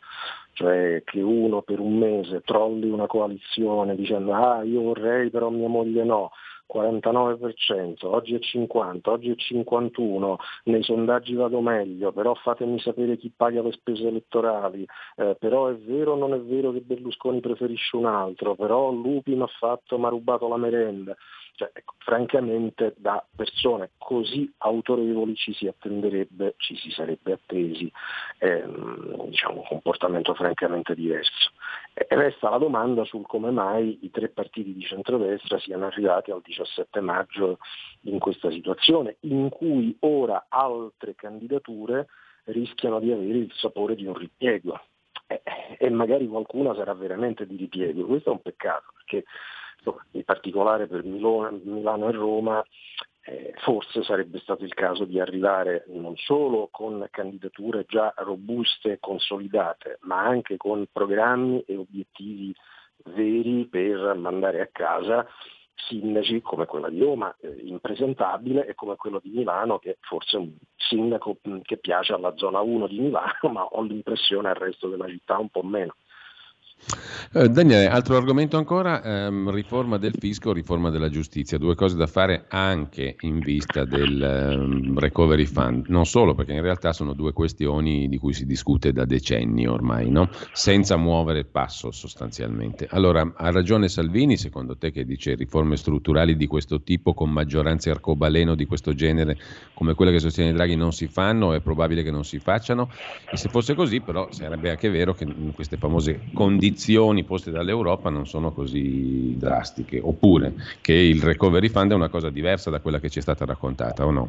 cioè 0.54 1.02
che 1.04 1.20
uno 1.20 1.60
per 1.60 1.80
un 1.80 1.98
mese 1.98 2.40
trolli 2.40 2.88
una 2.88 3.06
coalizione 3.06 3.94
dicendo 3.94 4.32
ah 4.32 4.62
io 4.62 4.80
vorrei 4.80 5.28
però 5.28 5.50
mia 5.50 5.68
moglie 5.68 6.02
no, 6.02 6.30
49%, 6.72 8.06
oggi 8.06 8.34
è 8.34 8.38
50, 8.38 9.10
oggi 9.10 9.30
è 9.30 9.34
51, 9.34 10.38
nei 10.64 10.82
sondaggi 10.82 11.34
vado 11.34 11.60
meglio, 11.60 12.12
però 12.12 12.34
fatemi 12.34 12.78
sapere 12.78 13.16
chi 13.16 13.32
paga 13.34 13.62
le 13.62 13.72
spese 13.72 14.06
elettorali, 14.08 14.86
eh, 15.16 15.36
però 15.38 15.68
è 15.68 15.76
vero 15.76 16.12
o 16.12 16.16
non 16.16 16.34
è 16.34 16.40
vero 16.40 16.72
che 16.72 16.80
Berlusconi 16.80 17.40
preferisce 17.40 17.96
un 17.96 18.06
altro, 18.06 18.54
però 18.54 18.90
Lupi 18.90 19.34
mi 19.34 19.42
ha 19.42 19.50
fatto, 19.58 19.98
mi 19.98 20.06
ha 20.06 20.08
rubato 20.08 20.48
la 20.48 20.56
merenda. 20.56 21.16
Cioè, 21.54 21.70
ecco, 21.72 21.94
francamente 21.98 22.94
da 22.96 23.24
persone 23.34 23.90
così 23.98 24.52
autorevoli 24.58 25.34
ci 25.36 25.52
si 25.52 25.66
attenderebbe, 25.66 26.54
ci 26.56 26.76
si 26.76 26.90
sarebbe 26.90 27.32
attesi 27.32 27.90
ehm, 28.38 29.26
diciamo, 29.28 29.56
un 29.58 29.66
comportamento 29.66 30.34
francamente 30.34 30.94
diverso. 30.94 31.50
E 31.94 32.06
resta 32.10 32.50
la 32.50 32.58
domanda 32.58 33.04
sul 33.04 33.26
come 33.26 33.50
mai 33.50 33.98
i 34.02 34.10
tre 34.10 34.28
partiti 34.28 34.72
di 34.72 34.82
centrodestra 34.82 35.58
siano 35.58 35.86
arrivati 35.86 36.30
al 36.30 36.40
17 36.42 37.00
maggio 37.00 37.58
in 38.02 38.18
questa 38.18 38.50
situazione, 38.50 39.16
in 39.20 39.48
cui 39.48 39.96
ora 40.00 40.46
altre 40.48 41.14
candidature 41.14 42.06
rischiano 42.44 43.00
di 43.00 43.12
avere 43.12 43.38
il 43.38 43.52
sapore 43.54 43.94
di 43.94 44.06
un 44.06 44.14
ripiego. 44.14 44.80
E, 45.78 45.90
magari 45.90 46.26
qualcuna 46.26 46.74
sarà 46.74 46.92
veramente 46.94 47.46
di 47.46 47.56
ripiego. 47.56 48.04
Questo 48.04 48.30
è 48.30 48.32
un 48.32 48.42
peccato, 48.42 48.92
perché 48.96 49.24
in 50.12 50.24
particolare 50.24 50.86
per 50.86 51.04
Milano 51.04 52.08
e 52.08 52.12
Roma, 52.12 52.64
eh, 53.22 53.52
forse 53.58 54.02
sarebbe 54.02 54.38
stato 54.38 54.64
il 54.64 54.74
caso 54.74 55.04
di 55.04 55.20
arrivare 55.20 55.84
non 55.88 56.16
solo 56.16 56.68
con 56.70 57.06
candidature 57.10 57.84
già 57.86 58.12
robuste 58.16 58.92
e 58.92 58.98
consolidate, 58.98 59.98
ma 60.02 60.20
anche 60.20 60.56
con 60.56 60.86
programmi 60.90 61.60
e 61.66 61.76
obiettivi 61.76 62.54
veri 63.04 63.66
per 63.66 64.14
mandare 64.16 64.60
a 64.60 64.68
casa 64.70 65.26
sindaci 65.86 66.40
come 66.42 66.66
quella 66.66 66.88
di 66.88 67.00
Roma, 67.00 67.34
eh, 67.40 67.48
impresentabile, 67.64 68.66
e 68.66 68.74
come 68.74 68.96
quello 68.96 69.20
di 69.22 69.30
Milano, 69.30 69.78
che 69.78 69.96
forse 70.00 70.36
è 70.36 70.40
un 70.40 70.52
sindaco 70.76 71.38
mm, 71.48 71.60
che 71.62 71.78
piace 71.78 72.12
alla 72.12 72.34
zona 72.36 72.60
1 72.60 72.86
di 72.86 72.98
Milano, 72.98 73.48
ma 73.50 73.64
ho 73.64 73.82
l'impressione 73.82 74.48
al 74.50 74.56
resto 74.56 74.88
della 74.88 75.08
città 75.08 75.38
un 75.38 75.48
po' 75.48 75.62
meno. 75.62 75.94
Eh, 77.32 77.48
Daniele, 77.48 77.88
altro 77.88 78.16
argomento 78.16 78.56
ancora, 78.56 79.02
ehm, 79.02 79.50
riforma 79.50 79.98
del 79.98 80.14
fisco, 80.18 80.52
riforma 80.52 80.90
della 80.90 81.10
giustizia, 81.10 81.58
due 81.58 81.74
cose 81.74 81.94
da 81.94 82.06
fare 82.06 82.46
anche 82.48 83.16
in 83.20 83.42
vista 83.42 83.84
del 83.84 84.20
ehm, 84.20 84.98
recovery 84.98 85.44
fund, 85.44 85.84
non 85.88 86.06
solo 86.06 86.34
perché 86.34 86.52
in 86.52 86.62
realtà 86.62 86.92
sono 86.92 87.12
due 87.12 87.32
questioni 87.32 88.08
di 88.08 88.16
cui 88.16 88.32
si 88.32 88.46
discute 88.46 88.92
da 88.92 89.04
decenni 89.04 89.66
ormai, 89.66 90.10
no? 90.10 90.30
senza 90.52 90.96
muovere 90.96 91.44
passo 91.44 91.92
sostanzialmente. 91.92 92.86
Allora, 92.90 93.30
ha 93.36 93.50
ragione 93.50 93.88
Salvini, 93.88 94.36
secondo 94.36 94.76
te, 94.76 94.90
che 94.90 95.04
dice 95.04 95.34
riforme 95.34 95.76
strutturali 95.76 96.34
di 96.34 96.46
questo 96.46 96.82
tipo 96.82 97.14
con 97.14 97.30
maggioranze 97.30 97.90
arcobaleno 97.90 98.54
di 98.54 98.64
questo 98.64 98.94
genere 98.94 99.38
come 99.74 99.94
quelle 99.94 100.12
che 100.12 100.18
sostiene 100.18 100.52
Draghi 100.52 100.76
non 100.76 100.92
si 100.92 101.06
fanno, 101.06 101.52
è 101.52 101.60
probabile 101.60 102.02
che 102.02 102.10
non 102.10 102.24
si 102.24 102.40
facciano? 102.40 102.90
E 103.28 103.36
se 103.36 103.48
fosse 103.48 103.74
così 103.74 104.00
però 104.00 104.32
sarebbe 104.32 104.70
anche 104.70 104.88
vero 104.88 105.14
che 105.14 105.24
in 105.24 105.52
queste 105.52 105.76
famose 105.76 106.24
condizioni 106.32 106.69
condizioni 106.70 107.24
poste 107.24 107.50
dall'Europa 107.50 108.10
non 108.10 108.26
sono 108.26 108.52
così 108.52 109.36
drastiche, 109.36 109.98
oppure 110.00 110.54
che 110.80 110.92
il 110.92 111.20
recovery 111.20 111.68
fund 111.68 111.90
è 111.90 111.94
una 111.94 112.08
cosa 112.08 112.30
diversa 112.30 112.70
da 112.70 112.80
quella 112.80 113.00
che 113.00 113.10
ci 113.10 113.18
è 113.18 113.22
stata 113.22 113.44
raccontata 113.44 114.06
o 114.06 114.10
no? 114.10 114.28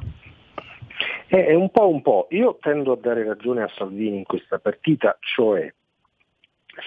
È 1.27 1.53
un 1.53 1.69
po' 1.69 1.87
un 1.87 2.01
po'. 2.01 2.27
Io 2.31 2.57
tendo 2.59 2.93
a 2.93 2.97
dare 2.97 3.23
ragione 3.23 3.61
a 3.61 3.71
Salvini 3.75 4.17
in 4.17 4.23
questa 4.23 4.59
partita, 4.59 5.17
cioè 5.21 5.71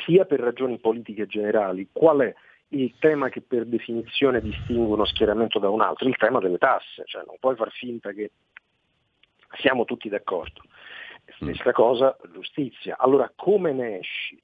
sia 0.04 0.24
per 0.24 0.40
ragioni 0.40 0.78
politiche 0.78 1.26
generali, 1.26 1.88
qual 1.92 2.20
è 2.20 2.34
il 2.68 2.94
tema 2.98 3.28
che 3.28 3.40
per 3.40 3.64
definizione 3.64 4.40
distingue 4.40 4.94
uno 4.94 5.04
schieramento 5.04 5.58
da 5.58 5.70
un 5.70 5.80
altro? 5.80 6.08
Il 6.08 6.16
tema 6.16 6.40
delle 6.40 6.58
tasse, 6.58 7.04
cioè 7.06 7.22
non 7.26 7.36
puoi 7.38 7.54
far 7.54 7.70
finta 7.70 8.12
che 8.12 8.32
siamo 9.60 9.84
tutti 9.84 10.08
d'accordo. 10.08 10.60
Stessa 11.36 11.72
cosa 11.72 12.14
giustizia. 12.32 12.96
Allora 12.98 13.32
come 13.34 13.72
ne 13.72 14.00
esci? 14.00 14.38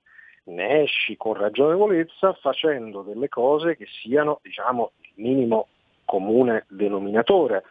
Ne 0.45 0.83
esci 0.83 1.17
con 1.17 1.35
ragionevolezza 1.35 2.33
facendo 2.35 3.03
delle 3.03 3.29
cose 3.29 3.77
che 3.77 3.87
siano 3.87 4.41
diciamo, 4.43 4.93
il 5.01 5.13
minimo 5.17 5.69
comune 6.05 6.65
denominatore 6.69 7.65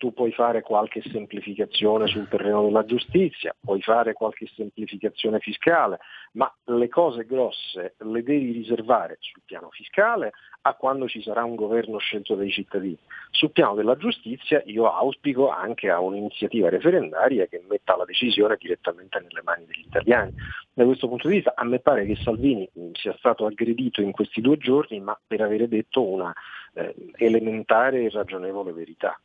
tu 0.00 0.14
puoi 0.14 0.32
fare 0.32 0.62
qualche 0.62 1.02
semplificazione 1.02 2.06
sul 2.06 2.26
terreno 2.26 2.64
della 2.64 2.86
giustizia, 2.86 3.54
puoi 3.60 3.82
fare 3.82 4.14
qualche 4.14 4.46
semplificazione 4.56 5.40
fiscale, 5.40 5.98
ma 6.32 6.50
le 6.64 6.88
cose 6.88 7.26
grosse 7.26 7.96
le 7.98 8.22
devi 8.22 8.50
riservare 8.50 9.18
sul 9.20 9.42
piano 9.44 9.68
fiscale 9.68 10.32
a 10.62 10.72
quando 10.72 11.06
ci 11.06 11.20
sarà 11.20 11.44
un 11.44 11.54
governo 11.54 11.98
scelto 11.98 12.34
dai 12.34 12.50
cittadini. 12.50 12.96
Sul 13.28 13.50
piano 13.50 13.74
della 13.74 13.94
giustizia 13.98 14.62
io 14.64 14.90
auspico 14.90 15.50
anche 15.50 15.90
a 15.90 16.00
un'iniziativa 16.00 16.70
referendaria 16.70 17.44
che 17.44 17.62
metta 17.68 17.94
la 17.94 18.06
decisione 18.06 18.56
direttamente 18.58 19.20
nelle 19.20 19.42
mani 19.44 19.66
degli 19.66 19.84
italiani. 19.84 20.32
Da 20.72 20.86
questo 20.86 21.08
punto 21.08 21.28
di 21.28 21.34
vista 21.34 21.52
a 21.54 21.64
me 21.64 21.78
pare 21.78 22.06
che 22.06 22.16
Salvini 22.16 22.66
sia 22.94 23.14
stato 23.18 23.44
aggredito 23.44 24.00
in 24.00 24.12
questi 24.12 24.40
due 24.40 24.56
giorni, 24.56 24.98
ma 24.98 25.18
per 25.26 25.42
avere 25.42 25.68
detto 25.68 26.02
una 26.02 26.32
eh, 26.72 26.94
elementare 27.16 28.04
e 28.04 28.08
ragionevole 28.08 28.72
verità. 28.72 29.20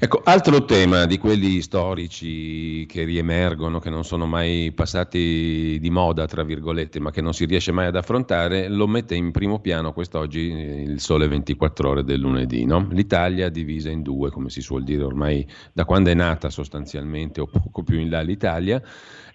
Ecco, 0.00 0.20
altro 0.24 0.64
tema 0.64 1.06
di 1.06 1.18
quelli 1.18 1.60
storici 1.60 2.86
che 2.86 3.04
riemergono, 3.04 3.80
che 3.80 3.90
non 3.90 4.04
sono 4.04 4.26
mai 4.26 4.70
passati 4.72 5.78
di 5.80 5.90
moda, 5.90 6.26
tra 6.26 6.44
virgolette, 6.44 7.00
ma 7.00 7.10
che 7.10 7.20
non 7.20 7.34
si 7.34 7.46
riesce 7.46 7.72
mai 7.72 7.86
ad 7.86 7.96
affrontare, 7.96 8.68
lo 8.68 8.86
mette 8.86 9.14
in 9.16 9.32
primo 9.32 9.58
piano 9.58 9.92
quest'oggi 9.92 10.40
il 10.40 11.00
sole 11.00 11.26
24 11.26 11.88
ore 11.88 12.04
del 12.04 12.20
lunedì. 12.20 12.64
No? 12.64 12.86
L'Italia 12.90 13.48
divisa 13.48 13.90
in 13.90 14.02
due, 14.02 14.30
come 14.30 14.50
si 14.50 14.60
suol 14.60 14.84
dire 14.84 15.02
ormai 15.02 15.46
da 15.72 15.84
quando 15.84 16.10
è 16.10 16.14
nata 16.14 16.48
sostanzialmente, 16.48 17.40
o 17.40 17.46
poco 17.46 17.82
più 17.82 17.98
in 17.98 18.10
là 18.10 18.20
l'Italia 18.20 18.80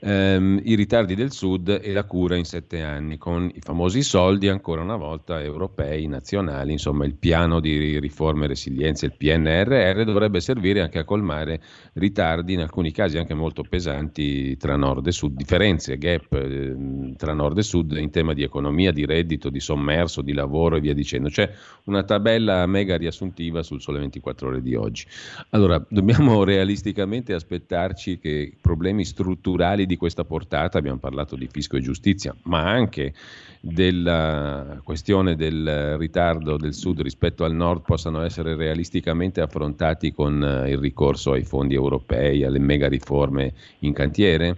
ehm, 0.03 0.59
i 0.63 0.75
ritardi 0.75 1.15
del 1.15 1.31
Sud 1.31 1.79
e 1.81 1.91
la 1.93 2.03
cura 2.03 2.35
in 2.35 2.45
sette 2.45 2.81
anni, 2.81 3.17
con 3.17 3.49
i 3.53 3.61
famosi 3.61 4.03
soldi 4.03 4.49
ancora 4.49 4.81
una 4.81 4.97
volta 4.97 5.41
europei, 5.41 6.07
nazionali, 6.07 6.73
insomma 6.73 7.05
il 7.05 7.15
piano 7.15 7.59
di 7.59 7.99
riforme 7.99 8.45
e 8.45 8.47
resilienza, 8.49 9.05
il 9.05 9.13
PNRR, 9.15 9.92
dovrebbe 9.93 10.39
servire 10.39 10.81
anche 10.81 10.97
a 10.97 11.03
colmare 11.03 11.61
ritardi, 11.93 12.53
in 12.53 12.61
alcuni 12.61 12.91
casi 12.91 13.19
anche 13.19 13.35
molto 13.35 13.63
pesanti, 13.63 14.57
tra 14.57 14.75
nord 14.75 15.05
e 15.05 15.11
sud, 15.11 15.35
differenze, 15.35 15.97
gap 15.97 16.33
eh, 16.33 17.13
tra 17.15 17.33
nord 17.33 17.57
e 17.59 17.63
sud 17.63 17.91
in 17.93 18.09
tema 18.09 18.33
di 18.33 18.41
economia, 18.41 18.91
di 18.91 19.05
reddito, 19.05 19.49
di 19.49 19.59
sommerso, 19.59 20.21
di 20.21 20.33
lavoro 20.33 20.77
e 20.77 20.79
via 20.79 20.93
dicendo. 20.93 21.29
C'è 21.29 21.51
una 21.85 22.03
tabella 22.03 22.65
mega 22.65 22.97
riassuntiva 22.97 23.61
sul 23.61 23.81
Sole 23.81 23.99
24 23.99 24.47
ore 24.47 24.61
di 24.61 24.73
oggi. 24.73 25.05
Allora, 25.51 25.83
dobbiamo 25.87 26.43
realisticamente 26.43 27.33
aspettarci 27.33 28.17
che 28.17 28.57
problemi 28.59 29.05
strutturali 29.05 29.85
di 29.85 29.97
questa 29.97 30.23
portata, 30.23 30.79
abbiamo 30.79 30.97
parlato 30.97 31.35
di 31.35 31.47
fisco 31.51 31.77
e 31.77 31.81
giustizia, 31.81 32.35
ma 32.43 32.63
anche 32.63 33.13
della 33.59 34.81
questione 34.83 35.35
del 35.35 35.97
ritardo 35.97 36.57
del 36.57 36.73
sud 36.73 37.01
rispetto 37.01 37.45
al 37.45 37.53
nord 37.53 37.83
possano 37.83 38.21
essere 38.21 38.55
realisticamente 38.55 39.39
affrontati 39.39 39.81
con 40.13 40.43
eh, 40.43 40.71
il 40.71 40.77
ricorso 40.77 41.31
ai 41.33 41.43
fondi 41.43 41.73
europei, 41.73 42.43
alle 42.43 42.59
mega 42.59 42.87
riforme 42.87 43.53
in 43.79 43.93
cantiere? 43.93 44.55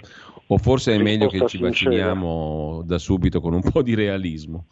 O 0.47 0.57
forse 0.57 0.93
è 0.93 0.97
meglio 1.01 1.27
che 1.27 1.47
ci 1.47 1.57
vacciniamo 1.57 2.83
da 2.85 2.99
subito 2.99 3.41
con 3.41 3.53
un 3.53 3.61
po' 3.61 3.81
di 3.81 3.95
realismo? 3.95 4.67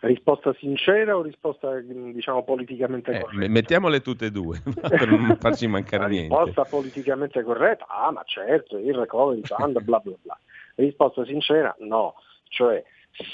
Risposta 0.00 0.54
sincera 0.58 1.14
o 1.16 1.22
risposta 1.22 1.78
diciamo 1.78 2.42
politicamente 2.42 3.12
eh, 3.12 3.20
corretta? 3.20 3.52
Mettiamole 3.52 4.00
tutte 4.00 4.26
e 4.26 4.30
due 4.30 4.60
per 4.80 5.08
non 5.08 5.36
farci 5.38 5.66
mancare 5.66 6.08
niente. 6.08 6.34
Risposta 6.34 6.64
politicamente 6.64 7.42
corretta? 7.42 7.86
Ah, 7.86 8.10
ma 8.10 8.22
certo, 8.24 8.78
il 8.78 8.94
recovery 8.94 9.42
fund, 9.44 9.80
bla 9.82 9.98
bla 9.98 10.14
bla. 10.22 10.38
Risposta 10.76 11.24
sincera? 11.26 11.74
No. 11.80 12.14
Cioè, 12.48 12.82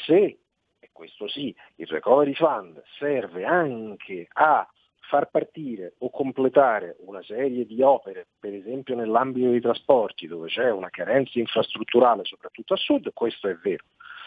se, 0.05 0.39
e 0.80 0.89
questo 0.93 1.28
sì, 1.28 1.55
il 1.76 1.87
recovery 1.87 2.34
fund 2.34 2.82
serve 2.99 3.45
anche 3.45 4.26
a 4.32 4.68
far 5.09 5.30
partire 5.30 5.94
o 5.98 6.11
completare 6.11 6.96
una 7.00 7.22
serie 7.22 7.64
di 7.64 7.82
opere, 7.82 8.26
per 8.38 8.54
esempio 8.54 8.94
nell'ambito 8.94 9.50
dei 9.50 9.61
trasporti, 9.61 10.26
dove 10.26 10.48
c'è 10.48 10.70
una 10.70 10.90
carenza 10.90 11.38
infrastrutturale, 11.38 12.24
soprattutto 12.24 12.74
a 12.74 12.76
sud, 12.76 13.11
questo 13.12 13.48
è 13.48 13.54
vero 13.54 13.84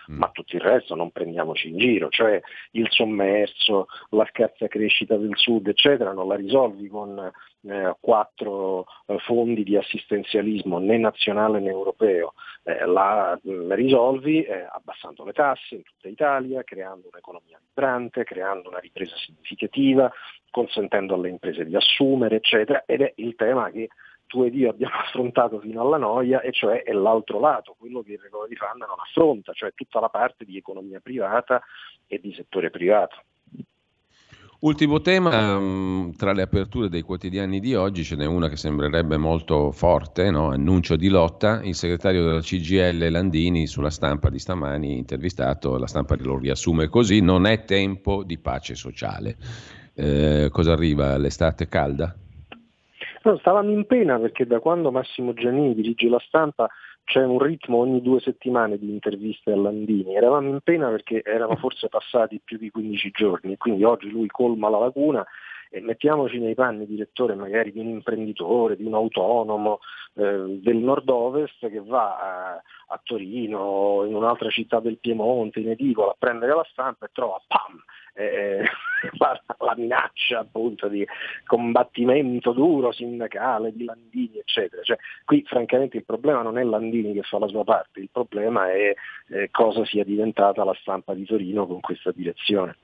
ma 0.10 0.30
tutto 0.32 0.56
il 0.56 0.62
resto 0.62 0.96
non 0.96 1.12
prendiamoci 1.12 1.70
in 1.70 1.78
giro, 1.78 2.10
cioè 2.10 2.42
il 2.72 2.88
sommerso, 2.90 3.88
la 4.10 4.28
scarsa 4.30 4.68
crescita 4.68 5.16
del 5.18 5.36
sud, 5.36 5.68
eccetera, 5.68 6.14
non 6.14 6.28
la 6.28 6.36
risolvi 6.36 6.88
con 6.88 7.32
eh, 7.62 7.96
quattro 8.00 8.86
eh, 9.06 9.20
fondi 9.20 9.64
di 9.64 9.78
assistenzialismo 9.78 10.80
né 10.80 10.98
nazionale 10.98 11.60
né 11.60 11.70
europeo, 11.70 12.34
eh, 12.64 12.86
la, 12.86 13.38
la, 13.44 13.76
risolvi 13.76 14.42
eh, 14.44 14.68
abbassando 14.72 15.24
le 15.26 15.34
tasse 15.34 15.76
in 15.76 15.84
tutta 15.84 16.08
Italia, 16.08 16.64
creando 16.64 17.10
un'economia 17.12 17.60
vibrante, 17.64 18.24
creando 18.24 18.70
una 18.70 18.80
ripresa 18.80 19.16
significativa, 19.16 20.12
consentendo 20.50 21.14
alle 21.14 21.30
imprese 21.30 21.66
di 21.66 21.76
assumere, 21.76 22.38
eccetera, 22.38 22.84
ed 22.88 23.02
è 23.02 23.14
il 23.18 23.36
tema 23.36 23.70
che 23.70 23.90
tu 24.30 24.44
ed 24.44 24.54
io 24.54 24.70
abbiamo 24.70 24.94
affrontato 25.02 25.60
fino 25.60 25.82
alla 25.82 25.98
noia, 25.98 26.42
e 26.42 26.52
cioè 26.52 26.84
è 26.84 26.94
l'altro 26.94 27.40
lato, 27.40 27.76
quello 27.78 28.04
che 28.04 28.14
il 28.14 28.20
recovery 28.20 28.56
fund 28.56 28.82
non 28.82 29.00
affronta, 29.00 29.52
cioè 29.54 29.74
tutta 29.74 30.00
la 30.00 30.10
parte 30.10 30.46
di 30.46 30.56
economia 30.56 31.00
privata 31.00 31.62
e 32.08 32.20
di 32.20 32.32
settore 32.34 32.70
privato. 32.70 33.24
Ultimo 34.62 35.00
tema, 35.00 35.58
mm, 35.58 36.12
tra 36.18 36.34
le 36.34 36.42
aperture 36.42 36.90
dei 36.90 37.02
quotidiani 37.02 37.62
di 37.62 37.76
oggi 37.76 38.04
ce 38.04 38.18
n'è 38.18 38.26
una 38.26 38.50
che 38.50 38.58
sembrerebbe 38.58 39.16
molto 39.16 39.72
forte, 39.72 40.30
no? 40.30 40.50
annuncio 40.50 40.98
di 40.98 41.08
lotta, 41.08 41.62
il 41.64 41.76
segretario 41.76 42.26
della 42.26 42.42
CGL 42.42 43.10
Landini 43.10 43.68
sulla 43.68 43.90
stampa 43.90 44.30
di 44.30 44.38
stamani 44.38 44.98
intervistato, 44.98 45.78
la 45.78 45.88
stampa 45.88 46.18
lo 46.20 46.38
riassume 46.38 46.90
così, 46.90 47.22
non 47.22 47.46
è 47.46 47.64
tempo 47.64 48.24
di 48.24 48.38
pace 48.38 48.76
sociale. 48.76 49.38
Eh, 49.94 50.50
cosa 50.52 50.74
arriva? 50.74 51.16
L'estate 51.16 51.70
calda? 51.70 52.14
No, 53.30 53.38
stavamo 53.38 53.70
in 53.70 53.86
pena 53.86 54.18
perché 54.18 54.48
da 54.48 54.60
quando 54.60 54.90
Massimo 54.90 55.34
Giannini 55.34 55.76
dirige 55.76 56.10
la 56.10 56.18
stampa 56.18 56.68
c'è 57.04 57.24
un 57.24 57.38
ritmo 57.38 57.78
ogni 57.78 58.02
due 58.02 58.20
settimane 58.20 58.80
di 58.80 58.90
interviste 58.90 59.52
a 59.52 59.56
Landini. 59.56 60.16
Eravamo 60.16 60.50
in 60.50 60.62
pena 60.64 60.90
perché 60.90 61.22
erano 61.24 61.56
forse 61.62 61.90
passati 61.90 62.42
più 62.44 62.58
di 62.58 62.72
15 62.72 63.12
giorni 63.12 63.54
e 63.54 63.58
quindi 63.58 63.84
oggi 63.84 64.10
lui 64.10 64.26
colma 64.26 64.68
la 64.70 64.80
lacuna 64.80 65.24
e 65.70 65.82
mettiamoci 65.82 66.40
nei 66.40 66.56
panni 66.56 66.88
direttore 66.88 67.36
magari 67.36 67.72
di 67.72 67.80
un 67.80 67.90
imprenditore, 67.90 68.76
di 68.76 68.86
un 68.86 68.96
autonomo 68.96 69.80
eh, 70.16 70.60
del 70.62 70.78
nord-ovest 70.78 71.70
che 71.70 71.80
va 71.80 72.18
a, 72.18 72.64
a 72.88 73.02
Torino, 73.04 74.04
in 74.06 74.16
un'altra 74.16 74.50
città 74.50 74.80
del 74.80 74.98
Piemonte, 74.98 75.60
in 75.60 75.70
edicola, 75.70 76.12
a 76.12 76.16
prendere 76.18 76.56
la 76.56 76.66
stampa 76.72 77.06
e 77.06 77.10
trova, 77.14 77.40
pam, 77.46 77.80
eh, 78.20 78.64
la, 79.18 79.76
minaccia 79.78 80.40
appunto 80.40 80.88
di 80.88 81.06
combattimento 81.46 82.52
duro 82.52 82.92
sindacale 82.92 83.72
di 83.72 83.86
Landini, 83.86 84.40
eccetera. 84.40 84.82
Cioè, 84.82 84.98
qui 85.24 85.44
francamente 85.46 85.98
il 85.98 86.04
problema 86.04 86.42
non 86.42 86.58
è 86.58 86.64
Landini 86.64 87.14
che 87.14 87.22
fa 87.22 87.38
la 87.38 87.48
sua 87.48 87.64
parte, 87.64 88.00
il 88.00 88.10
problema 88.12 88.72
è 88.72 88.94
eh, 89.28 89.50
cosa 89.52 89.86
sia 89.86 90.04
diventata 90.04 90.64
la 90.64 90.76
stampa 90.82 91.14
di 91.14 91.26
Torino 91.26 91.68
con 91.68 91.80
questa 91.80 92.12
direzione. 92.12 92.76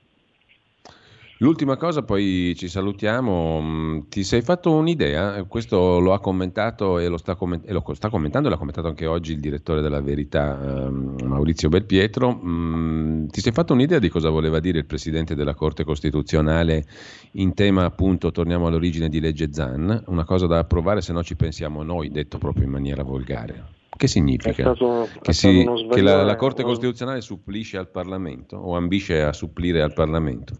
L'ultima 1.39 1.75
cosa, 1.75 2.01
poi 2.01 2.53
ci 2.55 2.69
salutiamo. 2.69 3.59
Mm, 3.61 3.99
ti 4.07 4.23
sei 4.23 4.41
fatto 4.41 4.71
un'idea? 4.71 5.43
Questo 5.43 5.99
lo 5.99 6.13
ha 6.13 6.21
commentato 6.21 6.97
e 6.97 7.09
lo 7.09 7.17
sta, 7.17 7.35
comment- 7.35 7.67
e 7.67 7.73
lo 7.73 7.83
sta 7.93 8.09
commentando 8.09 8.47
e 8.47 8.51
l'ha 8.51 8.57
commentato 8.57 8.87
anche 8.87 9.05
oggi 9.05 9.33
il 9.33 9.41
direttore 9.41 9.81
della 9.81 9.99
Verità, 9.99 10.85
ehm, 10.85 11.17
Maurizio 11.25 11.67
Belpietro. 11.67 12.39
Mm, 12.41 13.27
ti 13.27 13.41
sei 13.41 13.51
fatto 13.51 13.73
un'idea 13.73 13.99
di 13.99 14.07
cosa 14.07 14.29
voleva 14.29 14.61
dire 14.61 14.77
il 14.77 14.85
presidente 14.85 15.35
della 15.35 15.55
Corte 15.55 15.83
Costituzionale 15.83 16.85
in 17.33 17.53
tema, 17.53 17.83
appunto, 17.83 18.31
torniamo 18.31 18.67
all'origine 18.67 19.09
di 19.09 19.19
legge 19.19 19.51
Zan? 19.51 20.03
Una 20.07 20.23
cosa 20.23 20.47
da 20.47 20.59
approvare, 20.59 21.01
se 21.01 21.11
no 21.11 21.21
ci 21.21 21.35
pensiamo 21.35 21.83
noi, 21.83 22.11
detto 22.11 22.37
proprio 22.37 22.63
in 22.63 22.71
maniera 22.71 23.03
volgare. 23.03 23.73
Che 23.89 24.07
significa? 24.07 24.73
Stato, 24.73 25.09
che, 25.21 25.33
si, 25.33 25.65
che 25.89 26.01
la, 26.01 26.23
la 26.23 26.35
Corte 26.37 26.63
Costituzionale 26.63 27.19
supplisce 27.19 27.77
al 27.77 27.89
Parlamento 27.89 28.55
o 28.55 28.77
ambisce 28.77 29.21
a 29.21 29.33
supplire 29.33 29.81
al 29.81 29.93
Parlamento? 29.93 30.55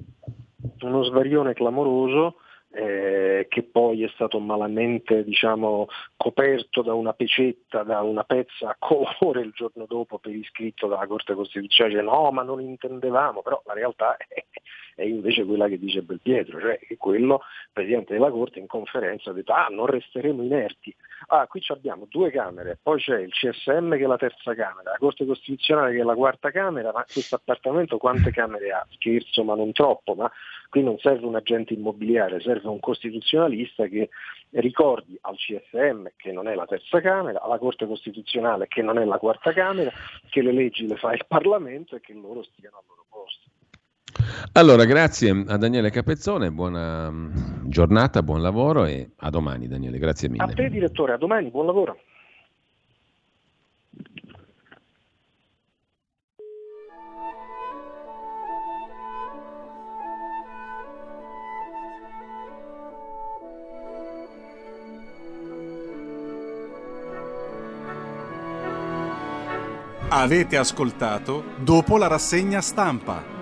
Uno 0.82 1.04
svarione 1.04 1.54
clamoroso 1.54 2.38
eh, 2.76 3.48
che 3.50 3.64
poi 3.64 4.04
è 4.04 4.10
stato 4.14 4.40
malamente 4.40 5.24
diciamo, 5.24 5.88
scoperto 6.16 6.82
da 6.82 6.94
una 6.94 7.14
pecetta, 7.14 7.84
da 7.84 8.02
una 8.02 8.24
pezza 8.24 8.70
a 8.70 8.76
colore 8.78 9.42
il 9.42 9.52
giorno 9.56 9.86
dopo 9.88 10.20
per 10.20 10.36
iscritto 10.36 10.88
dalla 10.88 11.08
Corte 11.08 11.34
Costituzionale, 11.34 11.96
dice 11.96 12.06
no 12.06 12.32
ma 12.32 12.44
non 12.44 12.60
intendevamo, 12.60 13.42
però 13.42 13.62
la 13.66 13.74
realtà 13.74 14.18
è, 14.28 14.44
è 14.96 15.04
invece 15.04 15.46
quella 15.46 15.70
che 15.70 15.80
dice 15.80 16.02
Belpietro, 16.02 16.60
cioè 16.60 16.78
che 16.80 16.98
quello, 16.98 17.42
Presidente 17.72 18.14
della 18.14 18.30
Corte 18.30 18.60
in 18.60 18.68
conferenza 18.68 19.30
ha 19.30 19.34
detto 19.34 19.54
ah 19.54 19.68
non 19.70 19.86
resteremo 19.86 20.44
inerti, 20.44 20.94
ah 21.28 21.48
qui 21.48 21.64
abbiamo 21.68 22.06
due 22.10 22.32
Camere, 22.32 22.78
poi 22.82 23.00
c'è 23.00 23.20
il 23.20 23.32
CSM 23.32 23.96
che 23.96 24.04
è 24.04 24.08
la 24.08 24.18
terza 24.18 24.54
Camera, 24.54 24.92
la 24.92 24.98
Corte 24.98 25.26
Costituzionale 25.26 25.94
che 25.94 26.02
è 26.02 26.04
la 26.04 26.16
quarta 26.16 26.52
Camera, 26.52 26.92
ma 26.92 27.06
questo 27.12 27.36
appartamento 27.36 27.98
quante 27.98 28.32
Camere 28.32 28.72
ha? 28.72 28.86
Scherzo 28.92 29.44
ma 29.44 29.56
non 29.56 29.72
troppo, 29.72 30.14
ma 30.14 30.32
qui 30.70 30.84
non 30.84 30.98
serve 31.00 31.26
un 31.26 31.36
agente 31.36 31.74
immobiliare, 31.74 32.40
serve 32.42 32.68
un 32.68 32.80
costituzionalista 32.80 33.86
che 33.88 34.10
ricordi 34.52 35.18
al 35.22 35.36
CSM 35.36 36.08
che 36.16 36.32
non 36.32 36.48
è 36.48 36.56
la 36.56 36.66
terza 36.66 37.02
Camera, 37.02 37.42
alla 37.42 37.58
Corte 37.58 37.86
Costituzionale 37.86 38.68
che 38.68 38.82
non 38.82 38.98
è 38.98 39.06
la 39.06 39.18
quarta 39.18 39.54
Camera, 39.54 39.92
che 40.30 40.42
le 40.42 40.52
leggi 40.52 40.88
le 40.88 40.98
fa 40.98 41.14
il 41.14 41.26
Parlamento 41.28 41.96
e 41.96 42.02
che 42.02 42.14
loro 42.14 42.44
stiano 42.44 42.78
al 42.78 42.84
loro 42.88 43.06
posto. 43.10 43.45
Allora, 44.54 44.86
grazie 44.86 45.44
a 45.48 45.58
Daniele 45.58 45.90
Capezzone, 45.90 46.52
buona 46.52 47.12
giornata, 47.64 48.24
buon 48.24 48.42
lavoro 48.42 48.86
e 48.86 49.12
a 49.18 49.30
domani 49.30 49.68
Daniele, 49.68 49.98
grazie 49.98 50.30
mille. 50.30 50.44
A 50.44 50.48
te 50.48 50.70
direttore, 50.70 51.14
a 51.14 51.18
domani, 51.18 51.50
buon 51.50 51.66
lavoro. 51.66 51.98
Avete 70.08 70.56
ascoltato 70.56 71.44
dopo 71.58 71.98
la 71.98 72.08
rassegna 72.08 72.62
stampa. 72.62 73.35